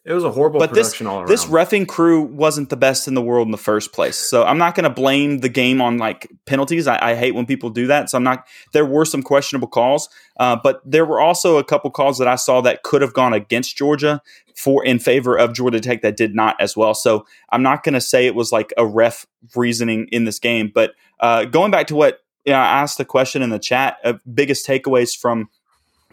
It 0.04 0.12
was 0.12 0.22
a 0.22 0.30
horrible 0.30 0.60
but 0.60 0.74
this 0.74 0.88
production 0.88 1.06
all 1.06 1.18
around. 1.20 1.28
this 1.28 1.46
refing 1.46 1.88
crew 1.88 2.20
wasn't 2.20 2.68
the 2.68 2.76
best 2.76 3.08
in 3.08 3.14
the 3.14 3.22
world 3.22 3.48
in 3.48 3.52
the 3.52 3.56
first 3.56 3.94
place. 3.94 4.16
So 4.16 4.44
I'm 4.44 4.58
not 4.58 4.74
going 4.74 4.84
to 4.84 4.90
blame 4.90 5.38
the 5.38 5.48
game 5.48 5.80
on 5.80 5.96
like 5.96 6.30
penalties. 6.44 6.86
I, 6.86 6.98
I 7.00 7.14
hate 7.14 7.34
when 7.34 7.46
people 7.46 7.70
do 7.70 7.86
that. 7.86 8.10
So 8.10 8.18
I'm 8.18 8.24
not. 8.24 8.46
There 8.74 8.84
were 8.84 9.06
some 9.06 9.22
questionable 9.22 9.68
calls, 9.68 10.10
uh, 10.38 10.58
but 10.62 10.82
there 10.84 11.06
were 11.06 11.20
also 11.20 11.56
a 11.56 11.64
couple 11.64 11.90
calls 11.90 12.18
that 12.18 12.28
I 12.28 12.34
saw 12.34 12.60
that 12.60 12.82
could 12.82 13.00
have 13.00 13.14
gone 13.14 13.32
against 13.32 13.78
Georgia 13.78 14.20
for 14.54 14.84
in 14.84 14.98
favor 14.98 15.38
of 15.38 15.54
Georgia 15.54 15.80
Tech 15.80 16.02
that 16.02 16.18
did 16.18 16.34
not 16.34 16.56
as 16.60 16.76
well. 16.76 16.92
So 16.92 17.26
I'm 17.50 17.62
not 17.62 17.82
going 17.82 17.94
to 17.94 18.00
say 18.00 18.26
it 18.26 18.34
was 18.34 18.52
like 18.52 18.74
a 18.76 18.86
ref 18.86 19.26
reasoning 19.56 20.08
in 20.12 20.24
this 20.24 20.38
game. 20.38 20.70
But 20.72 20.92
uh, 21.20 21.46
going 21.46 21.70
back 21.70 21.86
to 21.86 21.94
what 21.94 22.20
you 22.44 22.52
know, 22.52 22.58
I 22.58 22.82
asked 22.82 22.98
the 22.98 23.06
question 23.06 23.40
in 23.40 23.48
the 23.48 23.58
chat, 23.58 23.96
uh, 24.04 24.14
biggest 24.32 24.66
takeaways 24.66 25.16
from 25.16 25.48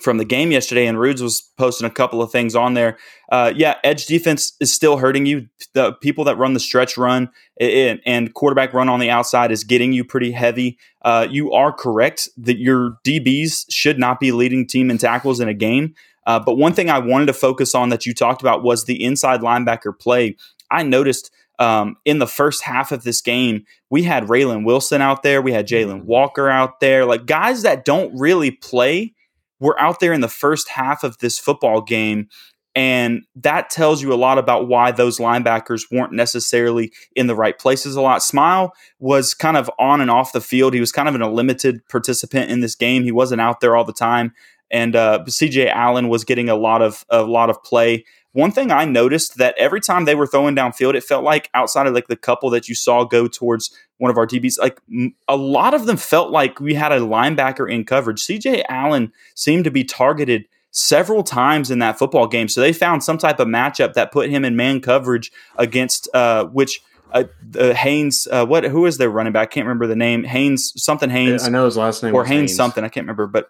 from 0.01 0.17
the 0.17 0.25
game 0.25 0.51
yesterday, 0.51 0.88
and 0.88 1.00
Rudes 1.00 1.22
was 1.22 1.41
posting 1.58 1.88
a 1.88 1.91
couple 1.91 2.22
of 2.22 2.31
things 2.31 2.55
on 2.55 2.74
there. 2.74 2.98
Uh, 3.31 3.53
yeah, 3.55 3.75
edge 3.84 4.05
defense 4.05 4.53
is 4.60 4.74
still 4.74 4.98
hurting 4.98 5.25
you. 5.25 5.48
The 5.74 5.93
people 5.93 6.24
that 6.25 6.38
run 6.38 6.53
the 6.53 6.60
stretch 6.60 6.98
run 6.98 7.29
and, 7.60 8.01
and 8.05 8.34
quarterback 8.34 8.74
run 8.74 8.89
on 8.89 9.00
the 9.00 9.10
outside 9.10 9.51
is 9.51 9.63
getting 9.63 9.93
you 9.93 10.03
pretty 10.03 10.31
heavy. 10.31 10.77
Uh, 11.03 11.27
you 11.29 11.51
are 11.51 11.72
correct 11.72 12.29
that 12.38 12.58
your 12.58 12.98
DBs 13.05 13.65
should 13.70 14.00
not 14.00 14.20
be 14.20 14.31
leading 14.31 14.67
team 14.67 14.89
in 14.89 14.98
tackles 14.98 15.39
in 15.39 15.48
a 15.48 15.53
game. 15.53 15.93
Uh, 16.27 16.39
but 16.39 16.55
one 16.55 16.74
thing 16.74 16.89
I 16.89 17.00
wanted 17.00 17.25
to 17.27 17.34
focus 17.34 17.74
on 17.74 17.89
that 17.89 18.05
you 18.05 18.13
talked 18.13 18.41
about 18.41 18.63
was 18.63 18.86
the 18.86 19.03
inside 19.03 19.41
linebacker 19.41 19.98
play. 19.98 20.36
I 20.70 20.84
noticed 20.84 21.31
um, 21.60 21.96
in 22.05 22.20
the 22.20 22.27
first 22.27 22.63
half 22.63 22.91
of 22.91 23.03
this 23.03 23.22
game, 23.22 23.65
we 23.89 24.03
had 24.03 24.25
Raylen 24.25 24.65
Wilson 24.65 25.01
out 25.01 25.24
there, 25.24 25.41
we 25.41 25.51
had 25.51 25.67
Jalon 25.67 26.05
Walker 26.05 26.50
out 26.50 26.79
there, 26.79 27.05
like 27.05 27.25
guys 27.25 27.62
that 27.63 27.86
don't 27.86 28.12
really 28.17 28.51
play 28.51 29.13
were 29.62 29.80
out 29.80 30.01
there 30.01 30.12
in 30.12 30.20
the 30.20 30.27
first 30.27 30.68
half 30.68 31.06
of 31.06 31.20
this 31.20 31.39
football 31.39 31.82
game. 31.82 32.27
And 32.74 33.24
that 33.36 33.70
tells 33.70 34.01
you 34.01 34.13
a 34.13 34.15
lot 34.15 34.38
about 34.38 34.68
why 34.68 34.91
those 34.91 35.20
linebackers 35.20 35.91
weren't 35.91 36.13
necessarily 36.13 36.91
in 37.15 37.27
the 37.27 37.36
right 37.36 37.58
places 37.58 37.96
a 37.96 38.01
lot. 38.01 38.24
Smile 38.24 38.74
was 39.00 39.34
kind 39.34 39.58
of 39.58 39.70
on 39.77 40.01
and 40.01 40.10
off 40.10 40.32
the 40.32 40.41
field. 40.41 40.74
He 40.74 40.80
was 40.80 40.91
kind 40.91 41.08
of 41.08 41.15
in 41.15 41.22
a 41.22 41.30
limited 41.30 41.88
participant 41.89 42.50
in 42.50 42.62
this 42.62 42.75
game. 42.75 43.03
He 43.03 43.12
wasn't 43.12 43.41
out 43.41 43.60
there 43.60 43.75
all 43.75 43.84
the 43.84 43.94
time. 43.94 44.34
And 44.72 44.96
uh, 44.96 45.24
CJ 45.27 45.70
Allen 45.70 46.08
was 46.08 46.24
getting 46.24 46.48
a 46.50 46.56
lot 46.56 46.82
of 46.82 47.06
a 47.10 47.24
lot 47.24 47.50
of 47.50 47.62
play. 47.62 48.06
One 48.33 48.51
thing 48.51 48.71
I 48.71 48.85
noticed 48.85 49.38
that 49.38 49.55
every 49.57 49.81
time 49.81 50.05
they 50.05 50.15
were 50.15 50.27
throwing 50.27 50.55
downfield, 50.55 50.95
it 50.95 51.03
felt 51.03 51.23
like 51.23 51.50
outside 51.53 51.88
of 51.88 51.93
like 51.93 52.07
the 52.07 52.15
couple 52.15 52.50
that 52.51 52.69
you 52.69 52.75
saw 52.75 53.03
go 53.03 53.27
towards 53.27 53.71
one 53.97 54.09
of 54.09 54.17
our 54.17 54.25
DBs, 54.25 54.57
like 54.57 54.79
a 55.27 55.35
lot 55.35 55.73
of 55.73 55.85
them 55.85 55.97
felt 55.97 56.31
like 56.31 56.59
we 56.59 56.73
had 56.73 56.91
a 56.91 57.00
linebacker 57.00 57.71
in 57.71 57.83
coverage. 57.83 58.21
CJ 58.21 58.63
Allen 58.69 59.11
seemed 59.35 59.65
to 59.65 59.71
be 59.71 59.83
targeted 59.83 60.45
several 60.71 61.23
times 61.23 61.69
in 61.69 61.79
that 61.79 62.00
football 62.00 62.27
game. 62.27 62.47
So 62.47 62.61
they 62.61 62.73
found 62.73 63.03
some 63.03 63.17
type 63.17 63.39
of 63.39 63.47
matchup 63.47 63.93
that 63.93 64.11
put 64.11 64.29
him 64.29 64.45
in 64.45 64.55
man 64.55 64.79
coverage 64.79 65.31
against 65.57 66.07
uh, 66.13 66.45
which 66.45 66.81
uh, 67.11 67.25
uh, 67.59 67.73
Haynes. 67.73 68.27
Uh, 68.31 68.45
what 68.45 68.63
who 68.63 68.85
is 68.85 68.97
their 68.97 69.09
running 69.09 69.33
back? 69.33 69.50
I 69.50 69.51
can't 69.51 69.65
remember 69.65 69.88
the 69.88 69.95
name. 69.95 70.23
Haynes 70.23 70.73
something 70.81 71.09
Haynes. 71.09 71.45
I 71.45 71.50
know 71.50 71.65
his 71.65 71.77
last 71.77 72.03
name 72.03 72.15
or 72.15 72.23
Haynes, 72.23 72.51
Haynes, 72.51 72.55
something. 72.55 72.83
I 72.83 72.89
can't 72.89 73.03
remember, 73.03 73.27
but 73.27 73.50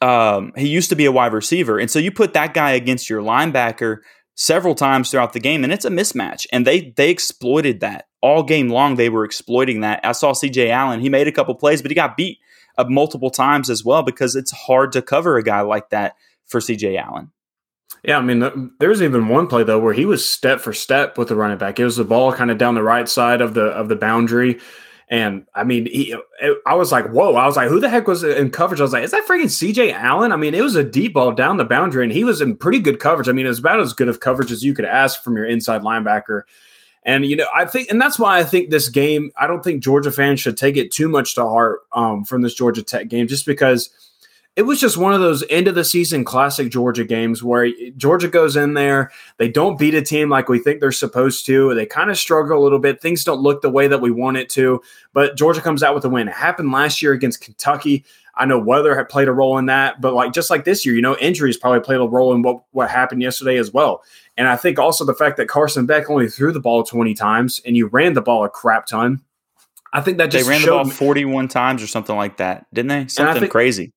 um, 0.00 0.52
he 0.56 0.68
used 0.68 0.88
to 0.90 0.96
be 0.96 1.04
a 1.04 1.12
wide 1.12 1.32
receiver, 1.32 1.78
and 1.78 1.90
so 1.90 1.98
you 1.98 2.10
put 2.10 2.34
that 2.34 2.54
guy 2.54 2.72
against 2.72 3.10
your 3.10 3.22
linebacker 3.22 3.98
several 4.34 4.74
times 4.74 5.10
throughout 5.10 5.34
the 5.34 5.40
game, 5.40 5.64
and 5.64 5.72
it's 5.72 5.84
a 5.84 5.90
mismatch. 5.90 6.46
And 6.52 6.66
they 6.66 6.92
they 6.96 7.10
exploited 7.10 7.80
that 7.80 8.08
all 8.22 8.42
game 8.42 8.68
long. 8.68 8.96
They 8.96 9.10
were 9.10 9.24
exploiting 9.24 9.80
that. 9.82 10.00
I 10.04 10.12
saw 10.12 10.32
C.J. 10.32 10.70
Allen; 10.70 11.00
he 11.00 11.08
made 11.08 11.28
a 11.28 11.32
couple 11.32 11.54
plays, 11.54 11.82
but 11.82 11.90
he 11.90 11.94
got 11.94 12.16
beat 12.16 12.38
uh, 12.78 12.84
multiple 12.88 13.30
times 13.30 13.68
as 13.68 13.84
well 13.84 14.02
because 14.02 14.36
it's 14.36 14.50
hard 14.50 14.92
to 14.92 15.02
cover 15.02 15.36
a 15.36 15.42
guy 15.42 15.60
like 15.60 15.90
that 15.90 16.16
for 16.46 16.60
C.J. 16.60 16.96
Allen. 16.96 17.30
Yeah, 18.02 18.16
I 18.16 18.22
mean, 18.22 18.70
there 18.78 18.88
was 18.88 19.02
even 19.02 19.28
one 19.28 19.46
play 19.46 19.62
though 19.62 19.78
where 19.78 19.92
he 19.92 20.06
was 20.06 20.26
step 20.26 20.60
for 20.60 20.72
step 20.72 21.18
with 21.18 21.28
the 21.28 21.36
running 21.36 21.58
back. 21.58 21.78
It 21.78 21.84
was 21.84 21.96
the 21.96 22.04
ball 22.04 22.32
kind 22.32 22.50
of 22.50 22.56
down 22.56 22.74
the 22.74 22.82
right 22.82 23.08
side 23.08 23.42
of 23.42 23.52
the 23.52 23.66
of 23.66 23.88
the 23.88 23.96
boundary 23.96 24.58
and 25.10 25.44
I 25.54 25.64
mean, 25.64 25.86
he, 25.86 26.14
I 26.64 26.74
was 26.74 26.92
like, 26.92 27.10
whoa. 27.10 27.34
I 27.34 27.44
was 27.44 27.56
like, 27.56 27.68
who 27.68 27.80
the 27.80 27.88
heck 27.88 28.06
was 28.06 28.22
in 28.22 28.50
coverage? 28.50 28.80
I 28.80 28.84
was 28.84 28.92
like, 28.92 29.02
is 29.02 29.10
that 29.10 29.26
freaking 29.26 29.44
CJ 29.44 29.92
Allen? 29.92 30.30
I 30.30 30.36
mean, 30.36 30.54
it 30.54 30.62
was 30.62 30.76
a 30.76 30.84
deep 30.84 31.14
ball 31.14 31.32
down 31.32 31.56
the 31.56 31.64
boundary, 31.64 32.04
and 32.04 32.12
he 32.12 32.22
was 32.22 32.40
in 32.40 32.56
pretty 32.56 32.78
good 32.78 33.00
coverage. 33.00 33.28
I 33.28 33.32
mean, 33.32 33.44
it 33.44 33.50
was 33.50 33.58
about 33.58 33.80
as 33.80 33.92
good 33.92 34.08
of 34.08 34.20
coverage 34.20 34.52
as 34.52 34.64
you 34.64 34.72
could 34.72 34.84
ask 34.84 35.22
from 35.22 35.36
your 35.36 35.46
inside 35.46 35.82
linebacker. 35.82 36.42
And, 37.02 37.26
you 37.26 37.34
know, 37.34 37.46
I 37.54 37.64
think, 37.64 37.90
and 37.90 38.00
that's 38.00 38.18
why 38.18 38.38
I 38.38 38.44
think 38.44 38.70
this 38.70 38.88
game, 38.88 39.32
I 39.36 39.46
don't 39.46 39.64
think 39.64 39.82
Georgia 39.82 40.12
fans 40.12 40.38
should 40.38 40.56
take 40.56 40.76
it 40.76 40.92
too 40.92 41.08
much 41.08 41.34
to 41.34 41.42
heart 41.42 41.80
um, 41.92 42.24
from 42.24 42.42
this 42.42 42.54
Georgia 42.54 42.82
Tech 42.82 43.08
game, 43.08 43.26
just 43.26 43.46
because– 43.46 43.90
it 44.56 44.62
was 44.62 44.80
just 44.80 44.96
one 44.96 45.12
of 45.12 45.20
those 45.20 45.44
end 45.48 45.68
of 45.68 45.74
the 45.74 45.84
season 45.84 46.24
classic 46.24 46.70
Georgia 46.70 47.04
games 47.04 47.42
where 47.42 47.70
Georgia 47.96 48.28
goes 48.28 48.56
in 48.56 48.74
there, 48.74 49.12
they 49.38 49.48
don't 49.48 49.78
beat 49.78 49.94
a 49.94 50.02
team 50.02 50.28
like 50.28 50.48
we 50.48 50.58
think 50.58 50.80
they're 50.80 50.90
supposed 50.90 51.46
to. 51.46 51.72
They 51.74 51.86
kind 51.86 52.10
of 52.10 52.18
struggle 52.18 52.58
a 52.58 52.62
little 52.62 52.80
bit. 52.80 53.00
Things 53.00 53.22
don't 53.22 53.40
look 53.40 53.62
the 53.62 53.70
way 53.70 53.86
that 53.86 54.00
we 54.00 54.10
want 54.10 54.38
it 54.38 54.50
to, 54.50 54.82
but 55.12 55.36
Georgia 55.36 55.60
comes 55.60 55.82
out 55.82 55.94
with 55.94 56.04
a 56.04 56.08
win. 56.08 56.28
It 56.28 56.34
happened 56.34 56.72
last 56.72 57.00
year 57.00 57.12
against 57.12 57.40
Kentucky. 57.40 58.04
I 58.34 58.44
know 58.44 58.58
weather 58.58 58.96
had 58.96 59.08
played 59.08 59.28
a 59.28 59.32
role 59.32 59.56
in 59.56 59.66
that, 59.66 60.00
but 60.00 60.14
like 60.14 60.32
just 60.32 60.50
like 60.50 60.64
this 60.64 60.84
year, 60.84 60.96
you 60.96 61.02
know, 61.02 61.16
injuries 61.18 61.56
probably 61.56 61.80
played 61.80 62.00
a 62.00 62.08
role 62.08 62.34
in 62.34 62.42
what, 62.42 62.64
what 62.72 62.90
happened 62.90 63.22
yesterday 63.22 63.56
as 63.56 63.72
well. 63.72 64.02
And 64.36 64.48
I 64.48 64.56
think 64.56 64.78
also 64.78 65.04
the 65.04 65.14
fact 65.14 65.36
that 65.36 65.48
Carson 65.48 65.86
Beck 65.86 66.10
only 66.10 66.28
threw 66.28 66.52
the 66.52 66.60
ball 66.60 66.82
20 66.82 67.14
times 67.14 67.60
and 67.64 67.76
you 67.76 67.86
ran 67.86 68.14
the 68.14 68.22
ball 68.22 68.44
a 68.44 68.48
crap 68.48 68.86
ton. 68.86 69.20
I 69.92 70.00
think 70.00 70.18
that 70.18 70.30
just 70.30 70.44
they 70.44 70.50
ran 70.50 70.62
the 70.62 70.68
ball 70.68 70.88
41 70.88 71.48
times 71.48 71.82
or 71.82 71.86
something 71.86 72.16
like 72.16 72.38
that, 72.38 72.66
didn't 72.72 72.88
they? 72.88 73.06
Something 73.08 73.40
think, 73.40 73.52
crazy 73.52 73.92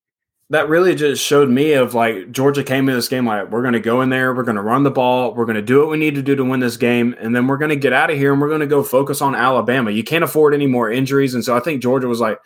that 0.50 0.70
really 0.70 0.94
just 0.94 1.24
showed 1.24 1.50
me 1.50 1.74
of 1.74 1.94
like 1.94 2.32
Georgia 2.32 2.64
came 2.64 2.88
in 2.90 2.96
this 2.96 3.08
game 3.08 3.26
like 3.26 3.50
we're 3.50 3.62
going 3.62 3.74
to 3.74 3.80
go 3.80 4.02
in 4.02 4.10
there, 4.10 4.34
we're 4.36 4.44
going 4.44 4.58
to 4.58 4.62
run 4.62 4.84
the 4.84 4.92
ball, 4.92 5.34
we're 5.34 5.46
going 5.46 5.56
to 5.56 5.62
do 5.62 5.80
what 5.80 5.90
we 5.90 5.98
need 5.98 6.16
to 6.16 6.22
do 6.22 6.36
to 6.36 6.44
win 6.44 6.60
this 6.60 6.78
game, 6.78 7.16
and 7.20 7.36
then 7.36 7.48
we're 7.48 7.58
going 7.58 7.70
to 7.70 7.76
get 7.76 7.94
out 7.94 8.12
of 8.12 8.18
here 8.18 8.34
and 8.34 8.42
we're 8.42 8.50
going 8.50 8.60
to 8.60 8.68
go 8.68 8.84
focus 8.84 9.22
on 9.22 9.36
Alabama. 9.36 9.92
You 9.92 10.04
can't 10.04 10.24
afford 10.24 10.54
any 10.54 10.68
more 10.68 10.92
injuries, 10.92 11.34
and 11.34 11.44
so 11.44 11.56
I 11.56 11.60
think 11.60 11.82
Georgia 11.82 12.08
was 12.08 12.20
like, 12.20 12.40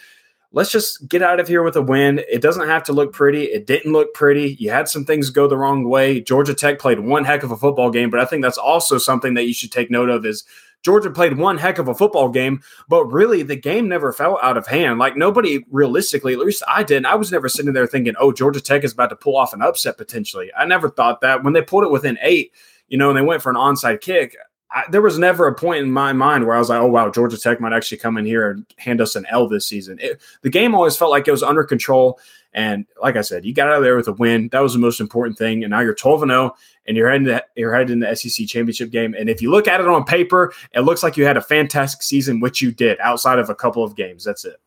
let's 0.57 0.71
just 0.71 1.07
get 1.07 1.21
out 1.21 1.39
of 1.39 1.47
here 1.47 1.61
with 1.61 1.75
a 1.75 1.81
win. 1.83 2.19
It 2.27 2.41
doesn't 2.41 2.67
have 2.67 2.83
to 2.85 2.91
look 2.91 3.13
pretty. 3.13 3.43
It 3.43 3.67
didn't 3.67 3.93
look 3.93 4.11
pretty. 4.15 4.55
You 4.59 4.71
had 4.71 4.89
some 4.89 5.05
things 5.05 5.29
go 5.29 5.47
the 5.47 5.55
wrong 5.55 5.87
way. 5.87 6.19
Georgia 6.19 6.55
Tech 6.55 6.79
played 6.79 6.99
one 6.99 7.25
heck 7.25 7.43
of 7.43 7.51
a 7.51 7.55
football 7.55 7.91
game, 7.91 8.09
but 8.09 8.19
I 8.19 8.25
think 8.25 8.41
that's 8.41 8.57
also 8.57 8.97
something 8.97 9.35
that 9.35 9.45
you 9.45 9.53
should 9.53 9.71
take 9.71 9.91
note 9.91 10.09
of 10.09 10.25
is 10.25 10.43
Georgia 10.81 11.11
played 11.11 11.37
one 11.37 11.59
heck 11.59 11.77
of 11.77 11.89
a 11.89 11.93
football 11.93 12.29
game, 12.29 12.63
but 12.89 13.05
really 13.05 13.43
the 13.43 13.55
game 13.55 13.87
never 13.87 14.11
fell 14.11 14.39
out 14.41 14.57
of 14.57 14.65
hand. 14.65 14.97
Like 14.97 15.15
nobody 15.15 15.63
realistically, 15.69 16.33
at 16.33 16.39
least 16.39 16.63
I 16.67 16.81
didn't. 16.81 17.05
I 17.05 17.13
was 17.13 17.31
never 17.31 17.49
sitting 17.49 17.73
there 17.73 17.85
thinking, 17.85 18.15
oh, 18.19 18.31
Georgia 18.31 18.59
Tech 18.59 18.83
is 18.83 18.93
about 18.93 19.11
to 19.11 19.15
pull 19.15 19.37
off 19.37 19.53
an 19.53 19.61
upset 19.61 19.95
potentially. 19.95 20.49
I 20.57 20.65
never 20.65 20.89
thought 20.89 21.21
that. 21.21 21.43
When 21.43 21.53
they 21.53 21.61
pulled 21.61 21.83
it 21.83 21.91
within 21.91 22.17
eight, 22.23 22.51
you 22.87 22.97
know, 22.97 23.09
and 23.09 23.17
they 23.17 23.21
went 23.21 23.43
for 23.43 23.51
an 23.51 23.57
onside 23.57 24.01
kick, 24.01 24.35
I, 24.71 24.83
there 24.89 25.01
was 25.01 25.17
never 25.17 25.47
a 25.47 25.55
point 25.55 25.83
in 25.83 25.91
my 25.91 26.13
mind 26.13 26.45
where 26.45 26.55
I 26.55 26.59
was 26.59 26.69
like, 26.69 26.79
oh, 26.79 26.87
wow, 26.87 27.09
Georgia 27.09 27.37
Tech 27.37 27.61
might 27.61 27.73
actually 27.73 27.99
come 27.99 28.17
in 28.17 28.25
here 28.25 28.51
and 28.51 28.65
hand 28.77 28.99
us 28.99 29.15
an 29.15 29.25
L 29.29 29.47
this 29.47 29.65
season. 29.65 29.97
It, 30.01 30.21
the 30.41 30.49
game 30.49 30.75
always 30.75 30.97
felt 30.97 31.11
like 31.11 31.27
it 31.27 31.31
was 31.31 31.43
under 31.43 31.63
control. 31.63 32.19
And 32.53 32.85
like 33.01 33.15
I 33.15 33.21
said, 33.21 33.45
you 33.45 33.53
got 33.53 33.67
out 33.67 33.77
of 33.77 33.83
there 33.83 33.95
with 33.95 34.07
a 34.07 34.13
win. 34.13 34.49
That 34.51 34.61
was 34.61 34.73
the 34.73 34.79
most 34.79 34.99
important 34.99 35.37
thing. 35.37 35.63
And 35.63 35.71
now 35.71 35.79
you're 35.79 35.93
12 35.93 36.23
and 36.23 36.31
0, 36.31 36.55
and 36.85 36.97
you're 36.97 37.09
heading 37.09 37.27
to, 37.27 37.43
you're 37.55 37.73
heading 37.73 37.93
in 37.93 37.99
the 37.99 38.15
SEC 38.15 38.47
championship 38.47 38.89
game. 38.89 39.13
And 39.17 39.29
if 39.29 39.41
you 39.41 39.51
look 39.51 39.67
at 39.67 39.79
it 39.79 39.87
on 39.87 40.03
paper, 40.03 40.53
it 40.73 40.81
looks 40.81 41.03
like 41.03 41.17
you 41.17 41.25
had 41.25 41.37
a 41.37 41.41
fantastic 41.41 42.01
season, 42.01 42.39
which 42.39 42.61
you 42.61 42.71
did 42.71 42.99
outside 42.99 43.39
of 43.39 43.49
a 43.49 43.55
couple 43.55 43.83
of 43.83 43.95
games. 43.95 44.23
That's 44.23 44.43
it. 44.43 44.59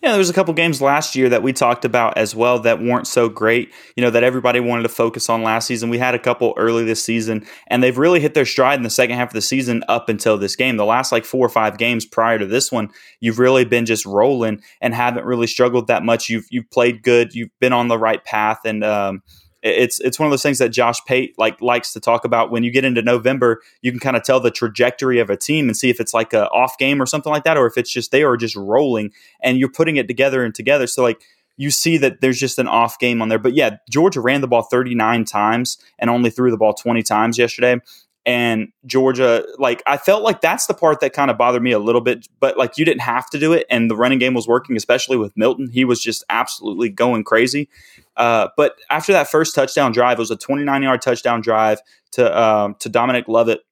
Yeah, 0.00 0.10
there 0.10 0.18
was 0.18 0.30
a 0.30 0.34
couple 0.34 0.54
games 0.54 0.80
last 0.80 1.14
year 1.14 1.28
that 1.28 1.42
we 1.42 1.52
talked 1.52 1.84
about 1.84 2.16
as 2.16 2.34
well 2.34 2.58
that 2.60 2.80
weren't 2.80 3.06
so 3.06 3.28
great. 3.28 3.72
You 3.96 4.02
know 4.02 4.10
that 4.10 4.24
everybody 4.24 4.60
wanted 4.60 4.82
to 4.82 4.88
focus 4.88 5.28
on 5.28 5.42
last 5.42 5.66
season. 5.66 5.90
We 5.90 5.98
had 5.98 6.14
a 6.14 6.18
couple 6.18 6.54
early 6.56 6.84
this 6.84 7.02
season, 7.02 7.46
and 7.68 7.82
they've 7.82 7.98
really 7.98 8.20
hit 8.20 8.34
their 8.34 8.44
stride 8.44 8.78
in 8.78 8.82
the 8.82 8.90
second 8.90 9.16
half 9.16 9.28
of 9.28 9.34
the 9.34 9.40
season 9.40 9.84
up 9.88 10.08
until 10.08 10.38
this 10.38 10.56
game. 10.56 10.76
The 10.76 10.84
last 10.84 11.12
like 11.12 11.24
four 11.24 11.44
or 11.44 11.50
five 11.50 11.78
games 11.78 12.04
prior 12.04 12.38
to 12.38 12.46
this 12.46 12.72
one, 12.72 12.90
you've 13.20 13.38
really 13.38 13.64
been 13.64 13.86
just 13.86 14.06
rolling 14.06 14.62
and 14.80 14.94
haven't 14.94 15.24
really 15.24 15.46
struggled 15.46 15.88
that 15.88 16.04
much. 16.04 16.28
You've 16.28 16.46
you've 16.50 16.70
played 16.70 17.02
good. 17.02 17.34
You've 17.34 17.50
been 17.60 17.72
on 17.72 17.88
the 17.88 17.98
right 17.98 18.24
path, 18.24 18.60
and 18.64 18.82
um, 18.84 19.22
it's 19.62 20.00
it's 20.00 20.18
one 20.18 20.26
of 20.26 20.30
those 20.30 20.42
things 20.42 20.58
that 20.58 20.70
Josh 20.70 20.98
Pate 21.06 21.34
like 21.38 21.60
likes 21.60 21.92
to 21.92 22.00
talk 22.00 22.24
about. 22.24 22.50
When 22.50 22.64
you 22.64 22.70
get 22.70 22.84
into 22.84 23.02
November, 23.02 23.62
you 23.80 23.90
can 23.90 24.00
kind 24.00 24.16
of 24.16 24.24
tell 24.24 24.40
the 24.40 24.50
trajectory 24.50 25.18
of 25.20 25.30
a 25.30 25.36
team 25.36 25.68
and 25.68 25.76
see 25.76 25.88
if 25.88 26.00
it's 26.00 26.12
like 26.12 26.32
a 26.32 26.48
off 26.50 26.76
game 26.78 27.00
or 27.00 27.06
something 27.06 27.32
like 27.32 27.44
that, 27.44 27.56
or 27.56 27.66
if 27.66 27.78
it's 27.78 27.90
just 27.90 28.10
they 28.10 28.22
are 28.24 28.36
just 28.36 28.56
rolling 28.56 29.12
and 29.42 29.58
you're 29.58 29.70
putting 29.70 29.96
it 29.96 30.08
together 30.08 30.44
and 30.44 30.54
together. 30.54 30.86
So 30.86 31.02
like 31.02 31.22
you 31.56 31.70
see 31.70 31.96
that 31.98 32.20
there's 32.20 32.40
just 32.40 32.58
an 32.58 32.66
off 32.66 32.98
game 32.98 33.22
on 33.22 33.28
there. 33.28 33.38
But 33.38 33.54
yeah, 33.54 33.76
Georgia 33.88 34.20
ran 34.20 34.40
the 34.40 34.48
ball 34.48 34.62
39 34.62 35.24
times 35.24 35.78
and 35.98 36.10
only 36.10 36.30
threw 36.30 36.50
the 36.50 36.56
ball 36.56 36.74
20 36.74 37.02
times 37.02 37.38
yesterday 37.38 37.76
and 38.24 38.68
Georgia, 38.86 39.44
like 39.58 39.82
I 39.84 39.96
felt 39.96 40.22
like 40.22 40.40
that's 40.40 40.66
the 40.66 40.74
part 40.74 41.00
that 41.00 41.12
kind 41.12 41.30
of 41.30 41.36
bothered 41.36 41.62
me 41.62 41.72
a 41.72 41.78
little 41.78 42.00
bit, 42.00 42.28
but 42.38 42.56
like 42.56 42.78
you 42.78 42.84
didn't 42.84 43.00
have 43.00 43.28
to 43.30 43.38
do 43.38 43.52
it, 43.52 43.66
and 43.68 43.90
the 43.90 43.96
running 43.96 44.18
game 44.18 44.34
was 44.34 44.46
working, 44.46 44.76
especially 44.76 45.16
with 45.16 45.36
Milton. 45.36 45.68
He 45.68 45.84
was 45.84 46.00
just 46.00 46.24
absolutely 46.30 46.88
going 46.88 47.24
crazy. 47.24 47.68
Uh, 48.16 48.48
but 48.56 48.76
after 48.90 49.12
that 49.12 49.28
first 49.28 49.54
touchdown 49.54 49.90
drive, 49.90 50.18
it 50.18 50.20
was 50.20 50.30
a 50.30 50.36
29 50.36 50.82
yard 50.82 51.02
touchdown 51.02 51.40
drive 51.40 51.80
to 52.12 52.40
um, 52.40 52.76
to 52.78 52.88
Dominic 52.88 53.26
Lovett, 53.26 53.62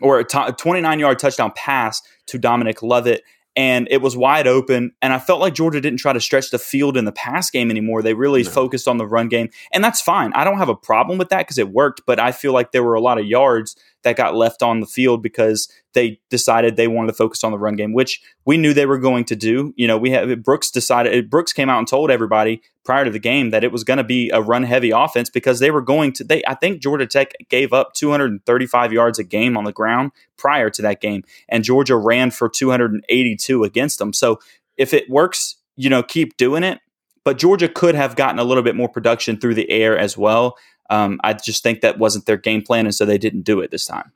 or 0.00 0.20
a 0.20 0.24
29 0.24 0.98
yard 1.00 1.18
touchdown 1.18 1.52
pass 1.56 2.00
to 2.26 2.38
Dominic 2.38 2.82
Lovett, 2.82 3.22
and 3.56 3.88
it 3.90 4.00
was 4.00 4.16
wide 4.16 4.46
open. 4.46 4.92
And 5.02 5.12
I 5.12 5.18
felt 5.18 5.40
like 5.40 5.54
Georgia 5.54 5.80
didn't 5.80 5.98
try 5.98 6.12
to 6.12 6.20
stretch 6.20 6.50
the 6.50 6.58
field 6.58 6.96
in 6.96 7.04
the 7.04 7.12
pass 7.12 7.50
game 7.50 7.70
anymore. 7.70 8.02
They 8.02 8.14
really 8.14 8.42
no. 8.42 8.50
focused 8.50 8.88
on 8.88 8.98
the 8.98 9.06
run 9.06 9.28
game, 9.28 9.50
and 9.72 9.82
that's 9.82 10.00
fine. 10.00 10.32
I 10.34 10.44
don't 10.44 10.58
have 10.58 10.68
a 10.68 10.76
problem 10.76 11.18
with 11.18 11.28
that 11.30 11.38
because 11.38 11.58
it 11.58 11.70
worked. 11.70 12.02
But 12.06 12.20
I 12.20 12.32
feel 12.32 12.52
like 12.52 12.72
there 12.72 12.84
were 12.84 12.94
a 12.94 13.00
lot 13.00 13.18
of 13.18 13.26
yards 13.26 13.76
that 14.02 14.16
got 14.16 14.34
left 14.34 14.62
on 14.62 14.80
the 14.80 14.86
field 14.86 15.22
because 15.22 15.68
they 15.92 16.20
decided 16.30 16.76
they 16.76 16.88
wanted 16.88 17.08
to 17.08 17.14
focus 17.14 17.44
on 17.44 17.52
the 17.52 17.58
run 17.58 17.76
game, 17.76 17.92
which 17.92 18.20
we 18.44 18.56
knew 18.56 18.72
they 18.72 18.86
were 18.86 18.98
going 18.98 19.24
to 19.24 19.36
do. 19.36 19.74
You 19.76 19.86
know, 19.86 19.98
we 19.98 20.10
have 20.10 20.42
Brooks 20.42 20.70
decided 20.70 21.28
Brooks 21.28 21.52
came 21.52 21.68
out 21.68 21.78
and 21.78 21.88
told 21.88 22.10
everybody 22.10 22.62
prior 22.84 23.04
to 23.04 23.10
the 23.10 23.18
game 23.18 23.50
that 23.50 23.64
it 23.64 23.72
was 23.72 23.84
going 23.84 23.98
to 23.98 24.04
be 24.04 24.30
a 24.30 24.40
run 24.40 24.62
heavy 24.62 24.90
offense 24.90 25.28
because 25.28 25.58
they 25.58 25.70
were 25.70 25.82
going 25.82 26.12
to 26.12 26.24
they 26.24 26.42
I 26.46 26.54
think 26.54 26.80
Georgia 26.80 27.06
Tech 27.06 27.32
gave 27.48 27.72
up 27.72 27.94
235 27.94 28.92
yards 28.92 29.18
a 29.18 29.24
game 29.24 29.56
on 29.56 29.64
the 29.64 29.72
ground 29.72 30.12
prior 30.36 30.70
to 30.70 30.82
that 30.82 31.00
game 31.00 31.22
and 31.48 31.64
Georgia 31.64 31.96
ran 31.96 32.30
for 32.30 32.48
282 32.48 33.64
against 33.64 33.98
them. 33.98 34.12
So 34.12 34.40
if 34.76 34.94
it 34.94 35.10
works, 35.10 35.56
you 35.76 35.90
know, 35.90 36.02
keep 36.02 36.36
doing 36.36 36.62
it. 36.62 36.80
But 37.22 37.36
Georgia 37.36 37.68
could 37.68 37.94
have 37.94 38.16
gotten 38.16 38.38
a 38.38 38.44
little 38.44 38.62
bit 38.62 38.74
more 38.74 38.88
production 38.88 39.38
through 39.38 39.54
the 39.54 39.70
air 39.70 39.96
as 39.96 40.16
well. 40.16 40.56
Um, 40.90 41.20
I 41.24 41.32
just 41.32 41.62
think 41.62 41.80
that 41.80 41.98
wasn't 41.98 42.26
their 42.26 42.36
game 42.36 42.62
plan, 42.62 42.84
and 42.84 42.94
so 42.94 43.06
they 43.06 43.18
didn't 43.18 43.42
do 43.42 43.60
it 43.60 43.70
this 43.70 43.86
time. 43.86 44.12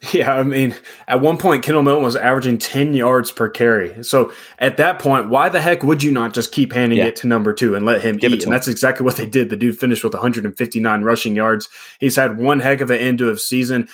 Yeah, 0.12 0.34
I 0.34 0.42
mean, 0.42 0.74
at 1.08 1.20
one 1.20 1.36
point, 1.36 1.62
Kendall 1.62 1.82
Milton 1.82 2.02
was 2.02 2.16
averaging 2.16 2.56
10 2.56 2.94
yards 2.94 3.30
per 3.30 3.50
carry. 3.50 4.02
So 4.02 4.32
at 4.58 4.78
that 4.78 4.98
point, 4.98 5.28
why 5.28 5.50
the 5.50 5.60
heck 5.60 5.82
would 5.82 6.02
you 6.02 6.10
not 6.10 6.32
just 6.32 6.52
keep 6.52 6.72
handing 6.72 6.98
yeah. 6.98 7.06
it 7.06 7.16
to 7.16 7.26
number 7.26 7.52
two 7.52 7.74
and 7.74 7.84
let 7.84 8.00
him 8.00 8.16
Give 8.16 8.32
eat? 8.32 8.44
And 8.44 8.52
that's 8.52 8.66
exactly 8.66 9.04
what 9.04 9.16
they 9.16 9.26
did. 9.26 9.50
The 9.50 9.56
dude 9.56 9.78
finished 9.78 10.02
with 10.02 10.14
159 10.14 11.02
rushing 11.02 11.36
yards. 11.36 11.68
He's 11.98 12.16
had 12.16 12.38
one 12.38 12.60
heck 12.60 12.80
of 12.80 12.90
an 12.90 12.98
end 12.98 13.20
of 13.20 13.40
season. 13.40 13.88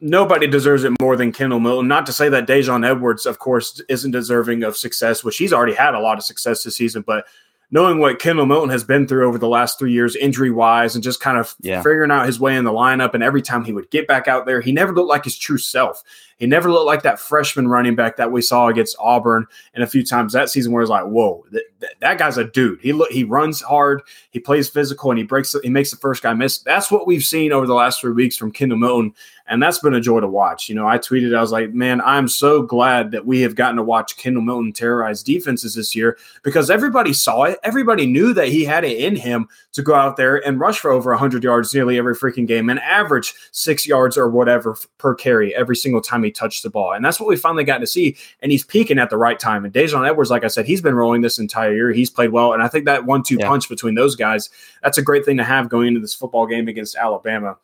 Nobody 0.00 0.48
deserves 0.48 0.82
it 0.82 0.92
more 1.00 1.16
than 1.16 1.30
Kendall 1.30 1.60
Milton. 1.60 1.86
Not 1.86 2.06
to 2.06 2.12
say 2.12 2.28
that 2.30 2.48
Daijun 2.48 2.84
Edwards, 2.84 3.24
of 3.24 3.38
course, 3.38 3.80
isn't 3.88 4.10
deserving 4.10 4.64
of 4.64 4.76
success, 4.76 5.22
which 5.22 5.36
he's 5.36 5.52
already 5.52 5.74
had 5.74 5.94
a 5.94 6.00
lot 6.00 6.18
of 6.18 6.24
success 6.24 6.64
this 6.64 6.76
season, 6.76 7.04
but 7.06 7.26
knowing 7.74 7.98
what 7.98 8.20
Kendall 8.20 8.46
Milton 8.46 8.70
has 8.70 8.84
been 8.84 9.04
through 9.04 9.26
over 9.26 9.36
the 9.36 9.48
last 9.48 9.80
three 9.80 9.92
years, 9.92 10.14
injury 10.14 10.52
wise, 10.52 10.94
and 10.94 11.02
just 11.02 11.18
kind 11.18 11.36
of 11.36 11.56
yeah. 11.60 11.82
figuring 11.82 12.12
out 12.12 12.24
his 12.24 12.38
way 12.38 12.54
in 12.54 12.62
the 12.62 12.70
lineup. 12.70 13.14
And 13.14 13.22
every 13.22 13.42
time 13.42 13.64
he 13.64 13.72
would 13.72 13.90
get 13.90 14.06
back 14.06 14.28
out 14.28 14.46
there, 14.46 14.60
he 14.60 14.70
never 14.70 14.94
looked 14.94 15.08
like 15.08 15.24
his 15.24 15.36
true 15.36 15.58
self. 15.58 16.04
He 16.38 16.46
never 16.46 16.70
looked 16.70 16.86
like 16.86 17.02
that 17.02 17.18
freshman 17.18 17.66
running 17.66 17.96
back 17.96 18.16
that 18.16 18.30
we 18.30 18.42
saw 18.42 18.68
against 18.68 18.96
Auburn 19.00 19.46
and 19.74 19.82
a 19.82 19.88
few 19.88 20.04
times 20.04 20.32
that 20.32 20.50
season 20.50 20.70
where 20.70 20.82
it's 20.82 20.90
like, 20.90 21.06
whoa, 21.06 21.44
th- 21.50 21.64
th- 21.80 21.92
that 21.98 22.16
guy's 22.16 22.38
a 22.38 22.44
dude. 22.44 22.80
He 22.80 22.92
look, 22.92 23.10
he 23.10 23.24
runs 23.24 23.60
hard, 23.60 24.02
he 24.30 24.38
plays 24.38 24.68
physical, 24.68 25.10
and 25.10 25.18
he 25.18 25.24
breaks, 25.24 25.56
he 25.64 25.68
makes 25.68 25.90
the 25.90 25.96
first 25.96 26.22
guy 26.22 26.32
miss. 26.32 26.58
That's 26.58 26.92
what 26.92 27.08
we've 27.08 27.24
seen 27.24 27.52
over 27.52 27.66
the 27.66 27.74
last 27.74 28.00
three 28.00 28.12
weeks 28.12 28.36
from 28.36 28.52
Kendall 28.52 28.78
Milton, 28.78 29.14
and 29.46 29.62
that's 29.62 29.78
been 29.78 29.94
a 29.94 30.00
joy 30.00 30.20
to 30.20 30.26
watch. 30.26 30.68
You 30.68 30.74
know, 30.74 30.86
I 30.86 30.98
tweeted, 30.98 31.36
I 31.36 31.40
was 31.40 31.52
like, 31.52 31.74
man, 31.74 32.00
I'm 32.00 32.28
so 32.28 32.62
glad 32.62 33.10
that 33.10 33.26
we 33.26 33.40
have 33.42 33.54
gotten 33.54 33.76
to 33.76 33.82
watch 33.82 34.16
Kendall 34.16 34.42
Milton 34.42 34.72
terrorize 34.72 35.22
defenses 35.22 35.74
this 35.74 35.94
year 35.94 36.16
because 36.42 36.70
everybody 36.70 37.12
saw 37.12 37.42
it. 37.42 37.58
Everybody 37.62 38.06
knew 38.06 38.32
that 38.32 38.48
he 38.48 38.64
had 38.64 38.84
it 38.84 38.98
in 38.98 39.16
him 39.16 39.48
to 39.72 39.82
go 39.82 39.94
out 39.94 40.16
there 40.16 40.36
and 40.46 40.60
rush 40.60 40.78
for 40.78 40.90
over 40.90 41.10
100 41.10 41.44
yards 41.44 41.74
nearly 41.74 41.98
every 41.98 42.14
freaking 42.14 42.46
game 42.46 42.70
and 42.70 42.80
average 42.80 43.34
six 43.52 43.86
yards 43.86 44.16
or 44.16 44.28
whatever 44.30 44.76
per 44.98 45.14
carry 45.14 45.54
every 45.54 45.76
single 45.76 46.00
time 46.00 46.22
he 46.22 46.30
touched 46.30 46.62
the 46.62 46.70
ball. 46.70 46.92
And 46.92 47.04
that's 47.04 47.20
what 47.20 47.28
we 47.28 47.36
finally 47.36 47.64
got 47.64 47.78
to 47.78 47.86
see. 47.86 48.16
And 48.40 48.50
he's 48.50 48.64
peaking 48.64 48.98
at 48.98 49.10
the 49.10 49.18
right 49.18 49.38
time. 49.38 49.64
And 49.64 49.74
Daijun 49.74 50.08
Edwards, 50.08 50.30
like 50.30 50.44
I 50.44 50.48
said, 50.48 50.66
he's 50.66 50.80
been 50.80 50.94
rolling 50.94 51.20
this 51.20 51.38
entire 51.38 51.74
year. 51.74 51.90
He's 51.90 52.10
played 52.10 52.30
well. 52.30 52.54
And 52.54 52.62
I 52.62 52.68
think 52.68 52.86
that 52.86 53.04
one 53.04 53.22
two 53.22 53.36
yeah. 53.38 53.48
punch 53.48 53.68
between 53.68 53.94
those 53.94 54.16
guys, 54.16 54.48
that's 54.82 54.98
a 54.98 55.02
great 55.02 55.24
thing 55.24 55.36
to 55.36 55.44
have 55.44 55.68
going 55.68 55.88
into 55.88 56.00
this 56.00 56.14
football 56.14 56.46
game 56.46 56.68
against 56.68 56.96
Alabama. 56.96 57.58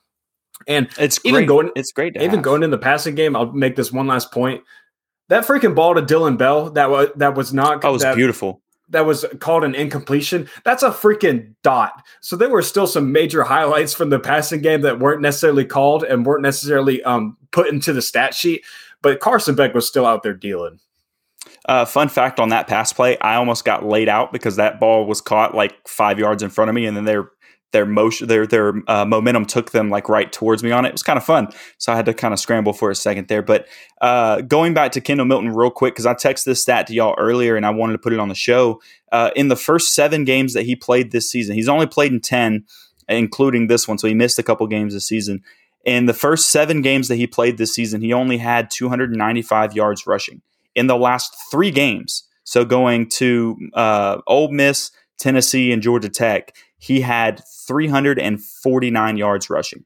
And 0.66 0.88
it's 0.98 1.18
even 1.24 1.40
great. 1.40 1.48
going, 1.48 1.70
it's 1.76 1.92
great. 1.92 2.16
even 2.16 2.30
have. 2.30 2.42
going 2.42 2.62
in 2.62 2.70
the 2.70 2.78
passing 2.78 3.14
game, 3.14 3.34
I'll 3.34 3.52
make 3.52 3.76
this 3.76 3.90
one 3.90 4.06
last 4.06 4.32
point. 4.32 4.62
That 5.28 5.46
freaking 5.46 5.74
ball 5.74 5.94
to 5.94 6.02
Dillon 6.02 6.36
Bell 6.36 6.70
that 6.70 6.90
was 6.90 7.08
that 7.16 7.34
was 7.34 7.52
not 7.52 7.82
that 7.82 7.92
was 7.92 8.02
that, 8.02 8.16
beautiful 8.16 8.62
that 8.90 9.06
was 9.06 9.24
called 9.38 9.64
an 9.64 9.74
incompletion. 9.74 10.48
That's 10.64 10.82
a 10.82 10.90
freaking 10.90 11.54
dot. 11.62 12.04
So 12.20 12.36
there 12.36 12.50
were 12.50 12.62
still 12.62 12.86
some 12.86 13.12
major 13.12 13.44
highlights 13.44 13.94
from 13.94 14.10
the 14.10 14.18
passing 14.18 14.60
game 14.60 14.82
that 14.82 14.98
weren't 14.98 15.22
necessarily 15.22 15.64
called 15.64 16.04
and 16.04 16.26
weren't 16.26 16.42
necessarily 16.42 17.02
um, 17.04 17.36
put 17.52 17.68
into 17.68 17.92
the 17.92 18.02
stat 18.02 18.34
sheet. 18.34 18.64
But 19.02 19.20
Carson 19.20 19.54
Beck 19.54 19.74
was 19.74 19.88
still 19.88 20.04
out 20.04 20.22
there 20.22 20.34
dealing. 20.34 20.80
Uh, 21.66 21.84
fun 21.84 22.08
fact 22.08 22.40
on 22.40 22.50
that 22.50 22.66
pass 22.66 22.92
play, 22.92 23.16
I 23.18 23.36
almost 23.36 23.64
got 23.64 23.84
laid 23.84 24.08
out 24.08 24.32
because 24.32 24.56
that 24.56 24.80
ball 24.80 25.06
was 25.06 25.20
caught 25.20 25.54
like 25.54 25.88
five 25.88 26.18
yards 26.18 26.42
in 26.42 26.50
front 26.50 26.68
of 26.68 26.74
me, 26.74 26.86
and 26.86 26.96
then 26.96 27.04
they're 27.04 27.30
their 27.72 27.86
motion 27.86 28.26
their 28.28 28.46
their 28.46 28.74
uh, 28.88 29.04
momentum 29.04 29.44
took 29.44 29.70
them 29.70 29.90
like 29.90 30.08
right 30.08 30.32
towards 30.32 30.62
me 30.62 30.70
on 30.70 30.84
it. 30.84 30.88
It 30.88 30.94
was 30.94 31.02
kind 31.02 31.16
of 31.16 31.24
fun, 31.24 31.48
so 31.78 31.92
I 31.92 31.96
had 31.96 32.06
to 32.06 32.14
kind 32.14 32.34
of 32.34 32.40
scramble 32.40 32.72
for 32.72 32.90
a 32.90 32.94
second 32.94 33.28
there. 33.28 33.42
But 33.42 33.66
uh, 34.00 34.40
going 34.42 34.74
back 34.74 34.92
to 34.92 35.00
Kendall 35.00 35.26
Milton 35.26 35.54
real 35.54 35.70
quick 35.70 35.94
because 35.94 36.06
I 36.06 36.14
texted 36.14 36.44
this 36.44 36.62
stat 36.62 36.86
to 36.88 36.94
y'all 36.94 37.14
earlier 37.18 37.56
and 37.56 37.64
I 37.64 37.70
wanted 37.70 37.92
to 37.92 37.98
put 37.98 38.12
it 38.12 38.18
on 38.18 38.28
the 38.28 38.34
show. 38.34 38.80
Uh, 39.12 39.30
in 39.34 39.48
the 39.48 39.56
first 39.56 39.94
seven 39.94 40.24
games 40.24 40.54
that 40.54 40.64
he 40.64 40.76
played 40.76 41.10
this 41.10 41.30
season, 41.30 41.54
he's 41.54 41.68
only 41.68 41.86
played 41.86 42.12
in 42.12 42.20
ten, 42.20 42.64
including 43.08 43.66
this 43.66 43.86
one, 43.86 43.98
so 43.98 44.08
he 44.08 44.14
missed 44.14 44.38
a 44.38 44.42
couple 44.42 44.66
games 44.66 44.94
this 44.94 45.06
season. 45.06 45.42
In 45.84 46.06
the 46.06 46.14
first 46.14 46.50
seven 46.50 46.82
games 46.82 47.08
that 47.08 47.16
he 47.16 47.26
played 47.26 47.56
this 47.56 47.74
season, 47.74 48.02
he 48.02 48.12
only 48.12 48.36
had 48.36 48.70
295 48.70 49.74
yards 49.74 50.06
rushing. 50.06 50.42
In 50.74 50.88
the 50.88 50.96
last 50.96 51.34
three 51.50 51.70
games, 51.70 52.28
so 52.44 52.64
going 52.64 53.08
to 53.10 53.56
uh, 53.74 54.18
Ole 54.26 54.52
Miss, 54.52 54.90
Tennessee, 55.20 55.70
and 55.70 55.82
Georgia 55.82 56.08
Tech 56.08 56.54
he 56.80 57.02
had 57.02 57.42
349 57.66 59.16
yards 59.16 59.50
rushing. 59.50 59.84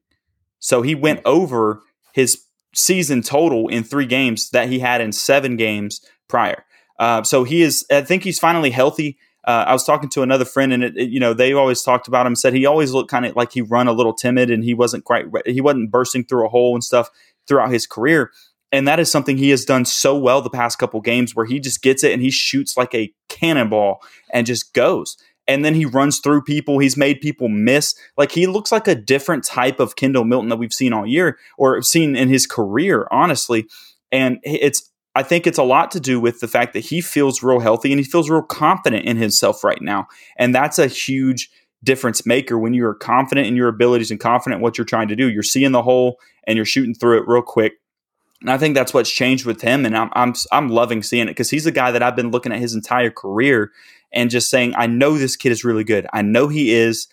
So 0.60 0.80
he 0.80 0.94
went 0.94 1.20
over 1.26 1.82
his 2.12 2.44
season 2.72 3.20
total 3.20 3.68
in 3.68 3.82
three 3.82 4.06
games 4.06 4.50
that 4.50 4.68
he 4.68 4.78
had 4.78 5.00
in 5.00 5.12
seven 5.12 5.56
games 5.56 6.00
prior. 6.28 6.64
Uh, 6.98 7.24
so 7.24 7.42
he 7.42 7.62
is, 7.62 7.84
I 7.90 8.02
think 8.02 8.22
he's 8.22 8.38
finally 8.38 8.70
healthy. 8.70 9.18
Uh, 9.44 9.64
I 9.66 9.72
was 9.72 9.84
talking 9.84 10.08
to 10.10 10.22
another 10.22 10.44
friend, 10.44 10.72
and 10.72 10.84
it, 10.84 10.96
it, 10.96 11.10
you 11.10 11.20
know 11.20 11.34
they 11.34 11.52
always 11.52 11.82
talked 11.82 12.08
about 12.08 12.26
him. 12.26 12.34
Said 12.34 12.54
he 12.54 12.64
always 12.64 12.92
looked 12.92 13.10
kind 13.10 13.26
of 13.26 13.36
like 13.36 13.52
he 13.52 13.60
run 13.60 13.88
a 13.88 13.92
little 13.92 14.14
timid, 14.14 14.50
and 14.50 14.64
he 14.64 14.72
wasn't 14.72 15.04
quite 15.04 15.26
he 15.44 15.60
wasn't 15.60 15.90
bursting 15.90 16.24
through 16.24 16.46
a 16.46 16.48
hole 16.48 16.74
and 16.74 16.82
stuff 16.82 17.10
throughout 17.46 17.70
his 17.70 17.86
career. 17.86 18.30
And 18.74 18.88
that 18.88 19.00
is 19.00 19.10
something 19.10 19.37
he 19.37 19.50
has 19.50 19.64
done 19.64 19.84
so 19.84 20.18
well 20.18 20.42
the 20.42 20.50
past 20.50 20.78
couple 20.78 21.00
games, 21.00 21.34
where 21.34 21.46
he 21.46 21.60
just 21.60 21.82
gets 21.82 22.02
it 22.02 22.12
and 22.12 22.20
he 22.20 22.30
shoots 22.30 22.76
like 22.76 22.94
a 22.94 23.12
cannonball 23.28 24.02
and 24.32 24.46
just 24.46 24.74
goes 24.74 25.16
and 25.46 25.64
then 25.64 25.74
he 25.74 25.84
runs 25.84 26.20
through 26.20 26.42
people. 26.42 26.78
He's 26.78 26.96
made 26.96 27.20
people 27.20 27.48
miss. 27.48 27.94
Like 28.16 28.32
he 28.32 28.46
looks 28.46 28.72
like 28.72 28.88
a 28.88 28.94
different 28.94 29.44
type 29.44 29.80
of 29.80 29.96
Kendall 29.96 30.24
Milton 30.24 30.48
that 30.48 30.56
we've 30.56 30.72
seen 30.72 30.92
all 30.92 31.06
year 31.06 31.38
or 31.58 31.82
seen 31.82 32.16
in 32.16 32.28
his 32.28 32.46
career, 32.46 33.06
honestly. 33.10 33.66
And 34.10 34.38
it's 34.42 34.90
I 35.16 35.22
think 35.22 35.46
it's 35.46 35.58
a 35.58 35.62
lot 35.62 35.92
to 35.92 36.00
do 36.00 36.18
with 36.18 36.40
the 36.40 36.48
fact 36.48 36.72
that 36.72 36.80
he 36.80 37.00
feels 37.00 37.42
real 37.42 37.60
healthy 37.60 37.92
and 37.92 38.00
he 38.00 38.04
feels 38.04 38.28
real 38.28 38.42
confident 38.42 39.04
in 39.04 39.16
himself 39.16 39.62
right 39.62 39.80
now. 39.80 40.08
And 40.37 40.52
that's 40.54 40.78
a 40.78 40.88
huge 40.88 41.50
difference 41.84 42.26
maker 42.26 42.58
when 42.58 42.74
you're 42.74 42.94
confident 42.94 43.46
in 43.46 43.54
your 43.54 43.68
abilities 43.68 44.10
and 44.10 44.18
confident 44.18 44.60
what 44.60 44.76
you're 44.76 44.84
trying 44.84 45.08
to 45.08 45.16
do. 45.16 45.30
You're 45.30 45.42
seeing 45.44 45.72
the 45.72 45.82
hole 45.82 46.18
and 46.46 46.56
you're 46.56 46.64
shooting 46.64 46.94
through 46.94 47.18
it 47.18 47.28
real 47.28 47.42
quick. 47.42 47.74
And 48.44 48.50
I 48.50 48.59
think 48.59 48.74
that's 48.74 48.92
what's 48.92 49.11
changed 49.11 49.46
with 49.46 49.62
him. 49.62 49.87
And 49.87 49.96
I'm 49.96 50.11
I'm 50.12 50.35
I'm 50.52 50.68
loving 50.68 51.02
seeing 51.02 51.28
it 51.28 51.30
because 51.30 51.48
he's 51.48 51.64
a 51.64 51.72
guy 51.72 51.90
that 51.90 52.02
I've 52.02 52.14
been 52.14 52.30
looking 52.30 52.52
at 52.52 52.59
his 52.59 52.74
entire 52.74 53.11
career 53.11 53.72
and 54.12 54.28
just 54.28 54.50
saying, 54.50 54.74
I 54.76 54.87
know 54.87 55.16
this 55.16 55.35
kid 55.35 55.50
is 55.50 55.64
really 55.64 55.83
good. 55.83 56.07
I 56.12 56.20
know 56.20 56.48
he 56.48 56.70
is. 56.70 57.09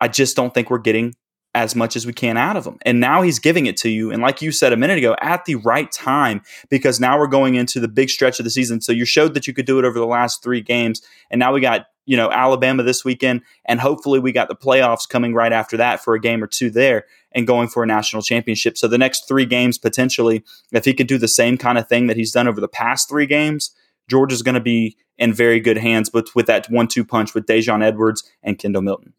I 0.00 0.08
just 0.08 0.34
don't 0.34 0.52
think 0.52 0.70
we're 0.70 0.78
getting 0.78 1.14
as 1.54 1.76
much 1.76 1.94
as 1.94 2.04
we 2.04 2.12
can 2.12 2.36
out 2.36 2.56
of 2.56 2.66
him. 2.66 2.78
And 2.82 2.98
now 2.98 3.22
he's 3.22 3.38
giving 3.38 3.66
it 3.66 3.76
to 3.78 3.88
you. 3.88 4.10
And 4.10 4.20
like 4.20 4.42
you 4.42 4.50
said 4.50 4.72
a 4.72 4.76
minute 4.76 4.98
ago, 4.98 5.14
at 5.20 5.44
the 5.44 5.54
right 5.54 5.90
time, 5.92 6.42
because 6.68 6.98
now 6.98 7.16
we're 7.16 7.28
going 7.28 7.54
into 7.54 7.78
the 7.78 7.86
big 7.86 8.10
stretch 8.10 8.40
of 8.40 8.44
the 8.44 8.50
season. 8.50 8.80
So 8.80 8.90
you 8.90 9.04
showed 9.04 9.34
that 9.34 9.46
you 9.46 9.54
could 9.54 9.64
do 9.64 9.78
it 9.78 9.84
over 9.84 9.96
the 9.96 10.06
last 10.06 10.42
three 10.42 10.60
games. 10.60 11.00
And 11.30 11.38
now 11.38 11.52
we 11.52 11.60
got, 11.60 11.86
you 12.06 12.16
know, 12.16 12.30
Alabama 12.30 12.82
this 12.82 13.04
weekend. 13.04 13.42
And 13.64 13.80
hopefully 13.80 14.18
we 14.18 14.32
got 14.32 14.48
the 14.48 14.56
playoffs 14.56 15.08
coming 15.08 15.34
right 15.34 15.52
after 15.52 15.76
that 15.76 16.02
for 16.02 16.14
a 16.14 16.20
game 16.20 16.42
or 16.42 16.46
two 16.46 16.70
there 16.70 17.04
and 17.32 17.46
going 17.46 17.68
for 17.68 17.82
a 17.82 17.86
national 17.86 18.22
championship. 18.22 18.76
So 18.76 18.88
the 18.88 18.98
next 18.98 19.26
three 19.26 19.46
games, 19.46 19.78
potentially, 19.78 20.44
if 20.72 20.84
he 20.84 20.94
could 20.94 21.06
do 21.06 21.18
the 21.18 21.28
same 21.28 21.56
kind 21.56 21.78
of 21.78 21.88
thing 21.88 22.06
that 22.06 22.16
he's 22.16 22.32
done 22.32 22.48
over 22.48 22.60
the 22.60 22.68
past 22.68 23.08
three 23.08 23.26
games, 23.26 23.74
Georgia's 24.08 24.42
going 24.42 24.54
to 24.54 24.60
be 24.60 24.96
in 25.16 25.32
very 25.32 25.60
good 25.60 25.78
hands 25.78 26.12
with, 26.12 26.34
with 26.34 26.46
that 26.46 26.68
one 26.70 26.88
two 26.88 27.04
punch 27.04 27.34
with 27.34 27.46
Daijun 27.46 27.82
Edwards 27.82 28.22
and 28.42 28.58
Kendall 28.58 28.82
Milton. 28.82 29.14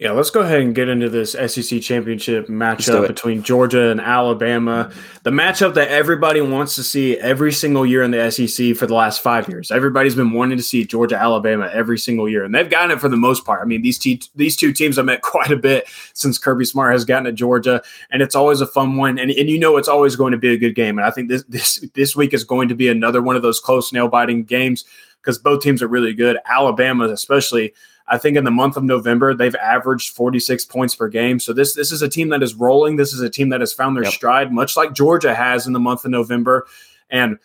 Yeah, 0.00 0.12
let's 0.12 0.30
go 0.30 0.40
ahead 0.40 0.62
and 0.62 0.74
get 0.74 0.88
into 0.88 1.10
this 1.10 1.32
SEC 1.32 1.82
championship 1.82 2.46
matchup 2.46 3.06
between 3.06 3.42
Georgia 3.42 3.90
and 3.90 4.00
Alabama. 4.00 4.90
The 5.24 5.30
matchup 5.30 5.74
that 5.74 5.88
everybody 5.88 6.40
wants 6.40 6.74
to 6.76 6.82
see 6.82 7.18
every 7.18 7.52
single 7.52 7.84
year 7.84 8.02
in 8.02 8.10
the 8.10 8.30
SEC 8.30 8.74
for 8.76 8.86
the 8.86 8.94
last 8.94 9.20
five 9.20 9.46
years. 9.46 9.70
Everybody's 9.70 10.14
been 10.14 10.32
wanting 10.32 10.56
to 10.56 10.64
see 10.64 10.86
Georgia 10.86 11.20
Alabama 11.20 11.68
every 11.70 11.98
single 11.98 12.30
year, 12.30 12.44
and 12.44 12.54
they've 12.54 12.70
gotten 12.70 12.92
it 12.92 12.98
for 12.98 13.10
the 13.10 13.16
most 13.18 13.44
part. 13.44 13.60
I 13.60 13.66
mean, 13.66 13.82
these 13.82 13.98
te- 13.98 14.22
these 14.34 14.56
two 14.56 14.72
teams 14.72 14.96
have 14.96 15.04
met 15.04 15.20
quite 15.34 15.50
a 15.50 15.56
bit 15.56 15.86
since 16.14 16.38
Kirby 16.38 16.64
Smart 16.64 16.92
has 16.92 17.04
gotten 17.04 17.24
to 17.24 17.32
Georgia, 17.32 17.82
and 18.10 18.22
it's 18.22 18.34
always 18.34 18.62
a 18.62 18.66
fun 18.66 18.96
one. 18.96 19.18
And, 19.18 19.30
and 19.30 19.50
you 19.50 19.58
know 19.58 19.76
it's 19.76 19.86
always 19.86 20.16
going 20.16 20.32
to 20.32 20.38
be 20.38 20.54
a 20.54 20.56
good 20.56 20.74
game. 20.74 20.96
And 20.96 21.06
I 21.06 21.10
think 21.10 21.28
this 21.28 21.44
this 21.46 21.86
this 21.92 22.16
week 22.16 22.32
is 22.32 22.42
going 22.42 22.68
to 22.70 22.74
be 22.74 22.88
another 22.88 23.20
one 23.20 23.36
of 23.36 23.42
those 23.42 23.60
close 23.60 23.92
nail 23.92 24.08
biting 24.08 24.44
games 24.44 24.86
because 25.20 25.36
both 25.36 25.62
teams 25.62 25.82
are 25.82 25.88
really 25.88 26.14
good. 26.14 26.38
Alabama, 26.46 27.04
especially 27.08 27.74
I 28.10 28.18
think 28.18 28.36
in 28.36 28.44
the 28.44 28.50
month 28.50 28.76
of 28.76 28.82
November, 28.82 29.34
they've 29.34 29.54
averaged 29.54 30.14
46 30.14 30.64
points 30.66 30.96
per 30.96 31.08
game. 31.08 31.38
So 31.38 31.52
this 31.52 31.74
this 31.74 31.92
is 31.92 32.02
a 32.02 32.08
team 32.08 32.28
that 32.30 32.42
is 32.42 32.54
rolling. 32.54 32.96
This 32.96 33.12
is 33.12 33.20
a 33.20 33.30
team 33.30 33.50
that 33.50 33.60
has 33.60 33.72
found 33.72 33.96
their 33.96 34.04
yep. 34.04 34.12
stride, 34.12 34.52
much 34.52 34.76
like 34.76 34.92
Georgia 34.92 35.34
has 35.34 35.66
in 35.66 35.72
the 35.72 35.80
month 35.80 36.04
of 36.04 36.10
November. 36.10 36.66
And 37.08 37.38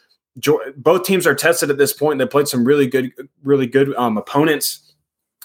both 0.76 1.06
teams 1.06 1.28
are 1.28 1.36
tested 1.36 1.70
at 1.70 1.78
this 1.78 1.94
point. 1.94 2.20
They 2.20 2.26
played 2.26 2.48
some 2.48 2.66
really 2.66 2.88
good, 2.88 3.12
really 3.44 3.68
good 3.68 3.96
um, 3.96 4.18
opponents. 4.18 4.94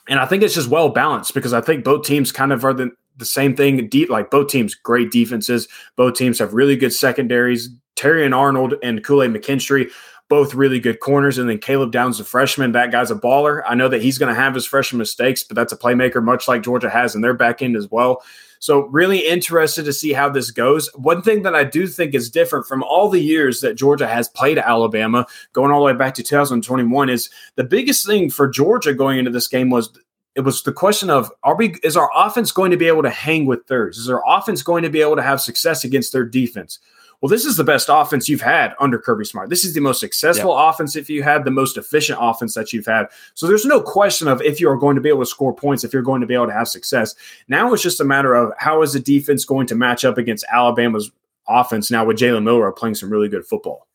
And 0.08 0.18
I 0.18 0.26
think 0.26 0.42
it's 0.42 0.54
just 0.54 0.68
well 0.68 0.88
balanced 0.88 1.34
because 1.34 1.52
I 1.52 1.60
think 1.60 1.84
both 1.84 2.04
teams 2.04 2.32
kind 2.32 2.52
of 2.52 2.64
are 2.64 2.72
the, 2.72 2.90
the 3.16 3.24
same 3.24 3.54
thing. 3.54 3.88
Deep, 3.88 4.08
like 4.08 4.30
both 4.30 4.48
teams, 4.48 4.74
great 4.74 5.10
defenses. 5.12 5.68
Both 5.96 6.14
teams 6.14 6.38
have 6.38 6.54
really 6.54 6.76
good 6.76 6.92
secondaries. 6.92 7.68
Terrion 7.94 8.36
Arnold 8.36 8.74
and 8.82 9.04
Kool 9.04 9.22
Aid 9.22 9.32
McKinstry 9.32 9.90
both 10.30 10.54
really 10.54 10.78
good 10.78 11.00
corners. 11.00 11.36
And 11.36 11.50
then 11.50 11.58
Caleb 11.58 11.90
Downs, 11.90 12.20
a 12.20 12.24
freshman, 12.24 12.72
that 12.72 12.92
guy's 12.92 13.10
a 13.10 13.16
baller. 13.16 13.62
I 13.66 13.74
know 13.74 13.88
that 13.88 14.00
he's 14.00 14.16
going 14.16 14.32
to 14.32 14.40
have 14.40 14.54
his 14.54 14.64
freshman 14.64 14.98
mistakes, 14.98 15.42
but 15.42 15.56
that's 15.56 15.72
a 15.72 15.76
playmaker, 15.76 16.22
much 16.22 16.46
like 16.46 16.62
Georgia 16.62 16.88
has 16.88 17.16
in 17.16 17.20
their 17.20 17.34
back 17.34 17.60
end 17.60 17.76
as 17.76 17.90
well. 17.90 18.22
So, 18.60 18.86
really 18.86 19.26
interested 19.26 19.86
to 19.86 19.92
see 19.92 20.12
how 20.12 20.28
this 20.28 20.50
goes. 20.50 20.88
One 20.94 21.20
thing 21.22 21.42
that 21.42 21.54
I 21.54 21.64
do 21.64 21.86
think 21.86 22.14
is 22.14 22.30
different 22.30 22.66
from 22.66 22.82
all 22.84 23.08
the 23.08 23.20
years 23.20 23.60
that 23.62 23.74
Georgia 23.74 24.06
has 24.06 24.28
played 24.28 24.58
Alabama, 24.58 25.26
going 25.52 25.72
all 25.72 25.80
the 25.80 25.86
way 25.86 25.94
back 25.94 26.14
to 26.14 26.22
2021, 26.22 27.08
is 27.08 27.28
the 27.56 27.64
biggest 27.64 28.06
thing 28.06 28.30
for 28.30 28.46
Georgia 28.46 28.94
going 28.94 29.18
into 29.18 29.30
this 29.30 29.48
game 29.48 29.70
was 29.70 29.90
it 30.36 30.42
was 30.42 30.62
the 30.62 30.72
question 30.72 31.10
of 31.10 31.32
are 31.42 31.56
we 31.56 31.74
is 31.82 31.96
our 31.96 32.10
offense 32.14 32.52
going 32.52 32.70
to 32.70 32.76
be 32.76 32.86
able 32.86 33.02
to 33.02 33.10
hang 33.10 33.46
with 33.46 33.66
theirs? 33.66 33.98
Is 33.98 34.10
our 34.10 34.22
offense 34.26 34.62
going 34.62 34.84
to 34.84 34.90
be 34.90 35.00
able 35.00 35.16
to 35.16 35.22
have 35.22 35.40
success 35.40 35.82
against 35.82 36.12
their 36.12 36.24
defense? 36.24 36.78
Well, 37.20 37.28
this 37.28 37.44
is 37.44 37.56
the 37.56 37.64
best 37.64 37.88
offense 37.90 38.28
you've 38.28 38.40
had 38.40 38.74
under 38.80 38.98
Kirby 38.98 39.26
Smart. 39.26 39.50
This 39.50 39.64
is 39.64 39.74
the 39.74 39.80
most 39.80 40.00
successful 40.00 40.56
yep. 40.56 40.70
offense 40.70 40.96
if 40.96 41.10
you 41.10 41.22
had 41.22 41.44
the 41.44 41.50
most 41.50 41.76
efficient 41.76 42.18
offense 42.20 42.54
that 42.54 42.72
you've 42.72 42.86
had. 42.86 43.08
So 43.34 43.46
there's 43.46 43.66
no 43.66 43.80
question 43.80 44.26
of 44.26 44.40
if 44.40 44.58
you're 44.58 44.76
going 44.76 44.94
to 44.94 45.02
be 45.02 45.10
able 45.10 45.20
to 45.20 45.26
score 45.26 45.54
points, 45.54 45.84
if 45.84 45.92
you're 45.92 46.02
going 46.02 46.22
to 46.22 46.26
be 46.26 46.34
able 46.34 46.46
to 46.46 46.52
have 46.52 46.68
success. 46.68 47.14
Now 47.48 47.72
it's 47.74 47.82
just 47.82 48.00
a 48.00 48.04
matter 48.04 48.34
of 48.34 48.52
how 48.58 48.80
is 48.82 48.94
the 48.94 49.00
defense 49.00 49.44
going 49.44 49.66
to 49.66 49.74
match 49.74 50.04
up 50.04 50.16
against 50.16 50.46
Alabama's 50.50 51.10
offense 51.46 51.90
now 51.90 52.06
with 52.06 52.16
Jalen 52.16 52.42
Milroe 52.42 52.72
playing 52.72 52.94
some 52.94 53.10
really 53.10 53.28
good 53.28 53.44
football. 53.44 53.86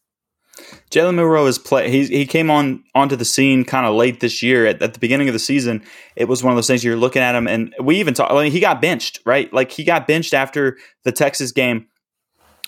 Jalen 0.92 1.16
Milroe 1.16 1.48
is 1.48 1.58
play. 1.58 1.90
He 1.90 2.06
he 2.06 2.26
came 2.26 2.50
on 2.50 2.82
onto 2.94 3.18
the 3.18 3.26
scene 3.26 3.66
kind 3.66 3.86
of 3.86 3.94
late 3.96 4.22
this 4.22 4.42
year. 4.42 4.66
At, 4.66 4.82
at, 4.82 4.94
the 4.94 5.00
beginning 5.00 5.28
of 5.28 5.34
the 5.34 5.40
season, 5.40 5.84
it 6.16 6.30
was 6.30 6.44
one 6.44 6.54
of 6.54 6.56
those 6.56 6.68
things 6.68 6.82
you're 6.82 6.96
looking 6.96 7.22
at 7.22 7.36
him, 7.36 7.46
and 7.46 7.76
we 7.82 7.98
even 8.00 8.14
talked. 8.14 8.32
I 8.32 8.42
mean, 8.42 8.54
he 8.54 8.62
got 8.62 8.82
benched, 8.82 9.20
right? 9.26 9.52
Like 9.52 9.72
he 9.72 9.84
got 9.84 10.08
benched 10.08 10.34
after 10.34 10.78
the 11.04 11.12
Texas 11.12 11.52
game 11.52 11.88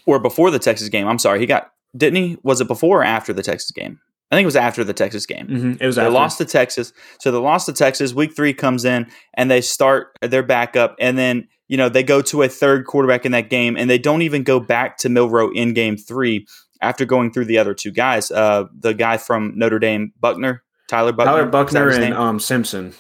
or 0.08 0.20
before 0.20 0.50
the 0.50 0.58
Texas 0.58 0.90
game. 0.90 1.08
I'm 1.08 1.20
sorry, 1.20 1.40
he 1.40 1.46
got 1.46 1.72
didn't 1.96 2.24
he? 2.24 2.38
Was 2.42 2.62
it 2.62 2.68
before 2.68 3.02
or 3.02 3.04
after 3.04 3.34
the 3.34 3.44
Texas 3.44 3.72
game? 3.72 4.00
I 4.32 4.36
think 4.36 4.44
it 4.44 4.48
was 4.48 4.56
after 4.56 4.84
the 4.84 4.94
Texas 4.94 5.26
game. 5.26 5.48
Mm-hmm. 5.48 5.74
It 5.80 5.86
was. 5.86 5.96
They 5.96 6.02
after. 6.02 6.12
lost 6.12 6.38
to 6.40 6.46
Texas, 6.46 6.92
so 7.20 7.32
they 7.32 7.38
lost 7.38 7.68
to 7.68 7.74
Texas. 7.74 8.14
Week 8.14 8.36
three 8.36 8.54
comes 8.54 8.84
in 8.84 9.08
and 9.36 9.50
they 9.50 9.62
start 9.62 10.18
their 10.22 10.44
backup, 10.44 10.96
and 11.00 11.18
then 11.18 11.48
you 11.68 11.78
know 11.78 11.90
they 11.90 12.04
go 12.04 12.22
to 12.24 12.42
a 12.42 12.50
third 12.50 12.86
quarterback 12.86 13.26
in 13.26 13.32
that 13.34 13.50
game, 13.50 13.78
and 13.78 13.90
they 13.90 13.98
don't 13.98 14.24
even 14.24 14.44
go 14.44 14.60
back 14.60 14.98
to 14.98 15.10
Milroe 15.10 15.52
in 15.52 15.74
game 15.74 15.96
three 15.96 16.46
after 16.82 17.06
going 17.06 17.32
through 17.32 17.46
the 17.46 17.58
other 17.58 17.74
two 17.74 17.92
guys. 17.92 18.30
Uh, 18.30 18.66
the 18.78 18.94
guy 18.94 19.18
from 19.18 19.54
Notre 19.56 19.80
Dame, 19.80 20.12
Buchner, 20.20 20.64
Tyler 20.90 21.14
Buchner, 21.14 21.32
Tyler 21.32 21.46
Buchner, 21.46 21.90
and 21.90 22.14
um, 22.14 22.40
Simpson. 22.40 22.94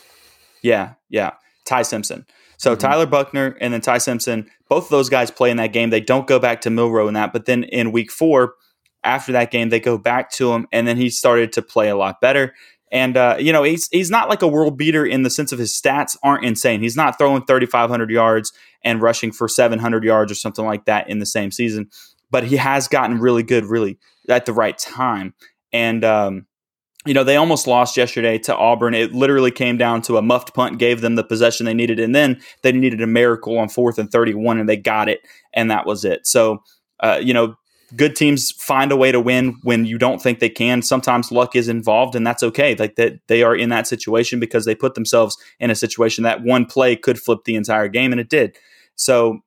Yeah, 0.62 0.94
yeah, 1.10 1.32
Ty 1.66 1.82
Simpson. 1.82 2.26
So 2.58 2.72
mm-hmm. 2.72 2.80
Tyler 2.80 3.06
Buchner 3.06 3.58
and 3.62 3.74
then 3.74 3.82
Ty 3.82 4.00
Simpson, 4.00 4.50
both 4.68 4.86
of 4.86 4.90
those 4.90 5.10
guys 5.10 5.32
play 5.32 5.50
in 5.50 5.58
that 5.58 5.74
game. 5.74 5.90
They 5.90 6.02
don't 6.02 6.28
go 6.28 6.40
back 6.40 6.62
to 6.62 6.70
Milroe 6.70 7.08
in 7.08 7.14
that, 7.14 7.34
but 7.34 7.46
then 7.46 7.64
in 7.64 7.92
week 7.92 8.12
four, 8.12 8.56
after 9.04 9.32
that 9.32 9.52
game, 9.52 9.70
they 9.70 9.80
go 9.80 9.98
back 9.98 10.32
to 10.32 10.54
him, 10.54 10.68
and 10.72 10.88
then 10.88 10.98
he 10.98 11.10
started 11.10 11.54
to 11.54 11.62
play 11.62 11.88
a 11.90 11.96
lot 11.96 12.20
better. 12.20 12.54
And 12.92 13.18
uh, 13.18 13.38
you 13.40 13.52
know, 13.52 13.64
he's 13.64 13.88
he's 13.90 14.10
not 14.10 14.30
like 14.30 14.42
a 14.42 14.48
world 14.48 14.78
beater 14.78 15.06
in 15.06 15.24
the 15.24 15.30
sense 15.30 15.52
of 15.52 15.60
his 15.60 15.74
stats 15.74 16.18
aren't 16.24 16.46
insane. 16.46 16.82
He's 16.82 16.96
not 16.96 17.18
throwing 17.18 17.46
3,500 17.46 18.10
yards 18.10 18.54
and 18.84 19.02
rushing 19.02 19.32
for 19.32 19.48
700 19.48 20.04
yards 20.04 20.32
or 20.32 20.36
something 20.36 20.66
like 20.66 20.86
that 20.86 21.10
in 21.10 21.20
the 21.20 21.26
same 21.26 21.52
season, 21.52 21.90
but 22.32 22.46
he 22.46 22.58
has 22.58 22.88
gotten 22.88 23.20
really 23.20 23.44
good, 23.44 23.66
really 23.66 23.98
at 24.30 24.46
the 24.46 24.54
right 24.54 24.78
time. 24.78 25.34
And 25.74 26.06
um, 26.06 26.46
you 27.08 27.14
know, 27.14 27.24
they 27.24 27.36
almost 27.36 27.68
lost 27.68 27.98
yesterday 27.98 28.38
to 28.40 28.56
Auburn. 28.56 28.94
It 28.94 29.14
literally 29.14 29.52
came 29.52 29.78
down 29.78 30.02
to 30.04 30.18
a 30.18 30.22
muffed 30.22 30.54
punt, 30.54 30.78
gave 30.80 31.02
them 31.02 31.16
the 31.16 31.24
possession 31.24 31.66
they 31.66 31.74
needed, 31.74 32.00
and 32.00 32.14
then 32.14 32.42
they 32.62 32.72
needed 32.72 33.02
a 33.02 33.08
miracle 33.08 33.58
on 33.58 33.70
fourth 33.70 33.98
and 33.98 34.12
31, 34.12 34.60
and 34.60 34.68
they 34.68 34.78
got 34.78 35.10
it, 35.10 35.22
and 35.54 35.72
that 35.72 35.86
was 35.86 36.06
it. 36.06 36.28
So, 36.28 36.64
uh, 37.00 37.20
you 37.22 37.34
know, 37.34 37.56
good 37.96 38.16
teams 38.16 38.52
find 38.52 38.92
a 38.92 38.98
way 38.98 39.12
to 39.12 39.20
win 39.20 39.58
when 39.64 39.86
you 39.86 39.98
don't 39.98 40.22
think 40.22 40.40
they 40.40 40.50
can. 40.50 40.82
Sometimes 40.82 41.32
luck 41.32 41.56
is 41.56 41.70
involved, 41.70 42.16
and 42.16 42.28
that's 42.28 42.44
okay. 42.44 42.76
Like 42.76 42.96
that, 42.96 43.20
they 43.28 43.44
are 43.44 43.56
in 43.56 43.70
that 43.70 43.88
situation 43.88 44.40
because 44.40 44.66
they 44.66 44.76
put 44.76 44.96
themselves 44.96 45.38
in 45.60 45.72
a 45.72 45.76
situation 45.76 46.24
that 46.24 46.44
one 46.44 46.66
play 46.66 46.96
could 46.96 47.20
flip 47.20 47.40
the 47.46 47.56
entire 47.56 47.88
game, 47.88 48.12
and 48.12 48.20
it 48.20 48.30
did. 48.30 48.58
So 48.96 49.42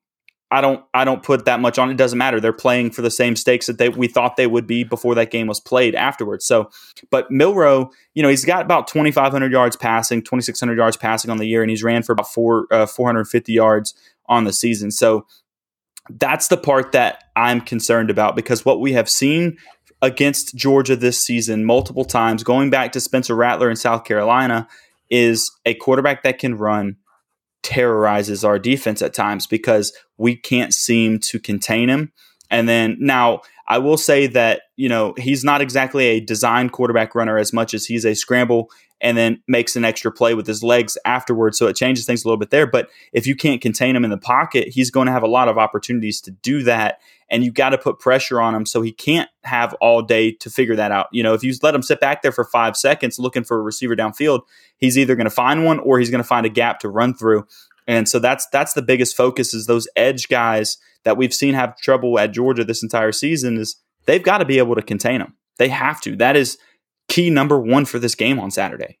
I 0.51 0.59
don't 0.59 0.83
I 0.93 1.05
don't 1.05 1.23
put 1.23 1.45
that 1.45 1.61
much 1.61 1.79
on. 1.79 1.89
It 1.89 1.97
doesn't 1.97 2.17
matter. 2.17 2.41
They're 2.41 2.51
playing 2.51 2.91
for 2.91 3.01
the 3.01 3.09
same 3.09 3.37
stakes 3.37 3.67
that 3.67 3.77
they 3.77 3.87
we 3.87 4.07
thought 4.07 4.35
they 4.35 4.47
would 4.47 4.67
be 4.67 4.83
before 4.83 5.15
that 5.15 5.31
game 5.31 5.47
was 5.47 5.61
played 5.61 5.95
afterwards. 5.95 6.45
So, 6.45 6.69
but 7.09 7.31
Milroe, 7.31 7.89
you 8.13 8.21
know, 8.21 8.27
he's 8.27 8.43
got 8.43 8.65
about 8.65 8.87
2500 8.87 9.51
yards 9.51 9.77
passing, 9.77 10.21
2600 10.21 10.77
yards 10.77 10.97
passing 10.97 11.31
on 11.31 11.37
the 11.37 11.47
year 11.47 11.63
and 11.63 11.69
he's 11.69 11.83
ran 11.83 12.03
for 12.03 12.11
about 12.11 12.31
4 12.31 12.67
uh, 12.69 12.85
450 12.85 13.53
yards 13.53 13.93
on 14.27 14.43
the 14.43 14.51
season. 14.51 14.91
So, 14.91 15.25
that's 16.09 16.49
the 16.49 16.57
part 16.57 16.91
that 16.91 17.23
I'm 17.35 17.61
concerned 17.61 18.09
about 18.09 18.35
because 18.35 18.65
what 18.65 18.81
we 18.81 18.93
have 18.93 19.07
seen 19.07 19.57
against 20.01 20.55
Georgia 20.55 20.95
this 20.95 21.23
season 21.23 21.63
multiple 21.63 22.03
times 22.03 22.43
going 22.43 22.69
back 22.69 22.91
to 22.91 22.99
Spencer 22.99 23.35
Rattler 23.35 23.69
in 23.69 23.75
South 23.75 24.03
Carolina 24.03 24.67
is 25.09 25.51
a 25.65 25.75
quarterback 25.75 26.23
that 26.23 26.39
can 26.39 26.55
run 26.55 26.97
terrorizes 27.63 28.43
our 28.43 28.59
defense 28.59 29.01
at 29.01 29.13
times 29.13 29.47
because 29.47 29.93
we 30.17 30.35
can't 30.35 30.73
seem 30.73 31.19
to 31.19 31.39
contain 31.39 31.89
him. 31.89 32.11
And 32.49 32.67
then 32.67 32.97
now 32.99 33.41
I 33.67 33.77
will 33.77 33.97
say 33.97 34.27
that, 34.27 34.63
you 34.75 34.89
know, 34.89 35.13
he's 35.17 35.43
not 35.43 35.61
exactly 35.61 36.05
a 36.05 36.19
design 36.19 36.69
quarterback 36.69 37.15
runner 37.15 37.37
as 37.37 37.53
much 37.53 37.73
as 37.73 37.85
he's 37.85 38.05
a 38.05 38.13
scramble 38.13 38.69
and 38.99 39.17
then 39.17 39.41
makes 39.47 39.75
an 39.75 39.85
extra 39.85 40.11
play 40.11 40.33
with 40.33 40.45
his 40.45 40.61
legs 40.61 40.97
afterwards. 41.05 41.57
So 41.57 41.67
it 41.67 41.75
changes 41.75 42.05
things 42.05 42.23
a 42.23 42.27
little 42.27 42.37
bit 42.37 42.51
there. 42.51 42.67
But 42.67 42.89
if 43.13 43.25
you 43.25 43.35
can't 43.35 43.61
contain 43.61 43.95
him 43.95 44.03
in 44.03 44.11
the 44.11 44.17
pocket, 44.17 44.67
he's 44.67 44.91
going 44.91 45.07
to 45.07 45.11
have 45.11 45.23
a 45.23 45.27
lot 45.27 45.47
of 45.47 45.57
opportunities 45.57 46.21
to 46.21 46.31
do 46.31 46.63
that. 46.63 46.99
And 47.31 47.43
you 47.43 47.51
got 47.51 47.69
to 47.69 47.77
put 47.77 47.97
pressure 47.97 48.39
on 48.39 48.53
him 48.53 48.65
so 48.65 48.81
he 48.81 48.91
can't 48.91 49.29
have 49.43 49.73
all 49.75 50.03
day 50.03 50.33
to 50.33 50.49
figure 50.49 50.75
that 50.75 50.91
out. 50.91 51.07
You 51.11 51.23
know, 51.23 51.33
if 51.33 51.43
you 51.43 51.53
let 51.63 51.73
him 51.73 51.81
sit 51.81 51.99
back 51.99 52.21
there 52.21 52.31
for 52.31 52.43
five 52.43 52.77
seconds 52.77 53.17
looking 53.17 53.43
for 53.43 53.57
a 53.57 53.61
receiver 53.63 53.95
downfield, 53.95 54.41
he's 54.77 54.97
either 54.97 55.15
going 55.15 55.25
to 55.25 55.31
find 55.31 55.65
one 55.65 55.79
or 55.79 55.97
he's 55.97 56.11
going 56.11 56.21
to 56.21 56.27
find 56.27 56.45
a 56.45 56.49
gap 56.49 56.79
to 56.81 56.89
run 56.89 57.15
through. 57.15 57.47
And 57.87 58.07
so 58.07 58.19
that's 58.19 58.45
that's 58.47 58.73
the 58.73 58.81
biggest 58.81 59.17
focus 59.17 59.53
is 59.53 59.65
those 59.65 59.87
edge 59.95 60.27
guys 60.27 60.77
that 61.03 61.17
we've 61.17 61.33
seen 61.33 61.53
have 61.55 61.77
trouble 61.77 62.19
at 62.19 62.31
Georgia 62.31 62.63
this 62.63 62.83
entire 62.83 63.11
season 63.11 63.57
is 63.57 63.77
they've 64.05 64.21
got 64.21 64.37
to 64.39 64.45
be 64.45 64.59
able 64.59 64.75
to 64.75 64.81
contain 64.81 65.19
them. 65.19 65.33
They 65.57 65.69
have 65.69 66.01
to. 66.01 66.15
That 66.15 66.35
is 66.35 66.57
key 67.07 67.29
number 67.29 67.59
one 67.59 67.85
for 67.85 67.97
this 67.97 68.15
game 68.15 68.39
on 68.39 68.51
Saturday. 68.51 68.99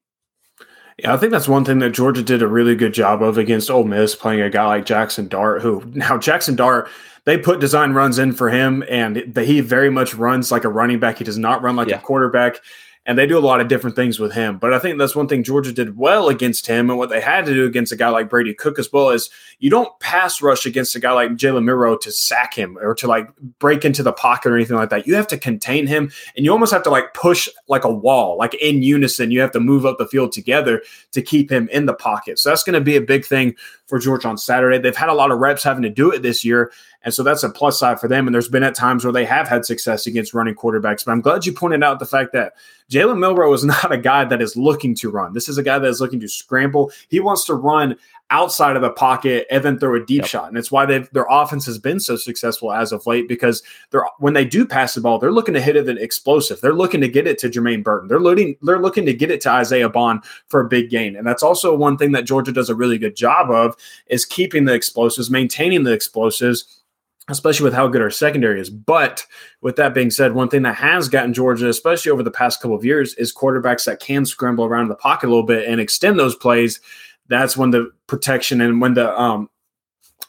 Yeah, 0.97 1.13
I 1.13 1.17
think 1.17 1.31
that's 1.31 1.47
one 1.47 1.65
thing 1.65 1.79
that 1.79 1.91
Georgia 1.91 2.21
did 2.21 2.41
a 2.41 2.47
really 2.47 2.75
good 2.75 2.93
job 2.93 3.23
of 3.23 3.37
against 3.37 3.71
Ole 3.71 3.85
Miss, 3.85 4.13
playing 4.13 4.41
a 4.41 4.49
guy 4.49 4.65
like 4.65 4.85
Jackson 4.85 5.27
Dart, 5.27 5.61
who 5.61 5.83
now 5.93 6.17
Jackson 6.17 6.55
Dart, 6.55 6.89
they 7.25 7.37
put 7.37 7.59
design 7.59 7.93
runs 7.93 8.17
in 8.19 8.33
for 8.33 8.49
him, 8.49 8.83
and 8.89 9.37
he 9.37 9.61
very 9.61 9.89
much 9.89 10.13
runs 10.13 10.51
like 10.51 10.63
a 10.63 10.69
running 10.69 10.99
back. 10.99 11.17
He 11.17 11.23
does 11.23 11.37
not 11.37 11.61
run 11.61 11.75
like 11.75 11.89
yeah. 11.89 11.97
a 11.97 12.01
quarterback 12.01 12.57
and 13.05 13.17
they 13.17 13.25
do 13.25 13.37
a 13.37 13.39
lot 13.39 13.59
of 13.59 13.67
different 13.67 13.95
things 13.95 14.19
with 14.19 14.31
him. 14.31 14.57
But 14.59 14.73
I 14.73 14.79
think 14.79 14.99
that's 14.99 15.15
one 15.15 15.27
thing 15.27 15.43
Georgia 15.43 15.71
did 15.71 15.97
well 15.97 16.29
against 16.29 16.67
him, 16.67 16.89
and 16.89 16.99
what 16.99 17.09
they 17.09 17.19
had 17.19 17.45
to 17.47 17.53
do 17.53 17.65
against 17.65 17.91
a 17.91 17.95
guy 17.95 18.09
like 18.09 18.29
Brady 18.29 18.53
Cook 18.53 18.77
as 18.77 18.91
well 18.93 19.09
is 19.09 19.29
you 19.59 19.69
don't 19.69 19.99
pass 19.99 20.41
rush 20.41 20.65
against 20.65 20.95
a 20.95 20.99
guy 20.99 21.11
like 21.11 21.31
Jalen 21.31 21.63
Milroe 21.63 21.97
to 21.97 22.11
sack 22.11 22.53
him 22.53 22.77
or 22.79 22.93
to 22.95 23.07
like 23.07 23.27
break 23.59 23.85
into 23.85 24.03
the 24.03 24.13
pocket 24.13 24.51
or 24.51 24.55
anything 24.55 24.75
like 24.75 24.89
that. 24.91 25.07
You 25.07 25.15
have 25.15 25.27
to 25.27 25.37
contain 25.37 25.87
him, 25.87 26.11
and 26.35 26.45
you 26.45 26.51
almost 26.51 26.73
have 26.73 26.83
to 26.83 26.91
like 26.91 27.13
push 27.13 27.49
like 27.67 27.85
a 27.85 27.91
wall, 27.91 28.37
like 28.37 28.53
in 28.55 28.83
unison. 28.83 29.31
You 29.31 29.41
have 29.41 29.51
to 29.51 29.59
move 29.59 29.85
up 29.85 29.97
the 29.97 30.07
field 30.07 30.31
together 30.31 30.83
to 31.11 31.21
keep 31.21 31.51
him 31.51 31.69
in 31.69 31.87
the 31.87 31.93
pocket. 31.93 32.37
So 32.37 32.49
that's 32.49 32.63
going 32.63 32.75
to 32.75 32.81
be 32.81 32.95
a 32.95 33.01
big 33.01 33.25
thing 33.25 33.55
for 33.87 33.97
Georgia 33.97 34.27
on 34.27 34.37
Saturday. 34.37 34.77
They've 34.77 34.95
had 34.95 35.09
a 35.09 35.13
lot 35.13 35.31
of 35.31 35.39
reps 35.39 35.63
having 35.63 35.83
to 35.83 35.89
do 35.89 36.11
it 36.11 36.21
this 36.21 36.45
year, 36.45 36.71
and 37.03 37.13
so 37.13 37.23
that's 37.23 37.43
a 37.43 37.49
plus 37.49 37.79
side 37.79 37.99
for 37.99 38.07
them. 38.07 38.27
And 38.27 38.33
there's 38.33 38.49
been 38.49 38.63
at 38.63 38.75
times 38.75 39.03
where 39.03 39.13
they 39.13 39.25
have 39.25 39.47
had 39.47 39.65
success 39.65 40.05
against 40.05 40.33
running 40.33 40.55
quarterbacks. 40.55 41.03
But 41.03 41.11
I'm 41.11 41.21
glad 41.21 41.45
you 41.45 41.53
pointed 41.53 41.83
out 41.83 41.99
the 41.99 42.05
fact 42.05 42.31
that 42.33 42.53
Jalen 42.91 43.19
Milroe 43.19 43.53
is 43.53 43.65
not 43.65 43.91
a 43.91 43.97
guy 43.97 44.25
that 44.25 44.41
is 44.41 44.55
looking 44.55 44.93
to 44.95 45.09
run. 45.09 45.33
This 45.33 45.49
is 45.49 45.57
a 45.57 45.63
guy 45.63 45.79
that 45.79 45.87
is 45.87 46.01
looking 46.01 46.19
to 46.19 46.27
scramble. 46.27 46.91
He 47.09 47.19
wants 47.19 47.45
to 47.45 47.55
run 47.55 47.95
outside 48.29 48.77
of 48.77 48.81
the 48.81 48.89
pocket 48.89 49.45
and 49.51 49.63
then 49.63 49.77
throw 49.77 49.93
a 49.95 50.05
deep 50.05 50.21
yep. 50.21 50.27
shot. 50.27 50.47
And 50.47 50.57
it's 50.57 50.71
why 50.71 50.85
their 50.85 51.25
offense 51.29 51.65
has 51.65 51.77
been 51.77 51.99
so 51.99 52.15
successful 52.15 52.71
as 52.71 52.91
of 52.93 53.05
late 53.05 53.27
because 53.27 53.61
they're 53.91 54.05
when 54.19 54.33
they 54.33 54.45
do 54.45 54.65
pass 54.65 54.93
the 54.93 55.01
ball, 55.01 55.19
they're 55.19 55.31
looking 55.31 55.53
to 55.53 55.61
hit 55.61 55.75
it 55.75 55.89
an 55.89 55.97
explosive. 55.97 56.61
They're 56.61 56.73
looking 56.73 57.01
to 57.01 57.09
get 57.09 57.27
it 57.27 57.37
to 57.39 57.49
Jermaine 57.49 57.83
Burton. 57.83 58.07
They're 58.07 58.19
looking 58.19 58.55
they're 58.61 58.79
looking 58.79 59.05
to 59.05 59.13
get 59.13 59.31
it 59.31 59.41
to 59.41 59.49
Isaiah 59.49 59.89
Bond 59.89 60.23
for 60.47 60.61
a 60.61 60.67
big 60.67 60.89
gain. 60.89 61.15
And 61.15 61.27
that's 61.27 61.43
also 61.43 61.75
one 61.75 61.97
thing 61.97 62.13
that 62.13 62.25
Georgia 62.25 62.53
does 62.53 62.69
a 62.69 62.75
really 62.75 62.97
good 62.97 63.15
job 63.15 63.51
of 63.51 63.75
is 64.07 64.23
keeping 64.23 64.63
the 64.65 64.73
explosives, 64.73 65.29
maintaining 65.29 65.83
the 65.83 65.91
explosives 65.91 66.81
especially 67.29 67.63
with 67.63 67.73
how 67.73 67.87
good 67.87 68.01
our 68.01 68.09
secondary 68.09 68.59
is. 68.59 68.69
But 68.69 69.25
with 69.61 69.75
that 69.75 69.93
being 69.93 70.09
said, 70.09 70.33
one 70.33 70.49
thing 70.49 70.63
that 70.63 70.75
has 70.75 71.07
gotten 71.07 71.33
Georgia, 71.33 71.69
especially 71.69 72.11
over 72.11 72.23
the 72.23 72.31
past 72.31 72.61
couple 72.61 72.75
of 72.75 72.85
years, 72.85 73.13
is 73.15 73.33
quarterbacks 73.33 73.85
that 73.85 73.99
can 73.99 74.25
scramble 74.25 74.65
around 74.65 74.87
the 74.87 74.95
pocket 74.95 75.27
a 75.27 75.29
little 75.29 75.43
bit 75.43 75.67
and 75.67 75.79
extend 75.79 76.19
those 76.19 76.35
plays. 76.35 76.79
That's 77.27 77.55
when 77.55 77.71
the 77.71 77.91
protection 78.07 78.59
and 78.61 78.81
when 78.81 78.95
the 78.95 79.17
um, 79.19 79.49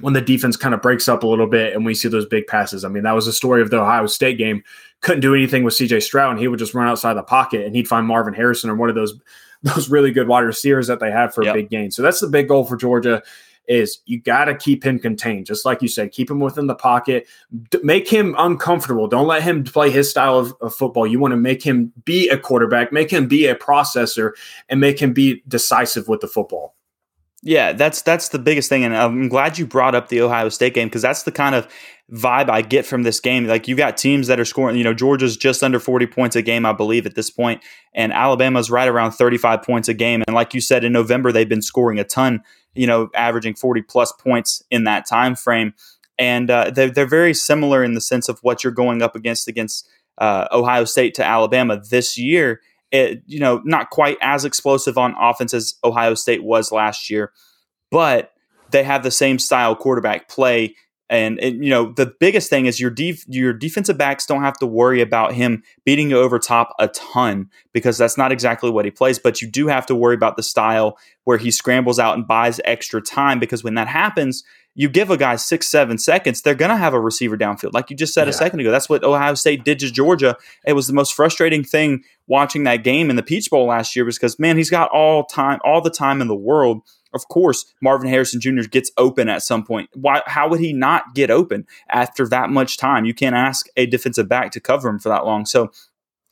when 0.01 0.15
the 0.15 0.21
defense 0.21 0.57
kind 0.57 0.75
of 0.75 0.83
breaks 0.83 1.09
up 1.09 1.23
a 1.23 1.27
little 1.27 1.47
bit 1.47 1.75
and 1.75 1.85
we 1.85 1.95
see 1.95 2.09
those 2.09 2.27
big 2.27 2.47
passes. 2.47 2.85
I 2.85 2.89
mean, 2.89 3.03
that 3.05 3.13
was 3.13 3.27
the 3.27 3.33
story 3.33 3.63
of 3.63 3.71
the 3.71 3.81
Ohio 3.81 4.07
State 4.07 4.39
game. 4.39 4.63
Couldn't 5.01 5.21
do 5.21 5.35
anything 5.35 5.65
with 5.65 5.75
CJ 5.75 6.03
Stroud, 6.03 6.33
and 6.33 6.41
he 6.41 6.49
would 6.49 6.59
just 6.59 6.75
run 6.75 6.89
outside 6.89 7.15
the 7.15 7.23
pocket 7.23 7.67
and 7.67 7.75
he'd 7.75 7.89
find 7.89 8.07
Marvin 8.07 8.35
Harrison 8.35 8.71
or 8.71 8.75
one 8.75 8.89
of 8.89 8.95
those 8.95 9.19
those 9.63 9.89
really 9.89 10.11
good 10.11 10.27
wide 10.27 10.41
receivers 10.41 10.89
that 10.89 10.99
they 10.99 11.11
have 11.11 11.33
for 11.33 11.45
yep. 11.45 11.55
a 11.55 11.59
big 11.59 11.71
gain. 11.71 11.91
So 11.91 12.03
that's 12.03 12.19
the 12.19 12.27
big 12.27 12.49
goal 12.49 12.65
for 12.65 12.77
Georgia 12.77 13.23
is 13.69 14.01
you 14.07 14.21
got 14.21 14.47
to 14.47 14.55
keep 14.55 14.85
him 14.85 14.99
contained. 14.99 15.47
Just 15.47 15.65
like 15.65 15.83
you 15.83 15.89
said, 15.89 16.13
keep 16.13 16.31
him 16.31 16.41
within 16.41 16.67
the 16.67 16.75
pocket, 16.75 17.27
D- 17.71 17.79
make 17.83 18.09
him 18.09 18.35
uncomfortable. 18.39 19.07
Don't 19.07 19.27
let 19.27 19.43
him 19.43 19.65
play 19.65 19.91
his 19.91 20.11
style 20.11 20.39
of, 20.39 20.55
of 20.61 20.75
football. 20.75 21.07
You 21.07 21.19
want 21.19 21.33
to 21.33 21.37
make 21.37 21.63
him 21.63 21.93
be 22.05 22.29
a 22.29 22.39
quarterback, 22.39 22.93
make 22.93 23.11
him 23.11 23.29
be 23.29 23.47
a 23.47 23.55
processor, 23.55 24.33
and 24.69 24.81
make 24.81 24.99
him 25.01 25.13
be 25.13 25.43
decisive 25.49 26.09
with 26.09 26.21
the 26.21 26.29
football. 26.29 26.75
Yeah, 27.45 27.73
that's 27.73 28.03
that's 28.03 28.29
the 28.29 28.39
biggest 28.39 28.69
thing, 28.69 28.85
and 28.85 28.97
I'm 28.97 29.29
glad 29.29 29.59
you 29.59 29.67
brought 29.67 29.97
up 29.97 30.09
the 30.09 30.21
Ohio 30.21 30.49
State 30.49 30.75
game 30.75 30.87
because 30.87 31.03
that's 31.03 31.25
the 31.25 31.33
kind 31.33 31.57
of 31.57 31.67
vibe 32.13 32.49
I 32.49 32.63
get 32.63 32.87
from 32.87 33.03
this 33.03 33.19
game. 33.19 33.47
Like 33.47 33.67
you 33.67 33.75
got 33.75 33.97
teams 33.97 34.29
that 34.29 34.39
are 34.39 34.45
scoring, 34.45 34.77
you 34.77 34.85
know, 34.85 34.95
Georgia's 34.95 35.37
just 35.37 35.65
under 35.65 35.81
40 35.81 36.07
points 36.07 36.37
a 36.37 36.43
game, 36.43 36.65
I 36.65 36.73
believe, 36.73 37.05
at 37.05 37.17
this 37.17 37.31
point, 37.31 37.61
and 37.95 38.13
Alabama's 38.13 38.71
right 38.71 38.87
around 38.87 39.13
35 39.13 39.63
points 39.63 39.89
a 39.89 39.95
game. 39.95 40.23
And 40.29 40.37
like 40.37 40.55
you 40.55 40.61
said, 40.61 40.85
in 40.85 40.93
November 40.93 41.33
they've 41.33 41.49
been 41.49 41.63
scoring 41.63 41.99
a 41.99 42.05
ton, 42.05 42.43
you 42.75 42.87
know, 42.87 43.09
averaging 43.15 43.55
40 43.55 43.83
plus 43.83 44.13
points 44.13 44.63
in 44.71 44.85
that 44.85 45.07
time 45.07 45.35
frame, 45.35 45.75
and 46.19 46.51
uh, 46.51 46.71
they're 46.71 46.91
they're 46.91 47.07
very 47.07 47.35
similar 47.35 47.83
in 47.83 47.95
the 47.95 48.01
sense 48.01 48.29
of 48.29 48.39
what 48.43 48.63
you're 48.63 48.73
going 48.73 49.03
up 49.03 49.17
against 49.17 49.49
against 49.49 49.89
uh, 50.19 50.47
Ohio 50.53 50.85
State 50.85 51.15
to 51.15 51.25
Alabama 51.25 51.81
this 51.91 52.19
year 52.19 52.61
it, 52.93 53.23
you 53.27 53.41
know, 53.41 53.63
not 53.65 53.91
quite 53.91 54.19
as 54.21 54.45
explosive 54.45 54.99
on 54.99 55.17
offense 55.19 55.55
as 55.55 55.75
Ohio 55.83 56.15
State 56.15 56.45
was 56.45 56.71
last 56.71 57.11
year, 57.11 57.33
but 57.91 58.33
they 58.71 58.85
have 58.85 59.03
the 59.03 59.11
same 59.11 59.39
style 59.39 59.75
quarterback 59.75 60.29
play. 60.29 60.75
And, 61.13 61.39
and 61.41 61.63
you 61.63 61.69
know 61.69 61.93
the 61.93 62.07
biggest 62.07 62.49
thing 62.49 62.65
is 62.65 62.81
your 62.81 62.91
def- 62.91 63.27
your 63.29 63.53
defensive 63.53 63.99
backs 63.99 64.25
don't 64.25 64.43
have 64.43 64.59
to 64.61 64.67
worry 64.67 65.03
about 65.03 65.35
him 65.35 65.63
beating 65.85 66.09
you 66.09 66.19
over 66.19 66.39
top 66.39 66.75
a 66.79 66.89
ton 66.89 67.51
because 67.75 67.99
that's 67.99 68.17
not 68.17 68.33
exactly 68.33 68.71
what 68.71 68.87
he 68.87 68.91
plays. 68.91 69.19
But 69.19 69.43
you 69.43 69.49
do 69.51 69.67
have 69.67 69.85
to 69.87 69.95
worry 69.95 70.15
about 70.15 70.39
the 70.39 70.43
style 70.43 70.97
where 71.25 71.37
he 71.37 71.51
scrambles 71.51 71.99
out 71.99 72.17
and 72.17 72.27
buys 72.27 72.63
extra 72.65 73.03
time 73.03 73.39
because 73.39 73.63
when 73.63 73.75
that 73.75 73.89
happens, 73.89 74.43
you 74.75 74.89
give 74.89 75.11
a 75.11 75.19
guy 75.19 75.37
six, 75.37 75.69
seven 75.69 75.99
seconds, 75.99 76.41
they're 76.41 76.55
going 76.55 76.71
to 76.71 76.77
have 76.79 76.95
a 76.95 77.01
receiver 77.01 77.37
downfield. 77.37 77.75
Like 77.75 77.91
you 77.91 77.97
just 77.97 78.15
said 78.15 78.25
yeah. 78.25 78.31
a 78.31 78.33
second 78.33 78.61
ago. 78.61 78.71
That's 78.71 78.89
what 78.89 79.05
Ohio 79.05 79.35
State 79.35 79.65
did 79.65 79.81
to 79.81 79.93
Georgia. 79.93 80.35
It 80.67 80.73
was 80.73 80.87
the 80.87 80.95
most 80.95 81.13
frustrating 81.13 81.63
thing 81.63 82.05
watching 82.27 82.65
that 82.65 82.85
game 82.85 83.11
in 83.11 83.17
the 83.17 83.23
Peach 83.23 83.51
Bowl 83.51 83.67
last 83.67 83.95
year 83.95 84.07
because, 84.07 84.39
man, 84.39 84.57
he's 84.57 84.71
got 84.71 84.91
all 84.91 85.25
time, 85.25 85.61
all 85.63 85.83
the 85.83 85.91
time 85.91 86.23
in 86.23 86.29
the 86.29 86.35
world. 86.35 86.81
Of 87.15 87.29
course, 87.29 87.67
Marvin 87.81 88.09
Harrison 88.09 88.41
Jr. 88.41 88.63
gets 88.63 88.91
open 88.97 89.29
at 89.29 89.43
some 89.43 89.65
point. 89.65 89.91
Why? 89.95 90.23
How 90.27 90.49
would 90.49 90.61
he 90.61 90.73
not 90.73 91.15
get 91.15 91.31
open 91.31 91.67
after 91.89 92.27
that 92.29 92.51
much 92.51 92.77
time? 92.77 93.05
You 93.05 93.15
can't 93.15 93.37
ask 93.37 93.67
a 93.77 93.87
defensive 93.87 94.29
back 94.29 94.51
to 94.53 94.61
cover 94.61 94.89
him 94.89 94.99
for 94.99 95.09
that 95.09 95.25
long. 95.27 95.47
So 95.47 95.71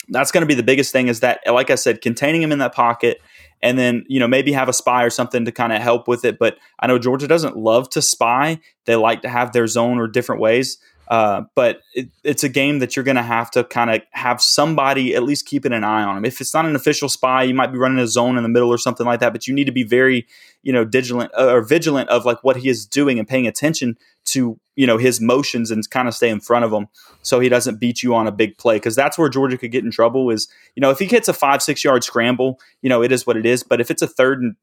that's 0.08 0.32
going 0.32 0.42
to 0.42 0.46
be 0.46 0.54
the 0.54 0.62
biggest 0.62 0.92
thing. 0.92 1.08
Is 1.08 1.20
that, 1.20 1.40
like 1.46 1.70
I 1.70 1.74
said, 1.76 2.00
containing 2.00 2.42
him 2.42 2.52
in 2.52 2.58
that 2.58 2.74
pocket 2.74 3.20
and 3.62 3.78
then 3.78 4.04
you 4.08 4.20
know 4.20 4.28
maybe 4.28 4.52
have 4.52 4.68
a 4.68 4.72
spy 4.72 5.04
or 5.04 5.10
something 5.10 5.44
to 5.44 5.52
kind 5.52 5.72
of 5.72 5.80
help 5.82 6.08
with 6.08 6.24
it. 6.24 6.38
But 6.38 6.56
I 6.78 6.86
know 6.86 6.98
Georgia 6.98 7.28
doesn't 7.28 7.56
love 7.56 7.90
to 7.90 8.02
spy; 8.02 8.60
they 8.86 8.96
like 8.96 9.22
to 9.22 9.28
have 9.28 9.52
their 9.52 9.66
zone 9.66 9.98
or 9.98 10.08
different 10.08 10.40
ways. 10.40 10.78
Uh, 11.10 11.42
but 11.56 11.80
it, 11.92 12.08
it's 12.22 12.44
a 12.44 12.48
game 12.48 12.78
that 12.78 12.94
you're 12.94 13.04
going 13.04 13.16
to 13.16 13.22
have 13.22 13.50
to 13.50 13.64
kind 13.64 13.90
of 13.90 14.00
have 14.12 14.40
somebody 14.40 15.12
at 15.16 15.24
least 15.24 15.44
keeping 15.44 15.72
an 15.72 15.82
eye 15.82 16.04
on 16.04 16.16
him. 16.16 16.24
If 16.24 16.40
it's 16.40 16.54
not 16.54 16.66
an 16.66 16.76
official 16.76 17.08
spy, 17.08 17.42
you 17.42 17.52
might 17.52 17.72
be 17.72 17.78
running 17.78 17.98
a 17.98 18.06
zone 18.06 18.36
in 18.36 18.44
the 18.44 18.48
middle 18.48 18.68
or 18.68 18.78
something 18.78 19.04
like 19.04 19.18
that. 19.18 19.32
But 19.32 19.48
you 19.48 19.52
need 19.52 19.64
to 19.64 19.72
be 19.72 19.82
very, 19.82 20.24
you 20.62 20.72
know, 20.72 20.84
vigilant 20.84 21.32
uh, 21.36 21.52
or 21.52 21.62
vigilant 21.62 22.08
of 22.10 22.24
like 22.24 22.44
what 22.44 22.58
he 22.58 22.68
is 22.68 22.86
doing 22.86 23.18
and 23.18 23.26
paying 23.26 23.48
attention 23.48 23.98
to, 24.26 24.60
you 24.76 24.86
know, 24.86 24.98
his 24.98 25.20
motions 25.20 25.72
and 25.72 25.88
kind 25.90 26.06
of 26.06 26.14
stay 26.14 26.30
in 26.30 26.38
front 26.38 26.64
of 26.64 26.72
him 26.72 26.86
so 27.22 27.40
he 27.40 27.48
doesn't 27.48 27.80
beat 27.80 28.04
you 28.04 28.14
on 28.14 28.28
a 28.28 28.32
big 28.32 28.56
play. 28.56 28.76
Because 28.76 28.94
that's 28.94 29.18
where 29.18 29.28
Georgia 29.28 29.58
could 29.58 29.72
get 29.72 29.84
in 29.84 29.90
trouble. 29.90 30.30
Is 30.30 30.46
you 30.76 30.80
know 30.80 30.90
if 30.90 31.00
he 31.00 31.06
hits 31.06 31.26
a 31.26 31.32
five 31.32 31.60
six 31.60 31.82
yard 31.82 32.04
scramble, 32.04 32.60
you 32.82 32.88
know 32.88 33.02
it 33.02 33.10
is 33.10 33.26
what 33.26 33.36
it 33.36 33.46
is. 33.46 33.64
But 33.64 33.80
if 33.80 33.90
it's 33.90 34.02
a 34.02 34.06
third 34.06 34.42
and 34.42 34.54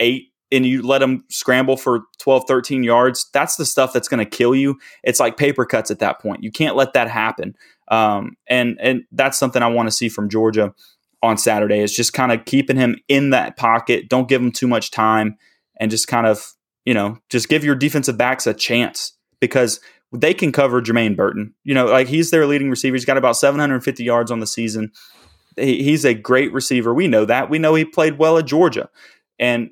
eight 0.00 0.31
and 0.52 0.66
you 0.66 0.82
let 0.82 0.98
them 0.98 1.24
scramble 1.30 1.76
for 1.76 2.02
12, 2.18 2.44
13 2.46 2.84
yards, 2.84 3.28
that's 3.32 3.56
the 3.56 3.64
stuff 3.64 3.92
that's 3.92 4.08
going 4.08 4.24
to 4.24 4.30
kill 4.30 4.54
you. 4.54 4.78
It's 5.02 5.18
like 5.18 5.36
paper 5.36 5.64
cuts 5.64 5.90
at 5.90 5.98
that 6.00 6.20
point. 6.20 6.42
You 6.42 6.52
can't 6.52 6.76
let 6.76 6.92
that 6.92 7.08
happen. 7.08 7.56
Um, 7.88 8.36
and 8.46 8.78
and 8.80 9.02
that's 9.10 9.38
something 9.38 9.62
I 9.62 9.68
want 9.68 9.88
to 9.88 9.92
see 9.92 10.08
from 10.08 10.28
Georgia 10.28 10.72
on 11.22 11.38
Saturday 11.38 11.78
is 11.78 11.94
just 11.94 12.12
kind 12.12 12.32
of 12.32 12.44
keeping 12.44 12.76
him 12.76 12.96
in 13.08 13.30
that 13.30 13.56
pocket. 13.56 14.08
Don't 14.08 14.28
give 14.28 14.42
him 14.42 14.52
too 14.52 14.68
much 14.68 14.90
time 14.90 15.36
and 15.80 15.90
just 15.90 16.08
kind 16.08 16.26
of, 16.26 16.52
you 16.84 16.94
know, 16.94 17.18
just 17.28 17.48
give 17.48 17.64
your 17.64 17.74
defensive 17.74 18.18
backs 18.18 18.46
a 18.46 18.54
chance 18.54 19.12
because 19.40 19.80
they 20.12 20.34
can 20.34 20.52
cover 20.52 20.82
Jermaine 20.82 21.16
Burton. 21.16 21.54
You 21.64 21.74
know, 21.74 21.86
like 21.86 22.08
he's 22.08 22.30
their 22.30 22.46
leading 22.46 22.70
receiver. 22.70 22.94
He's 22.94 23.04
got 23.04 23.16
about 23.16 23.36
750 23.36 24.04
yards 24.04 24.30
on 24.30 24.40
the 24.40 24.46
season. 24.46 24.92
He, 25.56 25.82
he's 25.82 26.04
a 26.04 26.14
great 26.14 26.52
receiver. 26.52 26.92
We 26.92 27.08
know 27.08 27.24
that. 27.24 27.50
We 27.50 27.58
know 27.58 27.74
he 27.74 27.84
played 27.84 28.18
well 28.18 28.38
at 28.38 28.46
Georgia. 28.46 28.90
And 29.38 29.70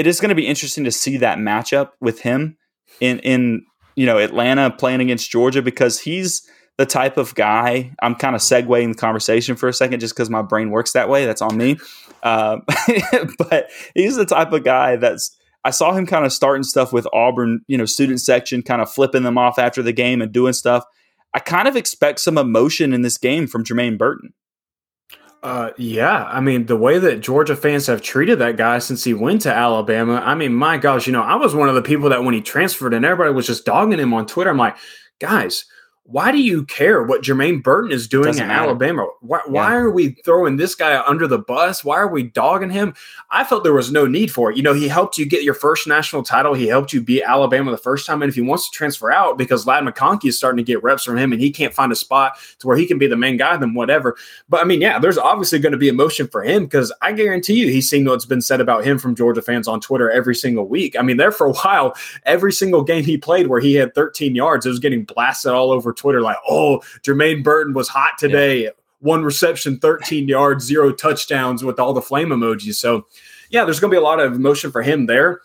it 0.00 0.06
is 0.06 0.18
going 0.18 0.30
to 0.30 0.34
be 0.34 0.46
interesting 0.46 0.84
to 0.84 0.90
see 0.90 1.18
that 1.18 1.36
matchup 1.36 1.90
with 2.00 2.20
him 2.20 2.56
in 3.00 3.18
in 3.18 3.66
you 3.96 4.06
know 4.06 4.16
Atlanta 4.16 4.70
playing 4.70 5.02
against 5.02 5.30
Georgia 5.30 5.60
because 5.60 6.00
he's 6.00 6.48
the 6.78 6.86
type 6.86 7.18
of 7.18 7.34
guy. 7.34 7.92
I'm 8.00 8.14
kind 8.14 8.34
of 8.34 8.40
segueing 8.40 8.94
the 8.94 8.98
conversation 8.98 9.56
for 9.56 9.68
a 9.68 9.74
second 9.74 10.00
just 10.00 10.14
because 10.14 10.30
my 10.30 10.40
brain 10.40 10.70
works 10.70 10.92
that 10.92 11.10
way. 11.10 11.26
That's 11.26 11.42
on 11.42 11.54
me. 11.54 11.76
Uh, 12.22 12.60
but 13.38 13.68
he's 13.94 14.16
the 14.16 14.24
type 14.24 14.52
of 14.52 14.64
guy 14.64 14.96
that's. 14.96 15.36
I 15.62 15.70
saw 15.70 15.92
him 15.92 16.06
kind 16.06 16.24
of 16.24 16.32
starting 16.32 16.62
stuff 16.62 16.90
with 16.90 17.06
Auburn, 17.12 17.60
you 17.66 17.76
know, 17.76 17.84
student 17.84 18.22
section, 18.22 18.62
kind 18.62 18.80
of 18.80 18.90
flipping 18.90 19.24
them 19.24 19.36
off 19.36 19.58
after 19.58 19.82
the 19.82 19.92
game 19.92 20.22
and 20.22 20.32
doing 20.32 20.54
stuff. 20.54 20.84
I 21.34 21.40
kind 21.40 21.68
of 21.68 21.76
expect 21.76 22.20
some 22.20 22.38
emotion 22.38 22.94
in 22.94 23.02
this 23.02 23.18
game 23.18 23.46
from 23.46 23.64
Jermaine 23.64 23.98
Burton. 23.98 24.32
Uh, 25.42 25.70
yeah, 25.78 26.24
I 26.24 26.40
mean 26.40 26.66
the 26.66 26.76
way 26.76 26.98
that 26.98 27.20
Georgia 27.20 27.56
fans 27.56 27.86
have 27.86 28.02
treated 28.02 28.38
that 28.40 28.58
guy 28.58 28.78
since 28.78 29.04
he 29.04 29.14
went 29.14 29.40
to 29.42 29.54
Alabama. 29.54 30.22
I 30.24 30.34
mean, 30.34 30.52
my 30.52 30.76
gosh, 30.76 31.06
you 31.06 31.14
know, 31.14 31.22
I 31.22 31.36
was 31.36 31.54
one 31.54 31.70
of 31.70 31.74
the 31.74 31.82
people 31.82 32.10
that 32.10 32.22
when 32.22 32.34
he 32.34 32.42
transferred 32.42 32.92
and 32.92 33.06
everybody 33.06 33.34
was 33.34 33.46
just 33.46 33.64
dogging 33.64 33.98
him 33.98 34.12
on 34.12 34.26
Twitter. 34.26 34.50
I'm 34.50 34.58
like, 34.58 34.76
guys, 35.18 35.64
why 36.04 36.32
do 36.32 36.38
you 36.38 36.64
care 36.64 37.04
what 37.04 37.22
Jermaine 37.22 37.62
Burton 37.62 37.92
is 37.92 38.08
doing 38.08 38.24
Doesn't 38.24 38.42
in 38.42 38.48
matter. 38.48 38.64
Alabama? 38.64 39.06
Why, 39.20 39.42
why 39.46 39.76
are 39.76 39.90
we 39.90 40.10
throwing 40.24 40.56
this 40.56 40.74
guy 40.74 41.00
under 41.06 41.28
the 41.28 41.38
bus? 41.38 41.84
Why 41.84 41.98
are 41.98 42.08
we 42.08 42.24
dogging 42.24 42.70
him? 42.70 42.94
I 43.30 43.44
felt 43.44 43.62
there 43.62 43.72
was 43.72 43.92
no 43.92 44.08
need 44.08 44.32
for 44.32 44.50
it. 44.50 44.56
You 44.56 44.64
know, 44.64 44.72
he 44.72 44.88
helped 44.88 45.18
you 45.18 45.26
get 45.26 45.44
your 45.44 45.54
first 45.54 45.86
national 45.86 46.24
title. 46.24 46.52
He 46.52 46.66
helped 46.66 46.92
you 46.92 47.00
beat 47.00 47.22
Alabama 47.22 47.70
the 47.70 47.76
first 47.76 48.06
time. 48.06 48.22
And 48.22 48.28
if 48.28 48.34
he 48.34 48.40
wants 48.40 48.68
to 48.68 48.76
transfer 48.76 49.12
out 49.12 49.38
because 49.38 49.68
Ladd 49.68 49.84
McConkey 49.84 50.26
is 50.26 50.36
starting 50.36 50.56
to 50.56 50.64
get 50.64 50.82
reps 50.82 51.04
from 51.04 51.16
him 51.16 51.32
and 51.32 51.40
he 51.40 51.52
can't 51.52 51.72
find 51.72 51.92
a 51.92 51.96
spot 51.96 52.38
to 52.58 52.66
where 52.66 52.76
he 52.76 52.86
can 52.86 52.98
be 52.98 53.06
the 53.06 53.16
main 53.16 53.36
guy, 53.36 53.56
then 53.56 53.74
whatever. 53.74 54.16
But 54.48 54.62
I 54.62 54.64
mean, 54.64 54.80
yeah, 54.80 54.98
there's 54.98 55.18
obviously 55.18 55.60
going 55.60 55.72
to 55.72 55.78
be 55.78 55.88
emotion 55.88 56.26
for 56.26 56.42
him 56.42 56.64
because 56.64 56.92
I 57.02 57.12
guarantee 57.12 57.54
you 57.54 57.68
he's 57.68 57.88
seen 57.88 58.04
what's 58.06 58.26
been 58.26 58.42
said 58.42 58.60
about 58.60 58.84
him 58.84 58.98
from 58.98 59.14
Georgia 59.14 59.42
fans 59.42 59.68
on 59.68 59.80
Twitter 59.80 60.10
every 60.10 60.34
single 60.34 60.66
week. 60.66 60.96
I 60.98 61.02
mean, 61.02 61.18
there 61.18 61.30
for 61.30 61.46
a 61.46 61.52
while, 61.64 61.94
every 62.24 62.52
single 62.52 62.82
game 62.82 63.04
he 63.04 63.16
played 63.16 63.46
where 63.46 63.60
he 63.60 63.74
had 63.74 63.94
13 63.94 64.34
yards, 64.34 64.66
it 64.66 64.70
was 64.70 64.80
getting 64.80 65.04
blasted 65.04 65.52
all 65.52 65.70
over 65.70 65.92
Twitter 66.00 66.20
like, 66.20 66.38
oh, 66.48 66.78
Jermaine 67.02 67.44
Burton 67.44 67.74
was 67.74 67.88
hot 67.88 68.12
today. 68.18 68.64
Yeah. 68.64 68.70
One 69.00 69.22
reception, 69.22 69.78
13 69.78 70.28
yards, 70.28 70.64
zero 70.64 70.92
touchdowns 70.92 71.64
with 71.64 71.78
all 71.78 71.94
the 71.94 72.02
flame 72.02 72.28
emojis. 72.28 72.74
So, 72.74 73.06
yeah, 73.48 73.64
there's 73.64 73.80
going 73.80 73.90
to 73.90 73.94
be 73.94 73.98
a 73.98 74.04
lot 74.04 74.20
of 74.20 74.34
emotion 74.34 74.70
for 74.70 74.82
him 74.82 75.06
there 75.06 75.40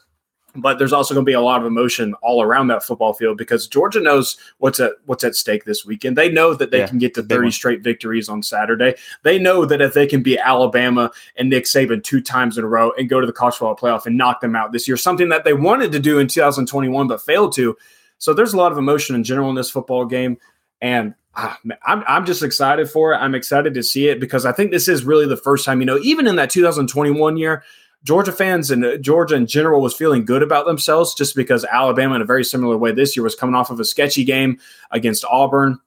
but 0.56 0.78
there's 0.80 0.94
also 0.94 1.14
going 1.14 1.26
to 1.26 1.30
be 1.30 1.34
a 1.34 1.42
lot 1.42 1.60
of 1.60 1.68
emotion 1.68 2.14
all 2.22 2.42
around 2.42 2.68
that 2.68 2.84
football 2.84 3.14
field 3.14 3.38
because 3.38 3.68
Georgia 3.68 4.00
knows 4.00 4.38
what's 4.60 4.80
at 4.80 4.94
what's 5.06 5.24
at 5.24 5.36
stake 5.36 5.66
this 5.66 5.86
weekend. 5.86 6.18
They 6.18 6.30
know 6.30 6.54
that 6.54 6.72
they 6.72 6.80
yeah, 6.80 6.88
can 6.88 6.98
get 6.98 7.14
to 7.16 7.24
30 7.24 7.52
straight 7.52 7.82
victories 7.82 8.30
on 8.30 8.42
Saturday. 8.42 8.96
They 9.24 9.38
know 9.38 9.66
that 9.66 9.82
if 9.82 9.94
they 9.94 10.08
can 10.08 10.24
beat 10.24 10.40
Alabama 10.40 11.12
and 11.36 11.50
Nick 11.50 11.66
Saban 11.66 12.04
two 12.04 12.22
times 12.22 12.58
in 12.58 12.64
a 12.64 12.68
row 12.68 12.92
and 12.98 13.10
go 13.10 13.20
to 13.20 13.28
the 13.28 13.34
college 13.34 13.56
football 13.56 13.76
playoff 13.76 14.06
and 14.06 14.18
knock 14.18 14.42
them 14.42 14.56
out 14.56 14.72
this 14.72 14.88
year, 14.88 14.98
something 14.98 15.30
that 15.30 15.44
they 15.44 15.54
wanted 15.54 15.92
to 15.92 16.00
do 16.00 16.20
in 16.20 16.28
2021 16.28 17.08
but 17.08 17.22
failed 17.22 17.54
to. 17.56 17.78
So 18.18 18.34
there's 18.34 18.54
a 18.54 18.58
lot 18.58 18.72
of 18.72 18.78
emotion 18.78 19.16
in 19.16 19.24
general 19.24 19.50
in 19.50 19.56
this 19.56 19.70
football 19.70 20.06
game. 20.06 20.38
And 20.82 21.16
I'm, 21.36 22.04
I'm 22.08 22.26
just 22.26 22.44
excited 22.44 22.90
for 22.90 23.14
it. 23.14 23.18
I'm 23.18 23.36
excited 23.36 23.74
to 23.74 23.84
see 23.84 24.08
it 24.08 24.20
because 24.20 24.46
I 24.46 24.52
think 24.52 24.72
this 24.72 24.88
is 24.88 25.04
really 25.04 25.28
the 25.28 25.38
first 25.38 25.66
time, 25.66 25.80
you 25.80 25.86
know, 25.86 26.00
even 26.00 26.28
in 26.28 26.36
that 26.38 26.50
2021 26.50 27.38
year, 27.38 27.64
Georgia 28.04 28.32
fans 28.32 28.72
and 28.72 28.86
uh, 28.86 28.98
Georgia 28.98 29.36
in 29.36 29.48
general 29.48 29.82
was 29.82 29.94
feeling 29.94 30.24
good 30.24 30.44
about 30.44 30.66
themselves 30.68 31.16
just 31.16 31.36
because 31.36 31.66
Alabama, 31.66 32.16
in 32.16 32.22
a 32.22 32.26
very 32.26 32.46
similar 32.46 32.78
way 32.78 32.92
this 32.92 33.18
year, 33.18 33.24
was 33.24 33.36
coming 33.36 33.56
off 33.56 33.72
of 33.72 33.80
a 33.80 33.86
sketchy 33.86 34.24
game 34.24 34.60
against 34.92 35.26
Auburn. 35.26 35.80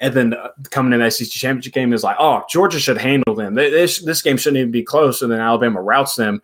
And 0.00 0.12
then 0.12 0.34
uh, 0.34 0.48
coming 0.70 0.92
in 0.92 0.98
the 0.98 1.10
SEC 1.10 1.28
championship 1.28 1.72
game 1.72 1.92
is 1.92 2.02
like, 2.02 2.16
oh, 2.18 2.42
Georgia 2.50 2.80
should 2.80 2.98
handle 2.98 3.36
them. 3.36 3.54
This, 3.54 4.00
this 4.00 4.22
game 4.22 4.36
shouldn't 4.36 4.58
even 4.58 4.72
be 4.72 4.82
close. 4.82 5.22
And 5.22 5.30
then 5.30 5.38
Alabama 5.38 5.80
routs 5.80 6.16
them. 6.16 6.42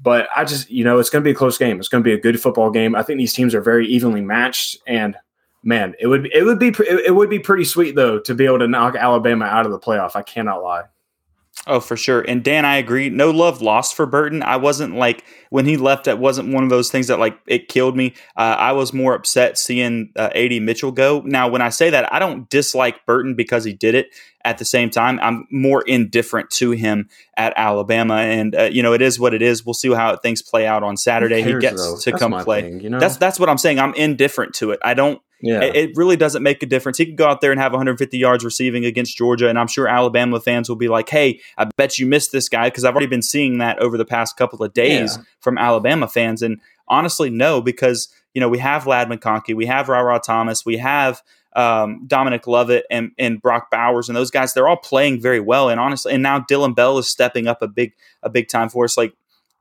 But 0.00 0.28
I 0.34 0.44
just, 0.44 0.70
you 0.70 0.84
know, 0.84 0.98
it's 0.98 1.10
going 1.10 1.22
to 1.22 1.26
be 1.26 1.30
a 1.30 1.36
close 1.36 1.56
game. 1.56 1.78
It's 1.78 1.88
going 1.88 2.02
to 2.02 2.08
be 2.08 2.14
a 2.14 2.20
good 2.20 2.40
football 2.40 2.70
game. 2.70 2.94
I 2.94 3.02
think 3.02 3.18
these 3.18 3.32
teams 3.32 3.54
are 3.54 3.60
very 3.60 3.86
evenly 3.86 4.20
matched. 4.20 4.78
And 4.86 5.16
man, 5.62 5.94
it 5.98 6.06
would 6.06 6.26
it 6.26 6.44
would 6.44 6.58
be 6.58 6.74
it 6.78 7.14
would 7.14 7.30
be 7.30 7.38
pretty 7.38 7.64
sweet 7.64 7.94
though 7.94 8.18
to 8.20 8.34
be 8.34 8.44
able 8.44 8.58
to 8.58 8.68
knock 8.68 8.96
Alabama 8.96 9.46
out 9.46 9.66
of 9.66 9.72
the 9.72 9.78
playoff. 9.78 10.16
I 10.16 10.22
cannot 10.22 10.62
lie. 10.62 10.84
Oh, 11.66 11.80
for 11.80 11.96
sure. 11.96 12.20
And 12.20 12.44
Dan, 12.44 12.66
I 12.66 12.76
agree. 12.76 13.08
No 13.08 13.30
love 13.30 13.62
lost 13.62 13.94
for 13.94 14.04
Burton. 14.04 14.42
I 14.42 14.56
wasn't 14.56 14.96
like 14.96 15.24
when 15.48 15.64
he 15.64 15.78
left. 15.78 16.06
It 16.06 16.18
wasn't 16.18 16.52
one 16.52 16.62
of 16.62 16.68
those 16.68 16.90
things 16.90 17.06
that 17.06 17.18
like 17.18 17.38
it 17.46 17.68
killed 17.68 17.96
me. 17.96 18.12
Uh, 18.36 18.56
I 18.58 18.72
was 18.72 18.92
more 18.92 19.14
upset 19.14 19.56
seeing 19.56 20.12
uh, 20.16 20.28
AD 20.34 20.60
Mitchell 20.60 20.92
go. 20.92 21.22
Now, 21.24 21.48
when 21.48 21.62
I 21.62 21.70
say 21.70 21.88
that, 21.90 22.12
I 22.12 22.18
don't 22.18 22.50
dislike 22.50 23.06
Burton 23.06 23.34
because 23.34 23.64
he 23.64 23.72
did 23.72 23.94
it. 23.94 24.08
At 24.44 24.58
the 24.58 24.66
same 24.66 24.90
time, 24.90 25.18
I'm 25.22 25.46
more 25.50 25.80
indifferent 25.82 26.50
to 26.50 26.72
him 26.72 27.08
at 27.34 27.54
Alabama, 27.56 28.16
and 28.16 28.54
uh, 28.54 28.64
you 28.64 28.82
know 28.82 28.92
it 28.92 29.00
is 29.00 29.18
what 29.18 29.32
it 29.32 29.40
is. 29.40 29.64
We'll 29.64 29.72
see 29.72 29.90
how 29.94 30.16
things 30.16 30.42
play 30.42 30.66
out 30.66 30.82
on 30.82 30.98
Saturday. 30.98 31.42
cares, 31.42 31.54
he 31.54 31.60
gets 31.60 31.82
though? 31.82 31.96
to 31.96 32.10
That's 32.10 32.20
come 32.22 32.44
play. 32.44 32.60
thing, 32.60 32.80
you 32.80 32.90
know? 32.90 33.00
That's 33.00 33.16
that's 33.16 33.40
what 33.40 33.48
I'm 33.48 33.56
saying. 33.56 33.78
I'm 33.78 33.94
indifferent 33.94 34.52
to 34.56 34.72
it. 34.72 34.80
I 34.84 34.92
don't. 34.92 35.18
Yeah. 35.44 35.62
It, 35.62 35.76
it 35.76 35.90
really 35.96 36.16
doesn't 36.16 36.42
make 36.42 36.62
a 36.62 36.66
difference. 36.66 36.98
He 36.98 37.06
could 37.06 37.16
go 37.16 37.26
out 37.26 37.40
there 37.40 37.52
and 37.52 37.60
have 37.60 37.72
150 37.72 38.16
yards 38.18 38.44
receiving 38.44 38.84
against 38.84 39.16
Georgia, 39.16 39.48
and 39.48 39.58
I'm 39.58 39.66
sure 39.66 39.86
Alabama 39.86 40.40
fans 40.40 40.68
will 40.68 40.76
be 40.76 40.88
like, 40.88 41.08
"Hey, 41.08 41.40
I 41.58 41.66
bet 41.76 41.98
you 41.98 42.06
missed 42.06 42.32
this 42.32 42.48
guy," 42.48 42.68
because 42.68 42.84
I've 42.84 42.94
already 42.94 43.06
been 43.06 43.22
seeing 43.22 43.58
that 43.58 43.78
over 43.78 43.98
the 43.98 44.04
past 44.04 44.36
couple 44.36 44.62
of 44.64 44.72
days 44.72 45.16
Yeah. 45.16 45.22
from 45.40 45.58
Alabama 45.58 46.08
fans. 46.08 46.42
And 46.42 46.60
honestly, 46.88 47.30
no, 47.30 47.60
because 47.60 48.08
you 48.34 48.40
know 48.40 48.48
we 48.48 48.58
have 48.58 48.86
Ladd 48.86 49.08
McConkey, 49.08 49.54
we 49.54 49.66
have 49.66 49.88
Ra 49.88 50.18
Thomas, 50.18 50.64
we 50.64 50.78
have 50.78 51.22
um, 51.56 52.04
Dominic 52.06 52.46
Lovett 52.46 52.84
and, 52.90 53.12
and 53.16 53.40
Brock 53.40 53.70
Bowers, 53.70 54.08
and 54.08 54.16
those 54.16 54.30
guys. 54.30 54.54
They're 54.54 54.66
all 54.68 54.76
playing 54.76 55.20
very 55.20 55.40
well. 55.40 55.68
And 55.68 55.78
honestly, 55.78 56.12
and 56.12 56.22
now 56.22 56.40
Dillon 56.40 56.74
Bell 56.74 56.98
is 56.98 57.08
stepping 57.08 57.46
up 57.46 57.62
a 57.62 57.68
big 57.68 57.92
a 58.22 58.30
big 58.30 58.48
time 58.48 58.68
for 58.68 58.84
us. 58.84 58.96
Like 58.96 59.14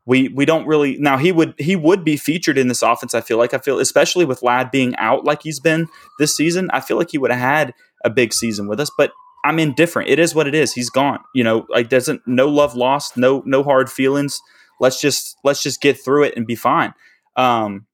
we 0.05 0.29
we 0.29 0.45
don't 0.45 0.67
really 0.67 0.97
now 0.97 1.17
he 1.17 1.31
would 1.31 1.53
he 1.57 1.75
would 1.75 2.03
be 2.03 2.17
featured 2.17 2.57
in 2.57 2.67
this 2.67 2.81
offense. 2.81 3.15
I 3.15 3.21
feel 3.21 3.37
like 3.37 3.53
I 3.53 3.57
feel 3.57 3.79
especially 3.79 4.25
with 4.25 4.43
Ladd 4.43 4.71
being 4.71 4.95
out 4.97 5.23
like 5.23 5.43
he's 5.43 5.59
been 5.59 5.87
this 6.19 6.35
season. 6.35 6.69
I 6.73 6.81
feel 6.81 6.97
like 6.97 7.11
he 7.11 7.17
would 7.17 7.31
have 7.31 7.39
had 7.39 7.73
a 8.03 8.09
big 8.09 8.33
season 8.33 8.67
with 8.67 8.79
us, 8.79 8.91
but 8.97 9.11
I'm 9.45 9.59
indifferent. 9.59 10.09
It 10.09 10.19
is 10.19 10.35
what 10.35 10.47
it 10.47 10.55
is. 10.55 10.73
He's 10.73 10.89
gone. 10.89 11.19
You 11.33 11.43
know, 11.43 11.65
like 11.69 11.89
doesn't 11.89 12.21
no 12.25 12.47
love 12.47 12.75
lost, 12.75 13.17
no 13.17 13.43
no 13.45 13.63
hard 13.63 13.89
feelings. 13.89 14.41
Let's 14.79 14.99
just 14.99 15.37
let's 15.43 15.63
just 15.63 15.81
get 15.81 16.03
through 16.03 16.23
it 16.23 16.33
and 16.35 16.45
be 16.45 16.55
fine. 16.55 16.93
Um, 17.35 17.85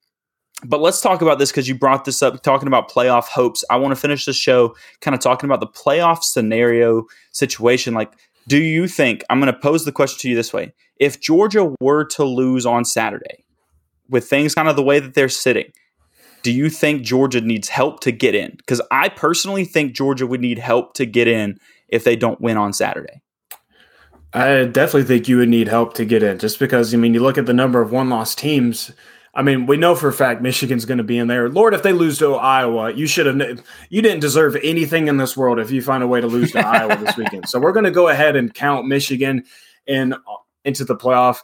but 0.64 0.80
let's 0.80 1.00
talk 1.00 1.22
about 1.22 1.38
this 1.38 1.50
because 1.50 1.68
you 1.68 1.74
brought 1.74 2.04
this 2.04 2.22
up, 2.22 2.42
talking 2.42 2.66
about 2.66 2.90
playoff 2.90 3.24
hopes. 3.24 3.64
I 3.70 3.76
want 3.76 3.92
to 3.92 4.00
finish 4.00 4.24
the 4.26 4.32
show 4.32 4.74
kind 5.00 5.14
of 5.14 5.20
talking 5.20 5.48
about 5.48 5.60
the 5.60 5.66
playoff 5.66 6.22
scenario 6.22 7.06
situation. 7.32 7.94
Like, 7.94 8.12
do 8.48 8.58
you 8.58 8.88
think 8.88 9.24
I'm 9.30 9.40
going 9.40 9.52
to 9.52 9.58
pose 9.58 9.84
the 9.84 9.92
question 9.92 10.18
to 10.20 10.28
you 10.30 10.36
this 10.36 10.52
way? 10.52 10.72
If 10.96 11.20
Georgia 11.20 11.74
were 11.80 12.04
to 12.06 12.24
lose 12.24 12.66
on 12.66 12.84
Saturday, 12.84 13.44
with 14.08 14.28
things 14.28 14.54
kind 14.54 14.68
of 14.68 14.76
the 14.76 14.82
way 14.82 14.98
that 14.98 15.14
they're 15.14 15.28
sitting, 15.28 15.72
do 16.42 16.50
you 16.52 16.68
think 16.70 17.02
Georgia 17.02 17.40
needs 17.40 17.68
help 17.68 18.00
to 18.00 18.12
get 18.12 18.34
in? 18.34 18.52
Because 18.56 18.80
I 18.90 19.08
personally 19.08 19.64
think 19.64 19.94
Georgia 19.94 20.26
would 20.26 20.40
need 20.40 20.58
help 20.58 20.94
to 20.94 21.06
get 21.06 21.28
in 21.28 21.58
if 21.88 22.04
they 22.04 22.16
don't 22.16 22.40
win 22.40 22.56
on 22.56 22.72
Saturday. 22.72 23.20
I 24.32 24.64
definitely 24.64 25.04
think 25.04 25.28
you 25.28 25.38
would 25.38 25.48
need 25.48 25.68
help 25.68 25.94
to 25.94 26.04
get 26.04 26.22
in, 26.22 26.38
just 26.38 26.58
because 26.58 26.94
I 26.94 26.96
mean, 26.96 27.14
you 27.14 27.20
look 27.20 27.36
at 27.36 27.46
the 27.46 27.52
number 27.52 27.80
of 27.80 27.92
one-loss 27.92 28.34
teams. 28.34 28.92
I 29.32 29.42
mean, 29.42 29.66
we 29.66 29.76
know 29.76 29.94
for 29.94 30.08
a 30.08 30.12
fact 30.12 30.42
Michigan's 30.42 30.84
going 30.84 30.98
to 30.98 31.04
be 31.04 31.16
in 31.16 31.28
there. 31.28 31.48
Lord, 31.48 31.72
if 31.72 31.84
they 31.84 31.92
lose 31.92 32.18
to 32.18 32.34
Iowa, 32.34 32.92
you 32.92 33.06
should 33.06 33.26
have. 33.26 33.64
You 33.88 34.02
didn't 34.02 34.20
deserve 34.20 34.56
anything 34.62 35.06
in 35.06 35.18
this 35.18 35.36
world 35.36 35.60
if 35.60 35.70
you 35.70 35.82
find 35.82 36.02
a 36.02 36.08
way 36.08 36.20
to 36.20 36.26
lose 36.26 36.50
to 36.52 36.66
Iowa 36.66 36.96
this 36.96 37.16
weekend. 37.16 37.48
So 37.48 37.60
we're 37.60 37.72
going 37.72 37.84
to 37.84 37.92
go 37.92 38.08
ahead 38.08 38.34
and 38.34 38.52
count 38.52 38.88
Michigan 38.88 39.44
in 39.86 40.14
uh, 40.14 40.18
into 40.64 40.84
the 40.84 40.96
playoff. 40.96 41.38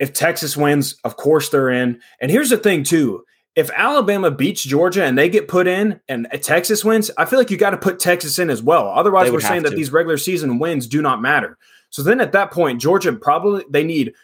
If 0.00 0.12
Texas 0.12 0.56
wins, 0.56 0.96
of 1.04 1.16
course 1.16 1.48
they're 1.48 1.70
in. 1.70 2.00
And 2.20 2.28
here's 2.28 2.50
the 2.50 2.56
thing, 2.56 2.82
too. 2.82 3.24
If 3.54 3.70
Alabama 3.70 4.30
beats 4.32 4.64
Georgia 4.64 5.04
and 5.04 5.16
they 5.16 5.28
get 5.28 5.46
put 5.46 5.68
in 5.68 6.00
and 6.08 6.26
Texas 6.40 6.84
wins, 6.84 7.10
I 7.18 7.24
feel 7.24 7.38
like 7.38 7.50
you 7.50 7.56
got 7.56 7.70
to 7.70 7.76
put 7.76 8.00
Texas 8.00 8.40
in 8.40 8.50
as 8.50 8.62
well. 8.62 8.88
Otherwise, 8.88 9.30
we're 9.30 9.40
saying 9.40 9.62
have 9.62 9.70
that 9.70 9.76
these 9.76 9.92
regular 9.92 10.18
season 10.18 10.58
wins 10.58 10.88
do 10.88 11.02
not 11.02 11.22
matter. 11.22 11.56
So 11.90 12.02
then 12.02 12.20
at 12.20 12.32
that 12.32 12.50
point, 12.50 12.80
Georgia 12.80 13.12
probably 13.12 13.64
they 13.68 13.84
need 13.84 14.14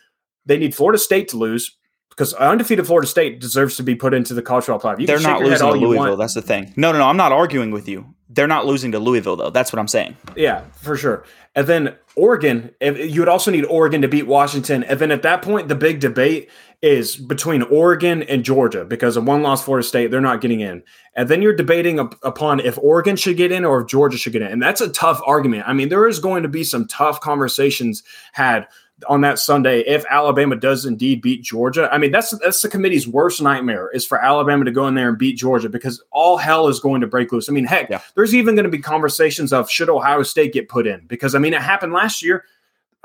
they 0.46 0.58
need 0.58 0.74
Florida 0.74 0.98
State 0.98 1.28
to 1.28 1.36
lose 1.36 1.76
because 2.18 2.34
undefeated 2.34 2.84
Florida 2.84 3.06
State 3.06 3.38
deserves 3.38 3.76
to 3.76 3.84
be 3.84 3.94
put 3.94 4.12
into 4.12 4.34
the 4.34 4.42
college 4.42 4.64
football 4.64 4.92
playoff. 4.92 4.98
You 4.98 5.06
They're 5.06 5.20
not 5.20 5.40
losing 5.40 5.64
all 5.64 5.74
to 5.74 5.78
Louisville. 5.78 6.16
That's 6.16 6.34
the 6.34 6.42
thing. 6.42 6.74
No, 6.74 6.90
no, 6.90 6.98
no. 6.98 7.06
I'm 7.06 7.16
not 7.16 7.30
arguing 7.30 7.70
with 7.70 7.88
you. 7.88 8.12
They're 8.28 8.48
not 8.48 8.66
losing 8.66 8.90
to 8.90 8.98
Louisville, 8.98 9.36
though. 9.36 9.50
That's 9.50 9.72
what 9.72 9.78
I'm 9.78 9.86
saying. 9.86 10.16
Yeah, 10.34 10.64
for 10.72 10.96
sure. 10.96 11.24
And 11.54 11.68
then 11.68 11.94
Oregon, 12.16 12.74
if, 12.80 12.98
you 13.14 13.20
would 13.20 13.28
also 13.28 13.52
need 13.52 13.64
Oregon 13.66 14.02
to 14.02 14.08
beat 14.08 14.26
Washington. 14.26 14.82
And 14.82 14.98
then 14.98 15.12
at 15.12 15.22
that 15.22 15.42
point, 15.42 15.68
the 15.68 15.76
big 15.76 16.00
debate 16.00 16.50
is 16.82 17.14
between 17.14 17.62
Oregon 17.62 18.24
and 18.24 18.44
Georgia 18.44 18.84
because 18.84 19.16
of 19.16 19.24
one 19.24 19.42
loss 19.42 19.64
Florida 19.64 19.86
State, 19.86 20.10
they're 20.10 20.20
not 20.20 20.40
getting 20.40 20.58
in. 20.58 20.82
And 21.14 21.28
then 21.28 21.40
you're 21.40 21.54
debating 21.54 22.00
up, 22.00 22.18
upon 22.24 22.58
if 22.58 22.76
Oregon 22.78 23.14
should 23.14 23.36
get 23.36 23.52
in 23.52 23.64
or 23.64 23.82
if 23.82 23.86
Georgia 23.86 24.18
should 24.18 24.32
get 24.32 24.42
in. 24.42 24.48
And 24.48 24.62
that's 24.62 24.80
a 24.80 24.88
tough 24.88 25.20
argument. 25.24 25.68
I 25.68 25.72
mean, 25.72 25.88
there 25.88 26.08
is 26.08 26.18
going 26.18 26.42
to 26.42 26.48
be 26.48 26.64
some 26.64 26.88
tough 26.88 27.20
conversations 27.20 28.02
had 28.32 28.66
on 29.06 29.20
that 29.20 29.38
Sunday 29.38 29.80
if 29.80 30.04
Alabama 30.10 30.56
does 30.56 30.84
indeed 30.84 31.22
beat 31.22 31.42
Georgia. 31.42 31.88
I 31.92 31.98
mean, 31.98 32.10
that's 32.10 32.36
that's 32.38 32.60
the 32.62 32.68
committee's 32.68 33.06
worst 33.06 33.40
nightmare 33.40 33.90
is 33.92 34.04
for 34.04 34.22
Alabama 34.22 34.64
to 34.64 34.72
go 34.72 34.88
in 34.88 34.94
there 34.94 35.08
and 35.08 35.18
beat 35.18 35.36
Georgia 35.36 35.68
because 35.68 36.02
all 36.10 36.36
hell 36.36 36.68
is 36.68 36.80
going 36.80 37.00
to 37.00 37.06
break 37.06 37.30
loose. 37.30 37.48
I 37.48 37.52
mean, 37.52 37.64
heck, 37.64 37.90
Yeah. 37.90 38.00
there's 38.16 38.34
even 38.34 38.54
going 38.54 38.64
to 38.64 38.70
be 38.70 38.78
conversations 38.78 39.52
of 39.52 39.70
should 39.70 39.88
Ohio 39.88 40.22
State 40.22 40.52
get 40.52 40.68
put 40.68 40.86
in 40.86 41.06
because 41.06 41.34
I 41.34 41.38
mean, 41.38 41.54
it 41.54 41.62
happened 41.62 41.92
last 41.92 42.22
year. 42.22 42.44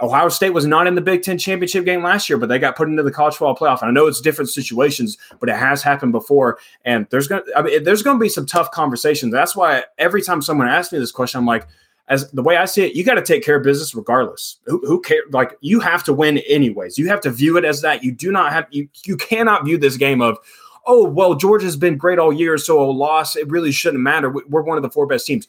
Ohio 0.01 0.27
State 0.27 0.49
was 0.49 0.65
not 0.65 0.87
in 0.87 0.95
the 0.95 1.01
Big 1.01 1.21
Ten 1.21 1.37
championship 1.37 1.85
game 1.85 2.01
last 2.03 2.27
year, 2.27 2.37
but 2.37 2.49
they 2.49 2.57
got 2.57 2.75
put 2.75 2.89
into 2.89 3.03
the 3.03 3.11
college 3.11 3.35
football 3.35 3.55
playoff. 3.55 3.81
And 3.81 3.89
I 3.89 3.91
know 3.93 4.07
it's 4.07 4.19
different 4.19 4.49
situations, 4.49 5.17
but 5.39 5.49
it 5.49 5.55
has 5.55 5.83
happened 5.83 6.11
before. 6.11 6.57
And 6.83 7.05
there's 7.11 7.27
going, 7.27 7.45
to 7.45 7.57
I 7.57 7.61
mean, 7.61 7.83
there's 7.83 8.01
going 8.01 8.17
to 8.17 8.21
be 8.21 8.27
some 8.27 8.47
tough 8.47 8.71
conversations. 8.71 9.31
That's 9.31 9.55
why 9.55 9.83
every 9.99 10.23
time 10.23 10.41
someone 10.41 10.67
asks 10.67 10.91
me 10.91 10.97
this 10.97 11.11
question, 11.11 11.37
I'm 11.37 11.45
like, 11.45 11.67
as 12.09 12.29
the 12.31 12.43
way 12.43 12.57
I 12.57 12.65
see 12.65 12.83
it, 12.83 12.95
you 12.95 13.03
got 13.03 13.15
to 13.15 13.21
take 13.21 13.43
care 13.43 13.55
of 13.55 13.63
business 13.63 13.95
regardless. 13.95 14.57
Who, 14.65 14.79
who? 14.85 15.01
Like 15.31 15.57
you 15.61 15.79
have 15.79 16.03
to 16.05 16.13
win 16.13 16.39
anyways. 16.39 16.97
You 16.97 17.07
have 17.07 17.21
to 17.21 17.29
view 17.31 17.57
it 17.57 17.63
as 17.65 17.81
that. 17.81 18.03
You 18.03 18.11
do 18.11 18.31
not 18.31 18.51
have 18.51 18.67
you. 18.71 18.89
You 19.05 19.15
cannot 19.17 19.65
view 19.65 19.77
this 19.77 19.95
game 19.97 20.21
of, 20.21 20.37
oh 20.85 21.05
well, 21.05 21.35
Georgia's 21.35 21.77
been 21.77 21.97
great 21.97 22.19
all 22.19 22.33
year, 22.33 22.57
so 22.57 22.81
a 22.81 22.91
loss 22.91 23.35
it 23.35 23.49
really 23.49 23.71
shouldn't 23.71 24.03
matter. 24.03 24.29
We- 24.29 24.43
We're 24.49 24.63
one 24.63 24.77
of 24.77 24.83
the 24.83 24.89
four 24.89 25.07
best 25.07 25.25
teams. 25.25 25.47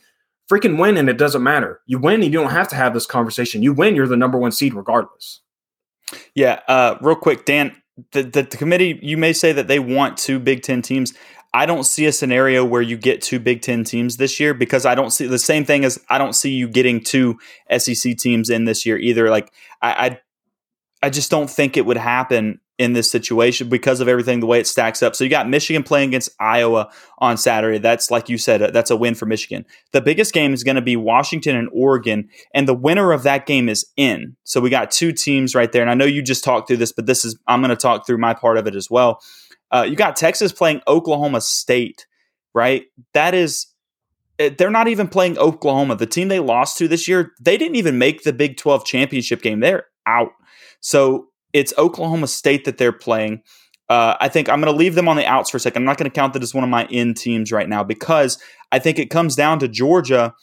Freaking 0.50 0.78
win, 0.78 0.98
and 0.98 1.08
it 1.08 1.16
doesn't 1.16 1.42
matter. 1.42 1.80
You 1.86 1.98
win, 1.98 2.22
and 2.22 2.24
you 2.32 2.38
don't 2.38 2.50
have 2.50 2.68
to 2.68 2.76
have 2.76 2.92
this 2.92 3.06
conversation. 3.06 3.62
You 3.62 3.72
win, 3.72 3.96
you're 3.96 4.06
the 4.06 4.16
number 4.16 4.36
one 4.38 4.52
seed 4.52 4.74
regardless. 4.74 5.40
Yeah, 6.34 6.60
uh, 6.68 6.98
real 7.00 7.16
quick, 7.16 7.46
Dan. 7.46 7.74
The, 8.12 8.24
the 8.24 8.42
the 8.42 8.56
committee, 8.56 8.98
you 9.02 9.16
may 9.16 9.32
say 9.32 9.52
that 9.52 9.68
they 9.68 9.78
want 9.78 10.18
two 10.18 10.38
Big 10.38 10.62
Ten 10.62 10.82
teams. 10.82 11.14
I 11.54 11.66
don't 11.66 11.84
see 11.84 12.04
a 12.06 12.12
scenario 12.12 12.64
where 12.64 12.82
you 12.82 12.96
get 12.96 13.22
two 13.22 13.38
Big 13.38 13.62
Ten 13.62 13.84
teams 13.84 14.16
this 14.16 14.40
year 14.40 14.52
because 14.54 14.84
I 14.84 14.96
don't 14.96 15.10
see 15.10 15.26
the 15.26 15.38
same 15.38 15.64
thing 15.64 15.84
as 15.84 16.00
I 16.10 16.18
don't 16.18 16.32
see 16.32 16.50
you 16.50 16.66
getting 16.66 17.00
two 17.00 17.38
SEC 17.78 18.16
teams 18.16 18.50
in 18.50 18.64
this 18.64 18.84
year 18.84 18.98
either. 18.98 19.30
Like 19.30 19.52
I, 19.80 19.92
I, 19.92 20.20
I 21.04 21.10
just 21.10 21.30
don't 21.30 21.48
think 21.48 21.76
it 21.76 21.86
would 21.86 21.96
happen 21.96 22.60
in 22.76 22.92
this 22.92 23.08
situation 23.08 23.68
because 23.68 24.00
of 24.00 24.08
everything 24.08 24.40
the 24.40 24.46
way 24.46 24.58
it 24.58 24.66
stacks 24.66 25.00
up. 25.00 25.14
So 25.14 25.22
you 25.22 25.30
got 25.30 25.48
Michigan 25.48 25.84
playing 25.84 26.08
against 26.08 26.30
Iowa 26.40 26.90
on 27.18 27.36
Saturday. 27.36 27.78
That's 27.78 28.10
like 28.10 28.28
you 28.28 28.36
said, 28.36 28.60
uh, 28.60 28.70
that's 28.72 28.90
a 28.90 28.96
win 28.96 29.14
for 29.14 29.26
Michigan. 29.26 29.64
The 29.92 30.00
biggest 30.00 30.34
game 30.34 30.52
is 30.52 30.64
going 30.64 30.74
to 30.74 30.82
be 30.82 30.96
Washington 30.96 31.54
and 31.54 31.68
Oregon, 31.72 32.28
and 32.52 32.66
the 32.66 32.74
winner 32.74 33.12
of 33.12 33.22
that 33.22 33.46
game 33.46 33.68
is 33.68 33.86
in. 33.96 34.34
So 34.42 34.60
we 34.60 34.70
got 34.70 34.90
two 34.90 35.12
teams 35.12 35.54
right 35.54 35.70
there. 35.70 35.82
And 35.82 35.90
I 35.90 35.94
know 35.94 36.04
you 36.04 36.20
just 36.20 36.42
talked 36.42 36.66
through 36.66 36.78
this, 36.78 36.90
but 36.90 37.06
this 37.06 37.24
is 37.24 37.38
I'm 37.46 37.60
going 37.60 37.70
to 37.70 37.76
talk 37.76 38.06
through 38.08 38.18
my 38.18 38.34
part 38.34 38.58
of 38.58 38.66
it 38.66 38.74
as 38.74 38.90
well. 38.90 39.20
Uh, 39.74 39.82
you 39.82 39.96
got 39.96 40.16
Texas 40.16 40.52
playing 40.52 40.80
Oklahoma 40.88 41.40
State, 41.40 42.06
right? 42.54 42.84
That 43.14 43.34
is. 43.34 43.66
eh, 44.38 44.50
They're 44.56 44.70
not 44.70 44.88
even 44.88 45.08
playing 45.08 45.38
Oklahoma. 45.38 45.96
The 45.96 46.06
team 46.06 46.28
they 46.28 46.40
lost 46.40 46.78
to 46.78 46.88
this 46.88 47.08
year, 47.08 47.32
they 47.40 47.56
didn't 47.58 47.76
even 47.76 47.98
make 47.98 48.22
the 48.22 48.32
Big 48.32 48.56
12 48.56 48.84
championship 48.86 49.42
game. 49.42 49.60
They're 49.60 49.86
out. 50.06 50.32
So 50.80 51.28
it's 51.52 51.74
Oklahoma 51.78 52.28
State 52.28 52.64
that 52.66 52.78
they're 52.78 52.92
playing. 52.92 53.42
Uh, 53.88 54.16
I 54.20 54.28
think 54.28 54.48
I'm 54.48 54.60
going 54.60 54.72
to 54.72 54.78
leave 54.78 54.94
them 54.94 55.08
on 55.08 55.16
the 55.16 55.26
outs 55.26 55.50
for 55.50 55.58
a 55.58 55.60
second. 55.60 55.82
I'm 55.82 55.86
not 55.86 55.98
going 55.98 56.10
to 56.10 56.14
count 56.14 56.32
that 56.34 56.42
as 56.42 56.54
one 56.54 56.64
of 56.64 56.70
my 56.70 56.86
in 56.86 57.14
teams 57.14 57.52
right 57.52 57.68
now 57.68 57.84
because 57.84 58.38
I 58.72 58.78
think 58.78 58.98
it 58.98 59.10
comes 59.10 59.36
down 59.36 59.58
to 59.60 59.68
Georgia 59.68 60.34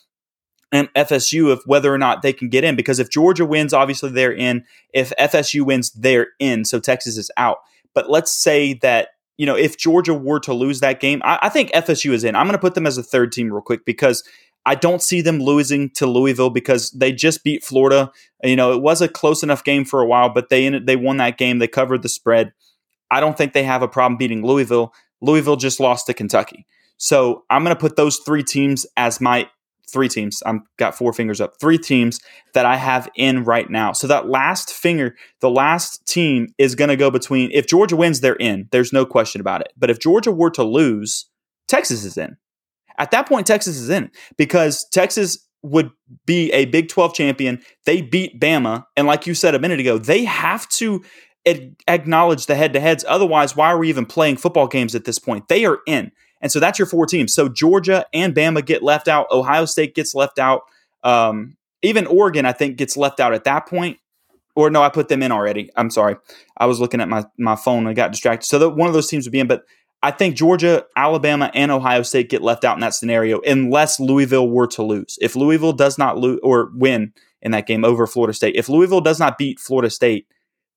and 0.71 0.89
FSU 0.95 1.51
of 1.51 1.61
whether 1.65 1.93
or 1.93 1.97
not 1.97 2.21
they 2.21 2.33
can 2.33 2.49
get 2.49 2.63
in. 2.63 2.75
Because 2.75 2.99
if 2.99 3.09
Georgia 3.09 3.45
wins, 3.45 3.73
obviously 3.73 4.11
they're 4.11 4.33
in. 4.33 4.63
If 4.93 5.11
FSU 5.19 5.65
wins, 5.65 5.91
they're 5.91 6.27
in. 6.39 6.65
So 6.65 6.79
Texas 6.79 7.17
is 7.17 7.31
out. 7.37 7.57
But 7.93 8.09
let's 8.09 8.31
say 8.31 8.75
that 8.75 9.09
you 9.41 9.47
know 9.47 9.55
if 9.55 9.75
Georgia 9.75 10.13
were 10.13 10.39
to 10.41 10.53
lose 10.53 10.81
that 10.81 10.99
game, 10.99 11.19
I, 11.25 11.39
I 11.41 11.49
think 11.49 11.71
FSU 11.71 12.11
is 12.11 12.23
in. 12.23 12.35
I'm 12.35 12.45
going 12.45 12.53
to 12.53 12.61
put 12.61 12.75
them 12.75 12.85
as 12.85 12.99
a 12.99 13.01
third 13.01 13.31
team 13.31 13.51
real 13.51 13.63
quick 13.63 13.85
because 13.85 14.23
I 14.67 14.75
don't 14.75 15.01
see 15.01 15.21
them 15.21 15.39
losing 15.39 15.89
to 15.95 16.05
Louisville 16.05 16.51
because 16.51 16.91
they 16.91 17.11
just 17.11 17.43
beat 17.43 17.63
Florida. 17.63 18.11
You 18.43 18.55
know, 18.55 18.71
it 18.71 18.83
was 18.83 19.01
a 19.01 19.07
close 19.07 19.41
enough 19.41 19.63
game 19.63 19.83
for 19.83 19.99
a 19.99 20.05
while, 20.05 20.29
but 20.29 20.49
they 20.49 20.67
ended, 20.67 20.85
they 20.85 20.95
won 20.95 21.17
that 21.17 21.39
game. 21.39 21.57
They 21.57 21.67
covered 21.67 22.03
the 22.03 22.09
spread. 22.09 22.53
I 23.09 23.19
don't 23.19 23.35
think 23.35 23.53
they 23.53 23.63
have 23.63 23.81
a 23.81 23.87
problem 23.87 24.15
beating 24.15 24.45
Louisville. 24.45 24.93
Louisville 25.21 25.55
just 25.55 25.79
lost 25.79 26.05
to 26.05 26.13
Kentucky. 26.13 26.67
So 26.97 27.43
I'm 27.49 27.63
going 27.63 27.75
to 27.75 27.79
put 27.79 27.95
those 27.95 28.17
three 28.17 28.43
teams 28.43 28.85
as 28.95 29.19
my 29.19 29.49
three 29.91 30.07
teams. 30.07 30.41
I'm 30.45 30.63
got 30.77 30.95
four 30.95 31.13
fingers 31.13 31.41
up. 31.41 31.59
Three 31.59 31.77
teams 31.77 32.19
that 32.53 32.65
I 32.65 32.77
have 32.77 33.09
in 33.15 33.43
right 33.43 33.69
now. 33.69 33.93
So 33.93 34.07
that 34.07 34.29
last 34.29 34.73
finger, 34.73 35.15
the 35.39 35.49
last 35.49 36.05
team 36.07 36.47
is 36.57 36.75
going 36.75 36.89
to 36.89 36.95
go 36.95 37.11
between 37.11 37.51
if 37.51 37.67
Georgia 37.67 37.95
wins, 37.95 38.21
they're 38.21 38.35
in. 38.35 38.67
There's 38.71 38.93
no 38.93 39.05
question 39.05 39.41
about 39.41 39.61
it. 39.61 39.73
But 39.77 39.89
if 39.89 39.99
Georgia 39.99 40.31
were 40.31 40.51
to 40.51 40.63
lose, 40.63 41.27
Texas 41.67 42.03
is 42.03 42.17
in. 42.17 42.37
At 42.97 43.11
that 43.11 43.27
point, 43.27 43.47
Texas 43.47 43.77
is 43.77 43.89
in 43.89 44.11
because 44.37 44.87
Texas 44.89 45.47
would 45.63 45.91
be 46.25 46.51
a 46.51 46.65
Big 46.65 46.89
12 46.89 47.13
champion. 47.13 47.61
They 47.85 48.01
beat 48.01 48.39
Bama. 48.39 48.85
And 48.97 49.07
like 49.07 49.27
you 49.27 49.33
said 49.33 49.55
a 49.55 49.59
minute 49.59 49.79
ago, 49.79 49.97
they 49.97 50.25
have 50.25 50.67
to 50.69 51.03
acknowledge 51.87 52.45
the 52.45 52.55
head 52.55 52.73
to 52.73 52.79
heads. 52.79 53.05
Otherwise, 53.07 53.55
why 53.55 53.67
are 53.67 53.77
we 53.77 53.89
even 53.89 54.05
playing 54.05 54.37
football 54.37 54.67
games 54.67 54.95
at 54.95 55.05
this 55.05 55.19
point? 55.19 55.47
They 55.47 55.65
are 55.65 55.79
in. 55.87 56.11
And 56.41 56.51
so 56.51 56.59
that's 56.59 56.79
your 56.79 56.85
four 56.85 57.05
teams. 57.05 57.33
So 57.33 57.47
Georgia 57.47 58.05
and 58.13 58.35
Bama 58.35 58.65
get 58.65 58.83
left 58.83 59.07
out. 59.07 59.27
Ohio 59.31 59.65
State 59.65 59.95
gets 59.95 60.15
left 60.15 60.39
out. 60.39 60.63
Um, 61.03 61.57
even 61.81 62.05
Oregon, 62.07 62.45
I 62.45 62.51
think, 62.51 62.77
gets 62.77 62.97
left 62.97 63.19
out 63.19 63.33
at 63.33 63.43
that 63.45 63.67
point. 63.67 63.97
Or 64.55 64.69
no, 64.69 64.81
I 64.81 64.89
put 64.89 65.07
them 65.07 65.23
in 65.23 65.31
already. 65.31 65.69
I'm 65.77 65.89
sorry. 65.89 66.17
I 66.57 66.65
was 66.65 66.79
looking 66.79 66.99
at 66.99 67.07
my, 67.07 67.25
my 67.37 67.55
phone 67.55 67.87
and 67.87 67.95
got 67.95 68.11
distracted. 68.11 68.47
So 68.47 68.59
the, 68.59 68.69
one 68.69 68.87
of 68.87 68.93
those 68.93 69.07
teams 69.07 69.25
would 69.25 69.31
be 69.31 69.39
in. 69.39 69.47
But 69.47 69.63
I 70.03 70.11
think 70.11 70.35
Georgia, 70.35 70.85
Alabama, 70.95 71.51
and 71.53 71.71
Ohio 71.71 72.01
State 72.01 72.29
get 72.29 72.41
left 72.41 72.65
out 72.65 72.75
in 72.75 72.81
that 72.81 72.93
scenario 72.93 73.39
unless 73.41 73.99
Louisville 73.99 74.49
were 74.49 74.67
to 74.67 74.83
lose. 74.83 75.17
If 75.21 75.35
Louisville 75.35 75.73
does 75.73 75.97
not 75.97 76.17
lose 76.17 76.39
or 76.43 76.71
win 76.75 77.13
in 77.41 77.51
that 77.51 77.67
game 77.67 77.85
over 77.85 78.07
Florida 78.07 78.33
State, 78.33 78.55
if 78.55 78.67
Louisville 78.67 79.01
does 79.01 79.19
not 79.19 79.37
beat 79.37 79.59
Florida 79.59 79.89
State, 79.89 80.27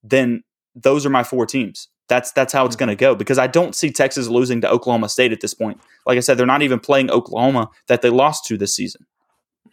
then 0.03 0.43
those 0.75 1.05
are 1.05 1.09
my 1.09 1.23
four 1.23 1.45
teams. 1.45 1.89
That's 2.07 2.31
that's 2.33 2.53
how 2.53 2.65
it's 2.65 2.75
going 2.75 2.89
to 2.89 2.95
go 2.95 3.15
because 3.15 3.39
I 3.39 3.47
don't 3.47 3.73
see 3.73 3.91
Texas 3.91 4.27
losing 4.27 4.61
to 4.61 4.69
Oklahoma 4.69 5.09
State 5.09 5.31
at 5.31 5.41
this 5.41 5.53
point. 5.53 5.79
Like 6.05 6.17
I 6.17 6.21
said, 6.21 6.37
they're 6.37 6.45
not 6.45 6.61
even 6.61 6.79
playing 6.79 7.09
Oklahoma 7.09 7.69
that 7.87 8.01
they 8.01 8.09
lost 8.09 8.45
to 8.45 8.57
this 8.57 8.75
season. 8.75 9.05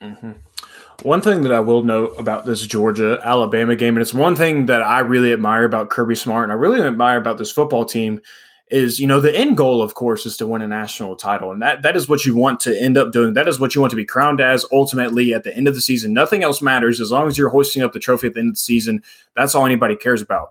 Mm-hmm. 0.00 0.32
One 1.02 1.20
thing 1.20 1.42
that 1.42 1.52
I 1.52 1.60
will 1.60 1.82
note 1.82 2.14
about 2.18 2.46
this 2.46 2.66
Georgia 2.66 3.20
Alabama 3.24 3.74
game, 3.76 3.96
and 3.96 4.02
it's 4.02 4.14
one 4.14 4.36
thing 4.36 4.66
that 4.66 4.82
I 4.82 5.00
really 5.00 5.32
admire 5.32 5.64
about 5.64 5.90
Kirby 5.90 6.14
Smart, 6.14 6.44
and 6.44 6.52
I 6.52 6.54
really 6.54 6.80
admire 6.80 7.18
about 7.18 7.38
this 7.38 7.50
football 7.50 7.84
team, 7.84 8.20
is 8.68 8.98
you 8.98 9.06
know 9.06 9.20
the 9.20 9.36
end 9.36 9.56
goal, 9.56 9.82
of 9.82 9.94
course, 9.94 10.24
is 10.26 10.36
to 10.38 10.46
win 10.46 10.62
a 10.62 10.68
national 10.68 11.16
title, 11.16 11.50
and 11.52 11.60
that 11.60 11.82
that 11.82 11.96
is 11.96 12.08
what 12.08 12.24
you 12.24 12.34
want 12.34 12.60
to 12.60 12.80
end 12.80 12.96
up 12.96 13.12
doing. 13.12 13.34
That 13.34 13.48
is 13.48 13.60
what 13.60 13.74
you 13.74 13.80
want 13.80 13.90
to 13.90 13.96
be 13.96 14.04
crowned 14.04 14.40
as 14.40 14.64
ultimately 14.72 15.34
at 15.34 15.44
the 15.44 15.54
end 15.54 15.68
of 15.68 15.74
the 15.74 15.80
season. 15.80 16.12
Nothing 16.12 16.42
else 16.42 16.62
matters 16.62 17.00
as 17.00 17.10
long 17.10 17.28
as 17.28 17.36
you're 17.36 17.50
hoisting 17.50 17.82
up 17.82 17.92
the 17.92 17.98
trophy 17.98 18.28
at 18.28 18.34
the 18.34 18.40
end 18.40 18.50
of 18.50 18.54
the 18.54 18.60
season. 18.60 19.02
That's 19.36 19.54
all 19.54 19.66
anybody 19.66 19.96
cares 19.96 20.22
about. 20.22 20.50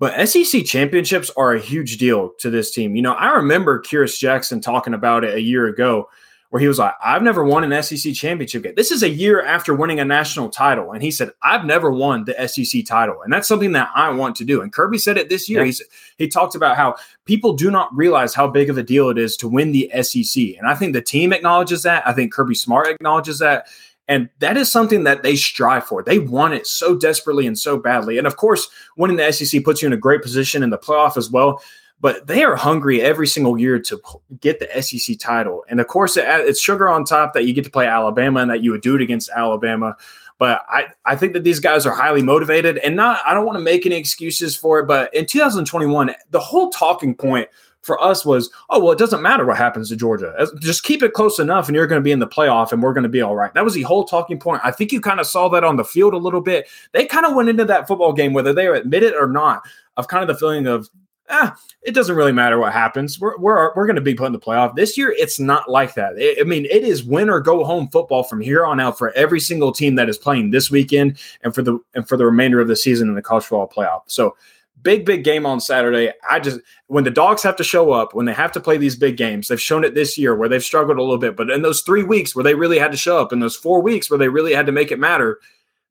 But 0.00 0.26
SEC 0.26 0.64
championships 0.64 1.30
are 1.36 1.52
a 1.52 1.60
huge 1.60 1.98
deal 1.98 2.30
to 2.38 2.48
this 2.48 2.72
team. 2.72 2.96
You 2.96 3.02
know, 3.02 3.12
I 3.12 3.34
remember 3.34 3.80
Kearis 3.80 4.18
Jackson 4.18 4.60
talking 4.60 4.94
about 4.94 5.24
it 5.24 5.34
a 5.34 5.40
year 5.40 5.66
ago 5.66 6.08
where 6.48 6.58
he 6.58 6.66
was 6.66 6.78
like, 6.78 6.94
I've 7.04 7.22
never 7.22 7.44
won 7.44 7.70
an 7.70 7.82
SEC 7.82 8.14
championship 8.14 8.64
yet. 8.64 8.76
This 8.76 8.90
is 8.90 9.02
a 9.02 9.08
year 9.10 9.44
after 9.44 9.74
winning 9.74 10.00
a 10.00 10.04
national 10.04 10.48
title. 10.48 10.92
And 10.92 11.02
he 11.02 11.10
said, 11.10 11.30
I've 11.42 11.66
never 11.66 11.90
won 11.90 12.24
the 12.24 12.48
SEC 12.48 12.86
title. 12.86 13.20
And 13.22 13.30
that's 13.30 13.46
something 13.46 13.72
that 13.72 13.90
I 13.94 14.08
want 14.10 14.36
to 14.36 14.44
do. 14.44 14.62
And 14.62 14.72
Kirby 14.72 14.96
said 14.96 15.18
it 15.18 15.28
this 15.28 15.50
year. 15.50 15.60
Yeah. 15.60 15.66
He's, 15.66 15.82
he 16.16 16.28
talked 16.28 16.54
about 16.54 16.76
how 16.76 16.96
people 17.26 17.52
do 17.52 17.70
not 17.70 17.94
realize 17.94 18.34
how 18.34 18.48
big 18.48 18.70
of 18.70 18.78
a 18.78 18.82
deal 18.82 19.10
it 19.10 19.18
is 19.18 19.36
to 19.36 19.48
win 19.48 19.70
the 19.70 19.90
SEC. 20.02 20.56
And 20.58 20.66
I 20.66 20.74
think 20.74 20.94
the 20.94 21.02
team 21.02 21.32
acknowledges 21.32 21.82
that. 21.82 22.08
I 22.08 22.14
think 22.14 22.32
Kirby 22.32 22.54
Smart 22.54 22.88
acknowledges 22.88 23.38
that. 23.40 23.66
And 24.10 24.28
that 24.40 24.56
is 24.56 24.68
something 24.68 25.04
that 25.04 25.22
they 25.22 25.36
strive 25.36 25.84
for. 25.84 26.02
They 26.02 26.18
want 26.18 26.54
it 26.54 26.66
so 26.66 26.96
desperately 26.96 27.46
and 27.46 27.56
so 27.56 27.78
badly. 27.78 28.18
And 28.18 28.26
of 28.26 28.36
course, 28.36 28.68
winning 28.96 29.16
the 29.16 29.30
SEC 29.30 29.62
puts 29.62 29.80
you 29.80 29.86
in 29.86 29.92
a 29.92 29.96
great 29.96 30.20
position 30.20 30.64
in 30.64 30.70
the 30.70 30.78
playoff 30.78 31.16
as 31.16 31.30
well. 31.30 31.62
But 32.00 32.26
they 32.26 32.42
are 32.42 32.56
hungry 32.56 33.00
every 33.00 33.28
single 33.28 33.56
year 33.56 33.78
to 33.78 34.02
get 34.40 34.58
the 34.58 34.82
SEC 34.82 35.16
title. 35.20 35.64
And 35.68 35.80
of 35.80 35.86
course, 35.86 36.16
it's 36.16 36.60
sugar 36.60 36.88
on 36.88 37.04
top 37.04 37.34
that 37.34 37.44
you 37.44 37.52
get 37.52 37.62
to 37.64 37.70
play 37.70 37.86
Alabama 37.86 38.40
and 38.40 38.50
that 38.50 38.64
you 38.64 38.72
would 38.72 38.80
do 38.80 38.96
it 38.96 39.00
against 39.00 39.30
Alabama. 39.30 39.96
But 40.38 40.62
I, 40.68 40.86
I 41.04 41.14
think 41.14 41.34
that 41.34 41.44
these 41.44 41.60
guys 41.60 41.86
are 41.86 41.94
highly 41.94 42.22
motivated 42.22 42.78
and 42.78 42.96
not, 42.96 43.20
I 43.24 43.32
don't 43.32 43.46
want 43.46 43.58
to 43.58 43.64
make 43.64 43.86
any 43.86 43.94
excuses 43.94 44.56
for 44.56 44.80
it. 44.80 44.86
But 44.88 45.14
in 45.14 45.26
2021, 45.26 46.16
the 46.30 46.40
whole 46.40 46.70
talking 46.70 47.14
point 47.14 47.48
for 47.82 48.02
us 48.02 48.24
was, 48.24 48.50
oh, 48.68 48.78
well, 48.78 48.92
it 48.92 48.98
doesn't 48.98 49.22
matter 49.22 49.46
what 49.46 49.56
happens 49.56 49.88
to 49.88 49.96
Georgia. 49.96 50.46
Just 50.58 50.82
keep 50.82 51.02
it 51.02 51.12
close 51.12 51.38
enough 51.38 51.68
and 51.68 51.74
you're 51.74 51.86
going 51.86 52.00
to 52.00 52.04
be 52.04 52.12
in 52.12 52.18
the 52.18 52.26
playoff 52.26 52.72
and 52.72 52.82
we're 52.82 52.92
going 52.92 53.04
to 53.04 53.08
be 53.08 53.22
all 53.22 53.36
right. 53.36 53.52
That 53.54 53.64
was 53.64 53.74
the 53.74 53.82
whole 53.82 54.04
talking 54.04 54.38
point. 54.38 54.60
I 54.64 54.70
think 54.70 54.92
you 54.92 55.00
kind 55.00 55.20
of 55.20 55.26
saw 55.26 55.48
that 55.48 55.64
on 55.64 55.76
the 55.76 55.84
field 55.84 56.14
a 56.14 56.18
little 56.18 56.40
bit. 56.42 56.68
They 56.92 57.06
kind 57.06 57.26
of 57.26 57.34
went 57.34 57.48
into 57.48 57.64
that 57.66 57.88
football 57.88 58.12
game, 58.12 58.32
whether 58.32 58.52
they 58.52 58.66
admit 58.66 59.02
it 59.02 59.14
or 59.14 59.26
not, 59.26 59.62
of 59.96 60.08
kind 60.08 60.22
of 60.22 60.28
the 60.28 60.38
feeling 60.38 60.66
of, 60.66 60.90
ah, 61.30 61.56
it 61.82 61.94
doesn't 61.94 62.16
really 62.16 62.32
matter 62.32 62.58
what 62.58 62.72
happens. 62.72 63.18
We're, 63.18 63.38
we're, 63.38 63.72
we're 63.74 63.86
going 63.86 63.96
to 63.96 64.02
be 64.02 64.14
put 64.14 64.26
in 64.26 64.32
the 64.32 64.38
playoff. 64.38 64.74
This 64.74 64.98
year, 64.98 65.14
it's 65.16 65.40
not 65.40 65.70
like 65.70 65.94
that. 65.94 66.14
I 66.38 66.42
mean, 66.44 66.66
it 66.66 66.82
is 66.82 67.04
win 67.04 67.30
or 67.30 67.40
go 67.40 67.64
home 67.64 67.88
football 67.88 68.24
from 68.24 68.40
here 68.40 68.66
on 68.66 68.80
out 68.80 68.98
for 68.98 69.12
every 69.12 69.40
single 69.40 69.72
team 69.72 69.94
that 69.94 70.08
is 70.08 70.18
playing 70.18 70.50
this 70.50 70.70
weekend 70.70 71.18
and 71.42 71.54
for 71.54 71.62
the 71.62 71.78
and 71.94 72.06
for 72.06 72.16
the 72.16 72.26
remainder 72.26 72.60
of 72.60 72.68
the 72.68 72.76
season 72.76 73.08
in 73.08 73.14
the 73.14 73.22
college 73.22 73.44
football 73.44 73.68
playoff. 73.68 74.02
So 74.06 74.36
big, 74.82 75.04
big 75.04 75.24
game 75.24 75.46
on 75.46 75.60
Saturday. 75.60 76.12
I 76.28 76.40
just, 76.40 76.60
when 76.86 77.04
the 77.04 77.10
dogs 77.10 77.42
have 77.42 77.56
to 77.56 77.64
show 77.64 77.92
up, 77.92 78.14
when 78.14 78.26
they 78.26 78.32
have 78.32 78.52
to 78.52 78.60
play 78.60 78.76
these 78.76 78.96
big 78.96 79.16
games, 79.16 79.48
they've 79.48 79.60
shown 79.60 79.84
it 79.84 79.94
this 79.94 80.16
year 80.16 80.34
where 80.34 80.48
they've 80.48 80.62
struggled 80.62 80.98
a 80.98 81.02
little 81.02 81.18
bit. 81.18 81.36
But 81.36 81.50
in 81.50 81.62
those 81.62 81.82
three 81.82 82.02
weeks 82.02 82.34
where 82.34 82.44
they 82.44 82.54
really 82.54 82.78
had 82.78 82.92
to 82.92 82.96
show 82.96 83.18
up, 83.18 83.32
in 83.32 83.40
those 83.40 83.56
four 83.56 83.82
weeks 83.82 84.10
where 84.10 84.18
they 84.18 84.28
really 84.28 84.54
had 84.54 84.66
to 84.66 84.72
make 84.72 84.90
it 84.90 84.98
matter, 84.98 85.38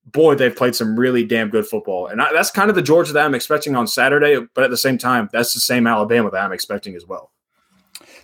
boy, 0.05 0.35
they've 0.35 0.55
played 0.55 0.75
some 0.75 0.99
really 0.99 1.23
damn 1.23 1.49
good 1.49 1.67
football. 1.67 2.07
And 2.07 2.21
I, 2.21 2.33
that's 2.33 2.51
kind 2.51 2.69
of 2.69 2.75
the 2.75 2.81
Georgia 2.81 3.13
that 3.13 3.25
I'm 3.25 3.35
expecting 3.35 3.75
on 3.75 3.87
Saturday. 3.87 4.45
But 4.53 4.63
at 4.63 4.69
the 4.69 4.77
same 4.77 4.97
time, 4.97 5.29
that's 5.31 5.53
the 5.53 5.59
same 5.59 5.87
Alabama 5.87 6.31
that 6.31 6.43
I'm 6.43 6.53
expecting 6.53 6.95
as 6.95 7.05
well. 7.05 7.31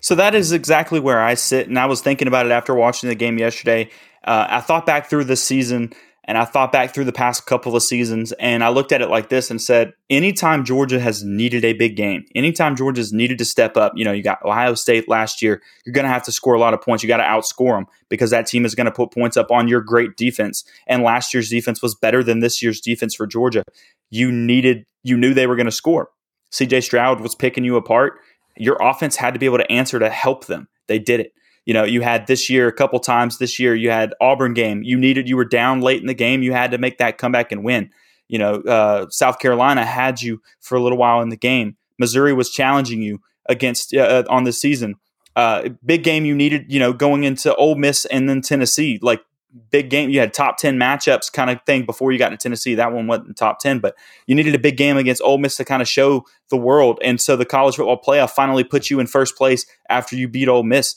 So 0.02 0.16
that 0.16 0.36
is 0.36 0.52
exactly 0.52 1.00
where 1.00 1.20
I 1.20 1.34
sit. 1.34 1.68
And 1.68 1.80
I 1.80 1.86
was 1.86 2.02
thinking 2.02 2.28
about 2.28 2.46
it 2.46 2.52
after 2.52 2.76
watching 2.76 3.10
the 3.10 3.16
game 3.16 3.38
yesterday. 3.38 3.90
Uh, 4.24 4.48
I 4.50 4.62
thought 4.62 4.86
back 4.86 5.10
through 5.10 5.26
the 5.26 5.36
season 5.36 5.94
and 6.28 6.38
I 6.38 6.46
thought 6.46 6.72
back 6.72 6.94
through 6.94 7.06
the 7.06 7.12
past 7.12 7.46
couple 7.46 7.76
of 7.76 7.84
seasons 7.84 8.32
and 8.34 8.64
I 8.64 8.70
looked 8.70 8.92
at 8.92 9.02
it 9.02 9.10
like 9.10 9.30
this 9.30 9.52
and 9.52 9.62
said, 9.62 9.94
anytime 10.10 10.66
Georgia 10.66 11.00
has 11.00 11.24
needed 11.24 11.64
a 11.64 11.74
big 11.74 11.96
game, 11.96 12.26
anytime 12.34 12.76
Georgia's 12.76 13.14
needed 13.14 13.38
to 13.38 13.46
step 13.46 13.78
up, 13.78 13.94
you 13.96 14.04
know, 14.04 14.12
you 14.12 14.24
got 14.24 14.44
Ohio 14.44 14.74
State 14.74 15.08
last 15.08 15.42
year, 15.42 15.62
you're 15.86 15.94
going 15.94 16.06
to 16.06 16.12
have 16.12 16.24
to 16.24 16.32
score 16.32 16.56
a 16.56 16.60
lot 16.60 16.74
of 16.74 16.82
points. 16.82 17.04
You 17.04 17.08
got 17.08 17.18
to 17.18 17.24
outscore 17.24 17.78
them 17.78 17.86
because 18.10 18.32
that 18.32 18.48
team 18.48 18.66
is 18.66 18.74
going 18.74 18.86
to 18.86 18.92
put 18.92 19.14
points 19.14 19.38
up 19.38 19.52
on 19.52 19.68
your 19.68 19.82
great 19.82 20.18
defense. 20.18 20.64
And 20.88 21.04
last 21.04 21.34
year's 21.34 21.50
defense 21.50 21.82
was 21.82 21.94
better 21.96 22.24
than 22.24 22.40
this 22.40 22.62
year's 22.62 22.82
defense 22.82 23.14
for 23.14 23.28
Georgia. 23.28 23.64
You 24.10 24.32
needed, 24.32 24.86
you 25.04 25.18
knew 25.18 25.34
they 25.34 25.48
were 25.48 25.56
going 25.56 25.66
to 25.68 25.72
score. 25.72 26.10
CJ 26.52 26.84
Stroud 26.84 27.20
was 27.22 27.36
picking 27.36 27.64
you 27.64 27.76
apart. 27.76 28.14
Your 28.58 28.78
offense 28.82 29.16
had 29.16 29.34
to 29.34 29.40
be 29.40 29.46
able 29.46 29.58
to 29.58 29.72
answer 29.72 30.00
to 30.00 30.10
help 30.10 30.46
them. 30.46 30.68
They 30.88 30.98
did 30.98 31.20
it 31.20 31.34
you 31.66 31.74
know, 31.74 31.84
you 31.84 32.02
had 32.02 32.28
this 32.28 32.50
year 32.50 32.68
a 32.68 32.74
couple 32.74 33.00
times 33.00 33.40
this 33.40 33.60
year, 33.60 33.76
you 33.76 33.90
had 33.90 34.14
Auburn 34.22 34.54
game. 34.54 34.84
You 34.84 34.98
needed, 34.98 35.28
you 35.28 35.36
were 35.36 35.46
down 35.46 35.82
late 35.82 36.00
in 36.00 36.08
the 36.08 36.14
game. 36.14 36.44
You 36.44 36.54
had 36.54 36.72
to 36.72 36.78
make 36.78 37.00
that 37.00 37.18
comeback 37.18 37.52
and 37.52 37.64
win. 37.64 37.90
You 38.28 38.40
know, 38.40 38.56
uh, 38.62 39.08
South 39.10 39.40
Carolina 39.40 39.86
had 39.86 40.22
you 40.22 40.42
for 40.62 40.76
a 40.76 40.82
little 40.82 40.98
while 40.98 41.22
in 41.22 41.30
the 41.30 41.38
game. 41.38 41.76
Missouri 42.00 42.34
was 42.34 42.50
challenging 42.50 43.02
you 43.02 43.22
against 43.48 43.94
uh, 43.94 44.00
uh 44.00 44.24
on 44.30 44.44
the 44.44 44.54
season. 44.54 44.96
Uh, 45.36 45.70
big 45.86 46.04
game 46.04 46.26
you 46.26 46.34
needed, 46.34 46.72
you 46.72 46.80
know, 46.80 46.94
going 46.94 47.24
into 47.24 47.54
Ole 47.56 47.76
Miss 47.76 48.06
and 48.06 48.30
then 48.30 48.42
Tennessee. 48.42 49.00
Like 49.02 49.22
big 49.70 49.90
game, 49.90 50.10
you 50.10 50.20
had 50.20 50.34
top 50.34 50.58
ten 50.58 50.78
matchups 50.78 51.32
kind 51.32 51.50
of 51.50 51.60
thing 51.66 51.86
before 51.86 52.12
you 52.12 52.20
got 52.20 52.30
to 52.30 52.38
Tennessee. 52.38 52.76
That 52.76 52.94
one 52.94 53.08
wasn't 53.08 53.38
top 53.38 53.60
ten, 53.60 53.80
but 53.80 53.96
you 54.28 54.36
needed 54.36 54.56
a 54.56 54.60
big 54.60 54.78
game 54.78 54.98
against 54.98 55.22
Ole 55.22 55.38
Miss 55.38 55.58
to 55.58 55.66
kind 55.66 55.82
of 55.82 55.88
show 55.88 56.26
the 56.50 56.58
world. 56.58 57.00
And 57.04 57.20
so 57.20 57.36
the 57.36 57.46
college 57.46 57.76
football 57.76 58.02
playoff 58.02 58.32
finally 58.32 58.64
put 58.64 58.90
you 58.90 59.00
in 59.00 59.08
first 59.08 59.36
place 59.36 59.66
after 59.90 60.16
you 60.16 60.28
beat 60.28 60.48
Ole 60.48 60.64
Miss 60.64 60.96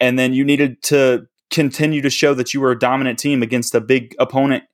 and 0.00 0.18
then 0.18 0.32
you 0.34 0.44
needed 0.44 0.82
to 0.84 1.26
continue 1.50 2.02
to 2.02 2.10
show 2.10 2.34
that 2.34 2.52
you 2.52 2.60
were 2.60 2.72
a 2.72 2.78
dominant 2.78 3.18
team 3.18 3.42
against 3.42 3.74
a 3.74 3.80
big 3.80 4.14
opponent 4.18 4.64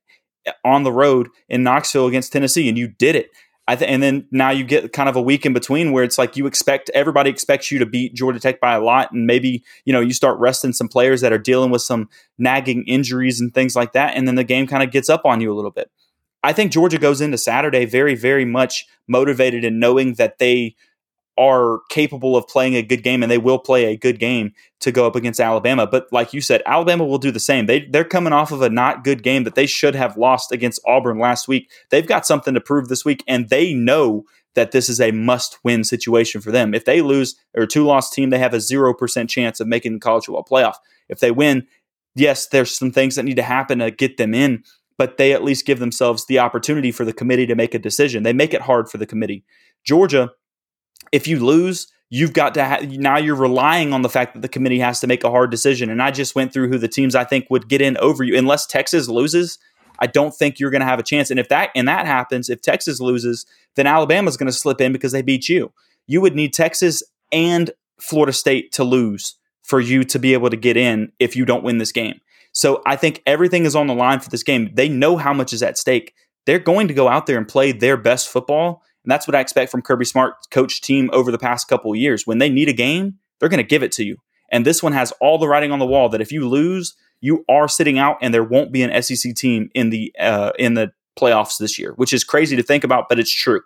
eh, 0.45 0.51
on 0.65 0.83
the 0.83 0.91
road 0.91 1.29
in 1.49 1.63
Knoxville 1.63 2.07
against 2.07 2.33
Tennessee, 2.33 2.67
and 2.67 2.77
you 2.77 2.87
did 2.87 3.15
it. 3.15 3.29
I 3.65 3.77
th- 3.77 3.89
and 3.89 4.03
then 4.03 4.27
now 4.31 4.49
you 4.49 4.65
get 4.65 4.91
kind 4.91 5.07
of 5.07 5.15
a 5.15 5.21
week 5.21 5.45
in 5.45 5.53
between 5.53 5.93
where 5.93 6.03
it's 6.03 6.17
like 6.17 6.35
you 6.35 6.47
expect 6.47 6.91
everybody 6.93 7.29
expects 7.29 7.71
you 7.71 7.79
to 7.79 7.85
beat 7.85 8.13
Georgia 8.13 8.39
Tech 8.39 8.59
by 8.59 8.73
a 8.73 8.81
lot, 8.81 9.11
and 9.11 9.25
maybe 9.25 9.63
you 9.85 9.93
know 9.93 10.01
you 10.01 10.13
start 10.13 10.39
resting 10.39 10.73
some 10.73 10.89
players 10.89 11.21
that 11.21 11.31
are 11.31 11.37
dealing 11.37 11.71
with 11.71 11.81
some 11.81 12.09
nagging 12.37 12.83
injuries 12.87 13.39
and 13.39 13.53
things 13.53 13.75
like 13.75 13.93
that, 13.93 14.15
and 14.15 14.27
then 14.27 14.35
the 14.35 14.43
game 14.43 14.67
kind 14.67 14.83
of 14.83 14.91
gets 14.91 15.09
up 15.09 15.25
on 15.25 15.39
you 15.39 15.51
a 15.51 15.55
little 15.55 15.71
bit. 15.71 15.89
I 16.43 16.51
think 16.51 16.73
Georgia 16.73 16.97
goes 16.97 17.21
into 17.21 17.37
Saturday 17.37 17.85
very, 17.85 18.15
very 18.15 18.43
much 18.43 18.85
motivated 19.07 19.63
and 19.63 19.79
knowing 19.79 20.15
that 20.15 20.39
they 20.39 20.75
are 21.37 21.79
capable 21.89 22.37
of 22.37 22.47
playing 22.47 22.75
a 22.75 22.81
good 22.81 23.03
game 23.03 23.23
and 23.23 23.31
they 23.31 23.37
will 23.37 23.57
play 23.57 23.85
a 23.85 23.97
good 23.97 24.19
game 24.19 24.53
to 24.79 24.91
go 24.91 25.07
up 25.07 25.15
against 25.15 25.39
Alabama. 25.39 25.87
But 25.87 26.07
like 26.11 26.33
you 26.33 26.41
said, 26.41 26.61
Alabama 26.65 27.05
will 27.05 27.17
do 27.17 27.31
the 27.31 27.39
same. 27.39 27.65
They 27.65 27.85
they're 27.85 28.03
coming 28.03 28.33
off 28.33 28.51
of 28.51 28.61
a 28.61 28.69
not 28.69 29.03
good 29.03 29.23
game 29.23 29.43
that 29.43 29.55
they 29.55 29.65
should 29.65 29.95
have 29.95 30.17
lost 30.17 30.51
against 30.51 30.81
Auburn 30.85 31.19
last 31.19 31.47
week. 31.47 31.71
They've 31.89 32.05
got 32.05 32.27
something 32.27 32.53
to 32.53 32.61
prove 32.61 32.87
this 32.87 33.03
week 33.03 33.23
and 33.27 33.49
they 33.49 33.73
know 33.73 34.25
that 34.55 34.71
this 34.71 34.89
is 34.89 35.01
a 35.01 35.11
must-win 35.11 35.83
situation 35.83 36.39
for 36.39 36.51
them. 36.51 36.75
If 36.75 36.85
they 36.85 37.01
lose 37.01 37.35
or 37.55 37.65
two 37.65 37.85
loss 37.85 38.11
team, 38.11 38.29
they 38.29 38.37
have 38.37 38.53
a 38.53 38.57
0% 38.57 39.29
chance 39.29 39.59
of 39.59 39.67
making 39.67 39.93
the 39.93 39.99
college 39.99 40.25
football 40.25 40.45
playoff. 40.45 40.75
If 41.09 41.19
they 41.19 41.31
win, 41.31 41.67
yes, 42.15 42.47
there's 42.47 42.77
some 42.77 42.91
things 42.91 43.15
that 43.15 43.23
need 43.23 43.37
to 43.37 43.43
happen 43.43 43.79
to 43.79 43.89
get 43.89 44.17
them 44.17 44.35
in, 44.35 44.63
but 44.97 45.17
they 45.17 45.33
at 45.33 45.43
least 45.43 45.65
give 45.65 45.79
themselves 45.79 46.27
the 46.27 46.37
opportunity 46.37 46.91
for 46.91 47.03
the 47.03 47.13
committee 47.13 47.47
to 47.47 47.55
make 47.55 47.73
a 47.73 47.79
decision. 47.79 48.21
They 48.21 48.33
make 48.33 48.53
it 48.53 48.61
hard 48.61 48.89
for 48.89 48.99
the 48.99 49.07
committee. 49.07 49.43
Georgia 49.83 50.31
if 51.11 51.27
you 51.27 51.43
lose, 51.43 51.87
you've 52.09 52.33
got 52.33 52.53
to 52.53 52.65
ha- 52.65 52.79
now 52.83 53.17
you're 53.17 53.35
relying 53.35 53.93
on 53.93 54.01
the 54.03 54.09
fact 54.09 54.33
that 54.33 54.41
the 54.41 54.47
committee 54.47 54.79
has 54.79 54.99
to 54.99 55.07
make 55.07 55.23
a 55.23 55.29
hard 55.31 55.51
decision. 55.51 55.89
And 55.89 56.01
I 56.01 56.11
just 56.11 56.35
went 56.35 56.53
through 56.53 56.69
who 56.69 56.77
the 56.77 56.87
teams 56.87 57.15
I 57.15 57.23
think 57.23 57.47
would 57.49 57.67
get 57.67 57.81
in 57.81 57.97
over 57.97 58.23
you. 58.23 58.37
Unless 58.37 58.67
Texas 58.67 59.07
loses, 59.07 59.57
I 59.99 60.07
don't 60.07 60.33
think 60.33 60.59
you're 60.59 60.71
going 60.71 60.81
to 60.81 60.87
have 60.87 60.99
a 60.99 61.03
chance. 61.03 61.31
And 61.31 61.39
if 61.39 61.49
that 61.49 61.69
and 61.75 61.87
that 61.87 62.05
happens, 62.05 62.49
if 62.49 62.61
Texas 62.61 62.99
loses, 62.99 63.45
then 63.75 63.87
Alabama's 63.87 64.37
going 64.37 64.47
to 64.47 64.53
slip 64.53 64.81
in 64.81 64.93
because 64.93 65.11
they 65.11 65.21
beat 65.21 65.49
you. 65.49 65.71
You 66.07 66.21
would 66.21 66.35
need 66.35 66.53
Texas 66.53 67.03
and 67.31 67.71
Florida 67.99 68.33
State 68.33 68.71
to 68.73 68.83
lose 68.83 69.35
for 69.63 69.79
you 69.79 70.03
to 70.03 70.19
be 70.19 70.33
able 70.33 70.49
to 70.49 70.57
get 70.57 70.77
in 70.77 71.11
if 71.19 71.35
you 71.35 71.45
don't 71.45 71.63
win 71.63 71.77
this 71.77 71.91
game. 71.91 72.19
So 72.51 72.81
I 72.85 72.95
think 72.95 73.23
everything 73.25 73.65
is 73.65 73.75
on 73.75 73.87
the 73.87 73.95
line 73.95 74.19
for 74.19 74.29
this 74.29 74.43
game. 74.43 74.69
They 74.73 74.89
know 74.89 75.17
how 75.17 75.33
much 75.33 75.53
is 75.53 75.63
at 75.63 75.77
stake. 75.77 76.13
They're 76.45 76.59
going 76.59 76.87
to 76.89 76.93
go 76.93 77.07
out 77.07 77.25
there 77.25 77.37
and 77.37 77.47
play 77.47 77.71
their 77.71 77.97
best 77.97 78.29
football. 78.29 78.83
And 79.03 79.11
that's 79.11 79.27
what 79.27 79.35
I 79.35 79.39
expect 79.39 79.71
from 79.71 79.81
Kirby 79.81 80.05
Smart 80.05 80.35
coach 80.51 80.81
team 80.81 81.09
over 81.13 81.31
the 81.31 81.37
past 81.37 81.67
couple 81.67 81.95
years. 81.95 82.25
When 82.25 82.37
they 82.37 82.49
need 82.49 82.69
a 82.69 82.73
game, 82.73 83.19
they're 83.39 83.49
going 83.49 83.57
to 83.57 83.63
give 83.63 83.83
it 83.83 83.91
to 83.93 84.03
you. 84.03 84.17
And 84.51 84.65
this 84.65 84.83
one 84.83 84.93
has 84.93 85.11
all 85.19 85.37
the 85.37 85.47
writing 85.47 85.71
on 85.71 85.79
the 85.79 85.85
wall 85.85 86.09
that 86.09 86.21
if 86.21 86.31
you 86.31 86.47
lose, 86.47 86.95
you 87.21 87.43
are 87.49 87.67
sitting 87.67 87.97
out, 87.97 88.17
and 88.21 88.33
there 88.33 88.43
won't 88.43 88.71
be 88.71 88.83
an 88.83 89.01
SEC 89.01 89.33
team 89.35 89.69
in 89.73 89.89
the 89.89 90.13
uh, 90.19 90.51
in 90.59 90.73
the 90.73 90.91
playoffs 91.19 91.57
this 91.57 91.79
year, 91.79 91.93
which 91.95 92.13
is 92.13 92.23
crazy 92.23 92.55
to 92.55 92.63
think 92.63 92.83
about, 92.83 93.07
but 93.09 93.19
it's 93.19 93.33
true. 93.33 93.61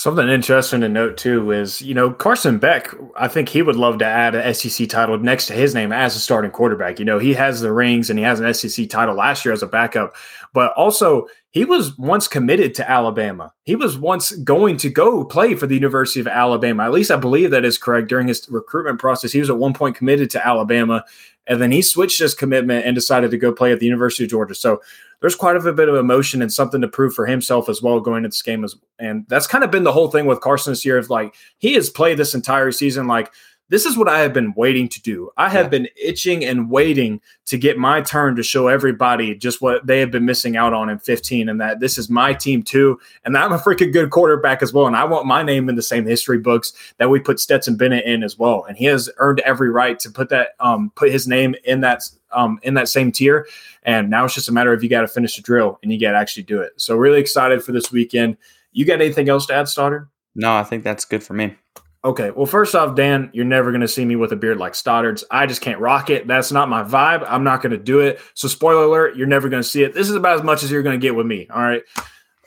Something 0.00 0.30
interesting 0.30 0.80
to 0.80 0.88
note 0.88 1.18
too 1.18 1.50
is, 1.50 1.82
you 1.82 1.92
know, 1.92 2.10
Carson 2.10 2.56
Beck, 2.56 2.88
I 3.16 3.28
think 3.28 3.50
he 3.50 3.60
would 3.60 3.76
love 3.76 3.98
to 3.98 4.06
add 4.06 4.34
an 4.34 4.54
SEC 4.54 4.88
title 4.88 5.18
next 5.18 5.44
to 5.48 5.52
his 5.52 5.74
name 5.74 5.92
as 5.92 6.16
a 6.16 6.20
starting 6.20 6.50
quarterback. 6.50 6.98
You 6.98 7.04
know, 7.04 7.18
he 7.18 7.34
has 7.34 7.60
the 7.60 7.70
rings 7.70 8.08
and 8.08 8.18
he 8.18 8.24
has 8.24 8.40
an 8.40 8.54
SEC 8.54 8.88
title 8.88 9.14
last 9.14 9.44
year 9.44 9.52
as 9.52 9.62
a 9.62 9.66
backup, 9.66 10.14
but 10.54 10.72
also 10.72 11.28
he 11.50 11.66
was 11.66 11.98
once 11.98 12.28
committed 12.28 12.74
to 12.76 12.90
Alabama. 12.90 13.52
He 13.64 13.76
was 13.76 13.98
once 13.98 14.30
going 14.36 14.78
to 14.78 14.88
go 14.88 15.22
play 15.22 15.54
for 15.54 15.66
the 15.66 15.74
University 15.74 16.20
of 16.20 16.28
Alabama. 16.28 16.84
At 16.84 16.92
least 16.92 17.10
I 17.10 17.16
believe 17.16 17.50
that 17.50 17.66
is 17.66 17.76
correct. 17.76 18.08
During 18.08 18.28
his 18.28 18.48
recruitment 18.48 19.00
process, 19.00 19.32
he 19.32 19.40
was 19.40 19.50
at 19.50 19.58
one 19.58 19.74
point 19.74 19.96
committed 19.96 20.30
to 20.30 20.46
Alabama, 20.46 21.04
and 21.46 21.60
then 21.60 21.72
he 21.72 21.82
switched 21.82 22.20
his 22.20 22.34
commitment 22.34 22.86
and 22.86 22.94
decided 22.94 23.32
to 23.32 23.36
go 23.36 23.52
play 23.52 23.70
at 23.70 23.80
the 23.80 23.86
University 23.86 24.24
of 24.24 24.30
Georgia. 24.30 24.54
So 24.54 24.80
there's 25.20 25.36
quite 25.36 25.56
a 25.56 25.72
bit 25.72 25.88
of 25.88 25.94
emotion 25.94 26.42
and 26.42 26.52
something 26.52 26.80
to 26.80 26.88
prove 26.88 27.14
for 27.14 27.26
himself 27.26 27.68
as 27.68 27.82
well 27.82 28.00
going 28.00 28.24
into 28.24 28.28
this 28.28 28.42
game. 28.42 28.64
As, 28.64 28.76
and 28.98 29.26
that's 29.28 29.46
kind 29.46 29.64
of 29.64 29.70
been 29.70 29.84
the 29.84 29.92
whole 29.92 30.10
thing 30.10 30.26
with 30.26 30.40
Carson 30.40 30.72
this 30.72 30.84
year. 30.84 30.98
Of 30.98 31.10
like 31.10 31.34
he 31.58 31.74
has 31.74 31.90
played 31.90 32.18
this 32.18 32.34
entire 32.34 32.72
season 32.72 33.06
like 33.06 33.30
this 33.70 33.86
is 33.86 33.96
what 33.96 34.08
I 34.08 34.18
have 34.20 34.32
been 34.32 34.52
waiting 34.54 34.88
to 34.88 35.00
do. 35.00 35.30
I 35.36 35.48
have 35.48 35.66
yeah. 35.66 35.70
been 35.70 35.88
itching 35.96 36.44
and 36.44 36.68
waiting 36.68 37.20
to 37.46 37.56
get 37.56 37.78
my 37.78 38.00
turn 38.00 38.34
to 38.34 38.42
show 38.42 38.66
everybody 38.66 39.36
just 39.36 39.62
what 39.62 39.86
they 39.86 40.00
have 40.00 40.10
been 40.10 40.24
missing 40.24 40.56
out 40.56 40.74
on 40.74 40.90
in 40.90 40.98
15 40.98 41.48
and 41.48 41.60
that 41.60 41.78
this 41.78 41.96
is 41.96 42.10
my 42.10 42.34
team 42.34 42.64
too. 42.64 42.98
And 43.24 43.38
I'm 43.38 43.52
a 43.52 43.58
freaking 43.58 43.92
good 43.92 44.10
quarterback 44.10 44.60
as 44.60 44.72
well. 44.72 44.88
And 44.88 44.96
I 44.96 45.04
want 45.04 45.26
my 45.26 45.44
name 45.44 45.68
in 45.68 45.76
the 45.76 45.82
same 45.82 46.04
history 46.04 46.38
books 46.38 46.72
that 46.98 47.10
we 47.10 47.20
put 47.20 47.38
Stetson 47.38 47.76
Bennett 47.76 48.04
in 48.04 48.24
as 48.24 48.36
well. 48.36 48.64
And 48.64 48.76
he 48.76 48.86
has 48.86 49.08
earned 49.18 49.38
every 49.40 49.70
right 49.70 49.98
to 50.00 50.10
put 50.10 50.30
that, 50.30 50.56
um, 50.58 50.90
put 50.96 51.12
his 51.12 51.28
name 51.28 51.54
in 51.64 51.80
that, 51.82 52.02
um, 52.32 52.58
in 52.64 52.74
that 52.74 52.88
same 52.88 53.12
tier. 53.12 53.46
And 53.82 54.10
now 54.10 54.24
it's 54.24 54.34
just 54.34 54.48
a 54.48 54.52
matter 54.52 54.72
of 54.72 54.82
you 54.82 54.90
got 54.90 55.02
to 55.02 55.08
finish 55.08 55.36
the 55.36 55.42
drill 55.42 55.78
and 55.82 55.92
you 55.92 55.98
got 55.98 56.12
to 56.12 56.18
actually 56.18 56.42
do 56.42 56.60
it. 56.60 56.72
So 56.76 56.96
really 56.96 57.20
excited 57.20 57.62
for 57.62 57.72
this 57.72 57.90
weekend. 57.90 58.36
You 58.72 58.84
got 58.84 59.00
anything 59.00 59.28
else 59.28 59.46
to 59.46 59.54
add, 59.54 59.68
Stoddard? 59.68 60.08
No, 60.34 60.54
I 60.54 60.64
think 60.64 60.84
that's 60.84 61.04
good 61.04 61.22
for 61.22 61.34
me. 61.34 61.56
Okay, 62.02 62.30
well, 62.30 62.46
first 62.46 62.74
off, 62.74 62.96
Dan, 62.96 63.28
you're 63.34 63.44
never 63.44 63.70
going 63.70 63.82
to 63.82 63.88
see 63.88 64.06
me 64.06 64.16
with 64.16 64.32
a 64.32 64.36
beard 64.36 64.56
like 64.56 64.74
Stoddard's. 64.74 65.22
I 65.30 65.44
just 65.44 65.60
can't 65.60 65.78
rock 65.80 66.08
it. 66.08 66.26
That's 66.26 66.50
not 66.50 66.70
my 66.70 66.82
vibe. 66.82 67.26
I'm 67.28 67.44
not 67.44 67.60
going 67.60 67.72
to 67.72 67.78
do 67.78 68.00
it. 68.00 68.20
So, 68.32 68.48
spoiler 68.48 68.84
alert, 68.84 69.16
you're 69.16 69.26
never 69.26 69.50
going 69.50 69.62
to 69.62 69.68
see 69.68 69.82
it. 69.82 69.92
This 69.92 70.08
is 70.08 70.16
about 70.16 70.38
as 70.38 70.42
much 70.42 70.62
as 70.62 70.70
you're 70.70 70.82
going 70.82 70.98
to 70.98 71.02
get 71.02 71.14
with 71.14 71.26
me. 71.26 71.46
All 71.50 71.60
right. 71.60 71.82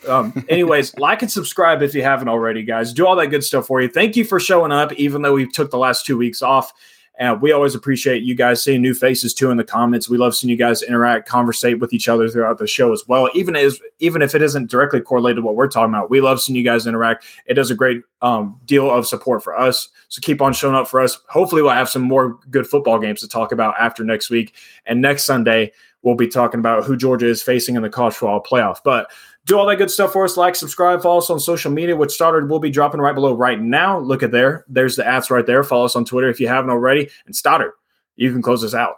Um, 0.07 0.34
anyways, 0.49 0.97
like 0.97 1.21
and 1.21 1.31
subscribe 1.31 1.84
if 1.84 1.93
you 1.93 2.01
haven't 2.01 2.29
already, 2.29 2.63
guys. 2.63 2.93
Do 2.93 3.05
all 3.05 3.15
that 3.17 3.27
good 3.27 3.43
stuff 3.43 3.67
for 3.67 3.79
you. 3.79 3.89
Thank 3.89 4.15
you 4.15 4.25
for 4.25 4.39
showing 4.39 4.71
up, 4.71 4.91
even 4.93 5.21
though 5.21 5.34
we 5.34 5.47
took 5.47 5.69
the 5.69 5.77
last 5.77 6.03
two 6.03 6.17
weeks 6.17 6.41
off. 6.41 6.73
And 7.20 7.41
we 7.41 7.51
always 7.51 7.76
appreciate 7.76 8.24
you 8.24 8.34
guys 8.34 8.64
seeing 8.64 8.82
new 8.82 8.95
faces 8.95 9.34
too 9.36 9.51
in 9.51 9.57
the 9.57 9.64
comments. 9.64 10.09
We 10.09 10.18
love 10.18 10.36
seeing 10.36 10.49
you 10.49 10.57
guys 10.57 10.82
interact, 10.82 11.28
conversate 11.28 11.80
with 11.80 11.93
each 11.93 12.09
other 12.09 12.28
throughout 12.28 12.57
the 12.57 12.66
show 12.66 12.91
as 12.91 13.07
well. 13.07 13.30
Even 13.36 13.55
as 13.55 13.80
even 13.99 14.24
if 14.24 14.34
it 14.34 14.41
isn't 14.41 14.70
directly 14.70 14.99
correlated 14.99 15.38
to 15.38 15.41
what 15.43 15.55
we're 15.55 15.68
talking 15.68 15.93
about, 15.93 16.09
we 16.09 16.22
love 16.22 16.41
seeing 16.41 16.55
you 16.55 16.64
guys 16.64 16.88
interact. 16.88 17.26
It 17.45 17.53
does 17.53 17.70
a 17.70 17.76
great 17.76 18.01
um, 18.24 18.59
deal 18.66 18.89
of 18.89 19.05
support 19.05 19.43
for 19.43 19.57
us. 19.57 19.89
So 20.09 20.22
keep 20.22 20.41
on 20.41 20.53
showing 20.53 20.76
up 20.76 20.88
for 20.88 21.01
us. 21.01 21.20
Hopefully, 21.30 21.61
we'll 21.61 21.72
have 21.72 21.89
some 21.89 22.01
more 22.01 22.39
good 22.49 22.66
football 22.66 22.97
games 22.97 23.20
to 23.22 23.28
talk 23.28 23.51
about 23.51 23.76
after 23.80 24.03
next 24.03 24.32
week. 24.32 24.55
And 24.88 24.99
next 24.99 25.26
Sunday, 25.26 25.72
we'll 26.01 26.16
be 26.16 26.28
talking 26.28 26.59
about 26.59 26.84
who 26.84 26.97
Georgia 26.97 27.28
is 27.28 27.43
facing 27.43 27.76
in 27.76 27.84
the 27.84 27.89
college 27.89 28.16
football 28.16 28.41
playoff. 28.41 28.80
But 28.84 29.11
do 29.45 29.57
all 29.57 29.65
that 29.65 29.77
good 29.77 29.91
stuff 29.91 30.13
for 30.13 30.23
us. 30.23 30.37
Like, 30.37 30.55
subscribe, 30.55 31.01
follow 31.01 31.17
us 31.17 31.29
on 31.29 31.39
social 31.39 31.71
media, 31.71 31.95
which 31.95 32.11
started 32.11 32.49
will 32.49 32.59
be 32.59 32.69
dropping 32.69 33.01
right 33.01 33.15
below 33.15 33.35
right 33.35 33.59
now. 33.59 33.99
Look 33.99 34.23
at 34.23 34.31
there. 34.31 34.65
There's 34.67 34.95
the 34.95 35.05
ads 35.05 35.29
right 35.29 35.45
there. 35.45 35.63
Follow 35.63 35.85
us 35.85 35.95
on 35.95 36.05
Twitter 36.05 36.29
if 36.29 36.39
you 36.39 36.47
haven't 36.47 36.69
already. 36.69 37.09
And 37.25 37.35
Stoddard, 37.35 37.71
you 38.15 38.31
can 38.31 38.41
close 38.41 38.63
us 38.63 38.73
out. 38.73 38.95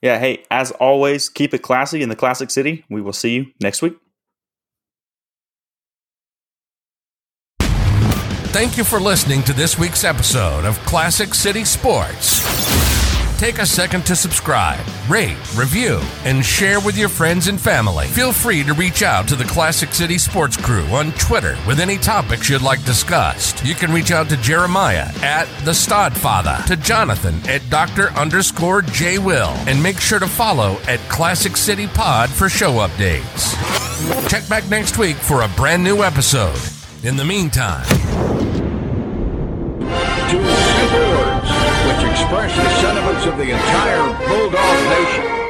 Yeah. 0.00 0.18
Hey, 0.18 0.44
as 0.50 0.70
always, 0.72 1.28
keep 1.28 1.54
it 1.54 1.62
classy 1.62 2.02
in 2.02 2.08
the 2.08 2.16
Classic 2.16 2.50
City. 2.50 2.84
We 2.90 3.00
will 3.00 3.12
see 3.12 3.34
you 3.34 3.46
next 3.60 3.82
week. 3.82 3.96
Thank 8.52 8.76
you 8.76 8.84
for 8.84 9.00
listening 9.00 9.42
to 9.44 9.54
this 9.54 9.78
week's 9.78 10.04
episode 10.04 10.66
of 10.66 10.78
Classic 10.80 11.32
City 11.32 11.64
Sports 11.64 12.91
take 13.42 13.58
a 13.58 13.66
second 13.66 14.06
to 14.06 14.14
subscribe, 14.14 14.78
rate, 15.08 15.36
review, 15.56 16.00
and 16.24 16.44
share 16.44 16.78
with 16.78 16.96
your 16.96 17.08
friends 17.08 17.48
and 17.48 17.60
family. 17.60 18.06
Feel 18.06 18.32
free 18.32 18.62
to 18.62 18.72
reach 18.72 19.02
out 19.02 19.26
to 19.26 19.34
the 19.34 19.42
Classic 19.42 19.92
City 19.92 20.16
Sports 20.16 20.56
Crew 20.56 20.84
on 20.92 21.10
Twitter 21.14 21.58
with 21.66 21.80
any 21.80 21.98
topics 21.98 22.48
you'd 22.48 22.62
like 22.62 22.84
discussed. 22.84 23.64
You 23.64 23.74
can 23.74 23.92
reach 23.92 24.12
out 24.12 24.28
to 24.28 24.36
Jeremiah 24.36 25.08
at 25.22 25.46
the 25.64 25.72
Stodfather, 25.72 26.64
to 26.66 26.76
Jonathan 26.76 27.34
at 27.48 27.68
Dr. 27.68 28.10
underscore 28.10 28.82
J 28.82 29.18
Will, 29.18 29.50
and 29.66 29.82
make 29.82 29.98
sure 29.98 30.20
to 30.20 30.28
follow 30.28 30.78
at 30.86 31.00
Classic 31.08 31.56
City 31.56 31.88
Pod 31.88 32.30
for 32.30 32.48
show 32.48 32.74
updates. 32.74 33.58
Check 34.28 34.48
back 34.48 34.70
next 34.70 34.98
week 34.98 35.16
for 35.16 35.42
a 35.42 35.48
brand 35.56 35.82
new 35.82 36.04
episode. 36.04 36.60
In 37.02 37.16
the 37.16 37.24
meantime, 37.24 37.82
which 41.92 42.10
express 42.10 42.56
the 42.56 42.70
sentiments 42.80 43.26
of 43.26 43.36
the 43.36 43.50
entire 43.50 44.26
Bulldog 44.26 44.88
Nation. 44.88 45.41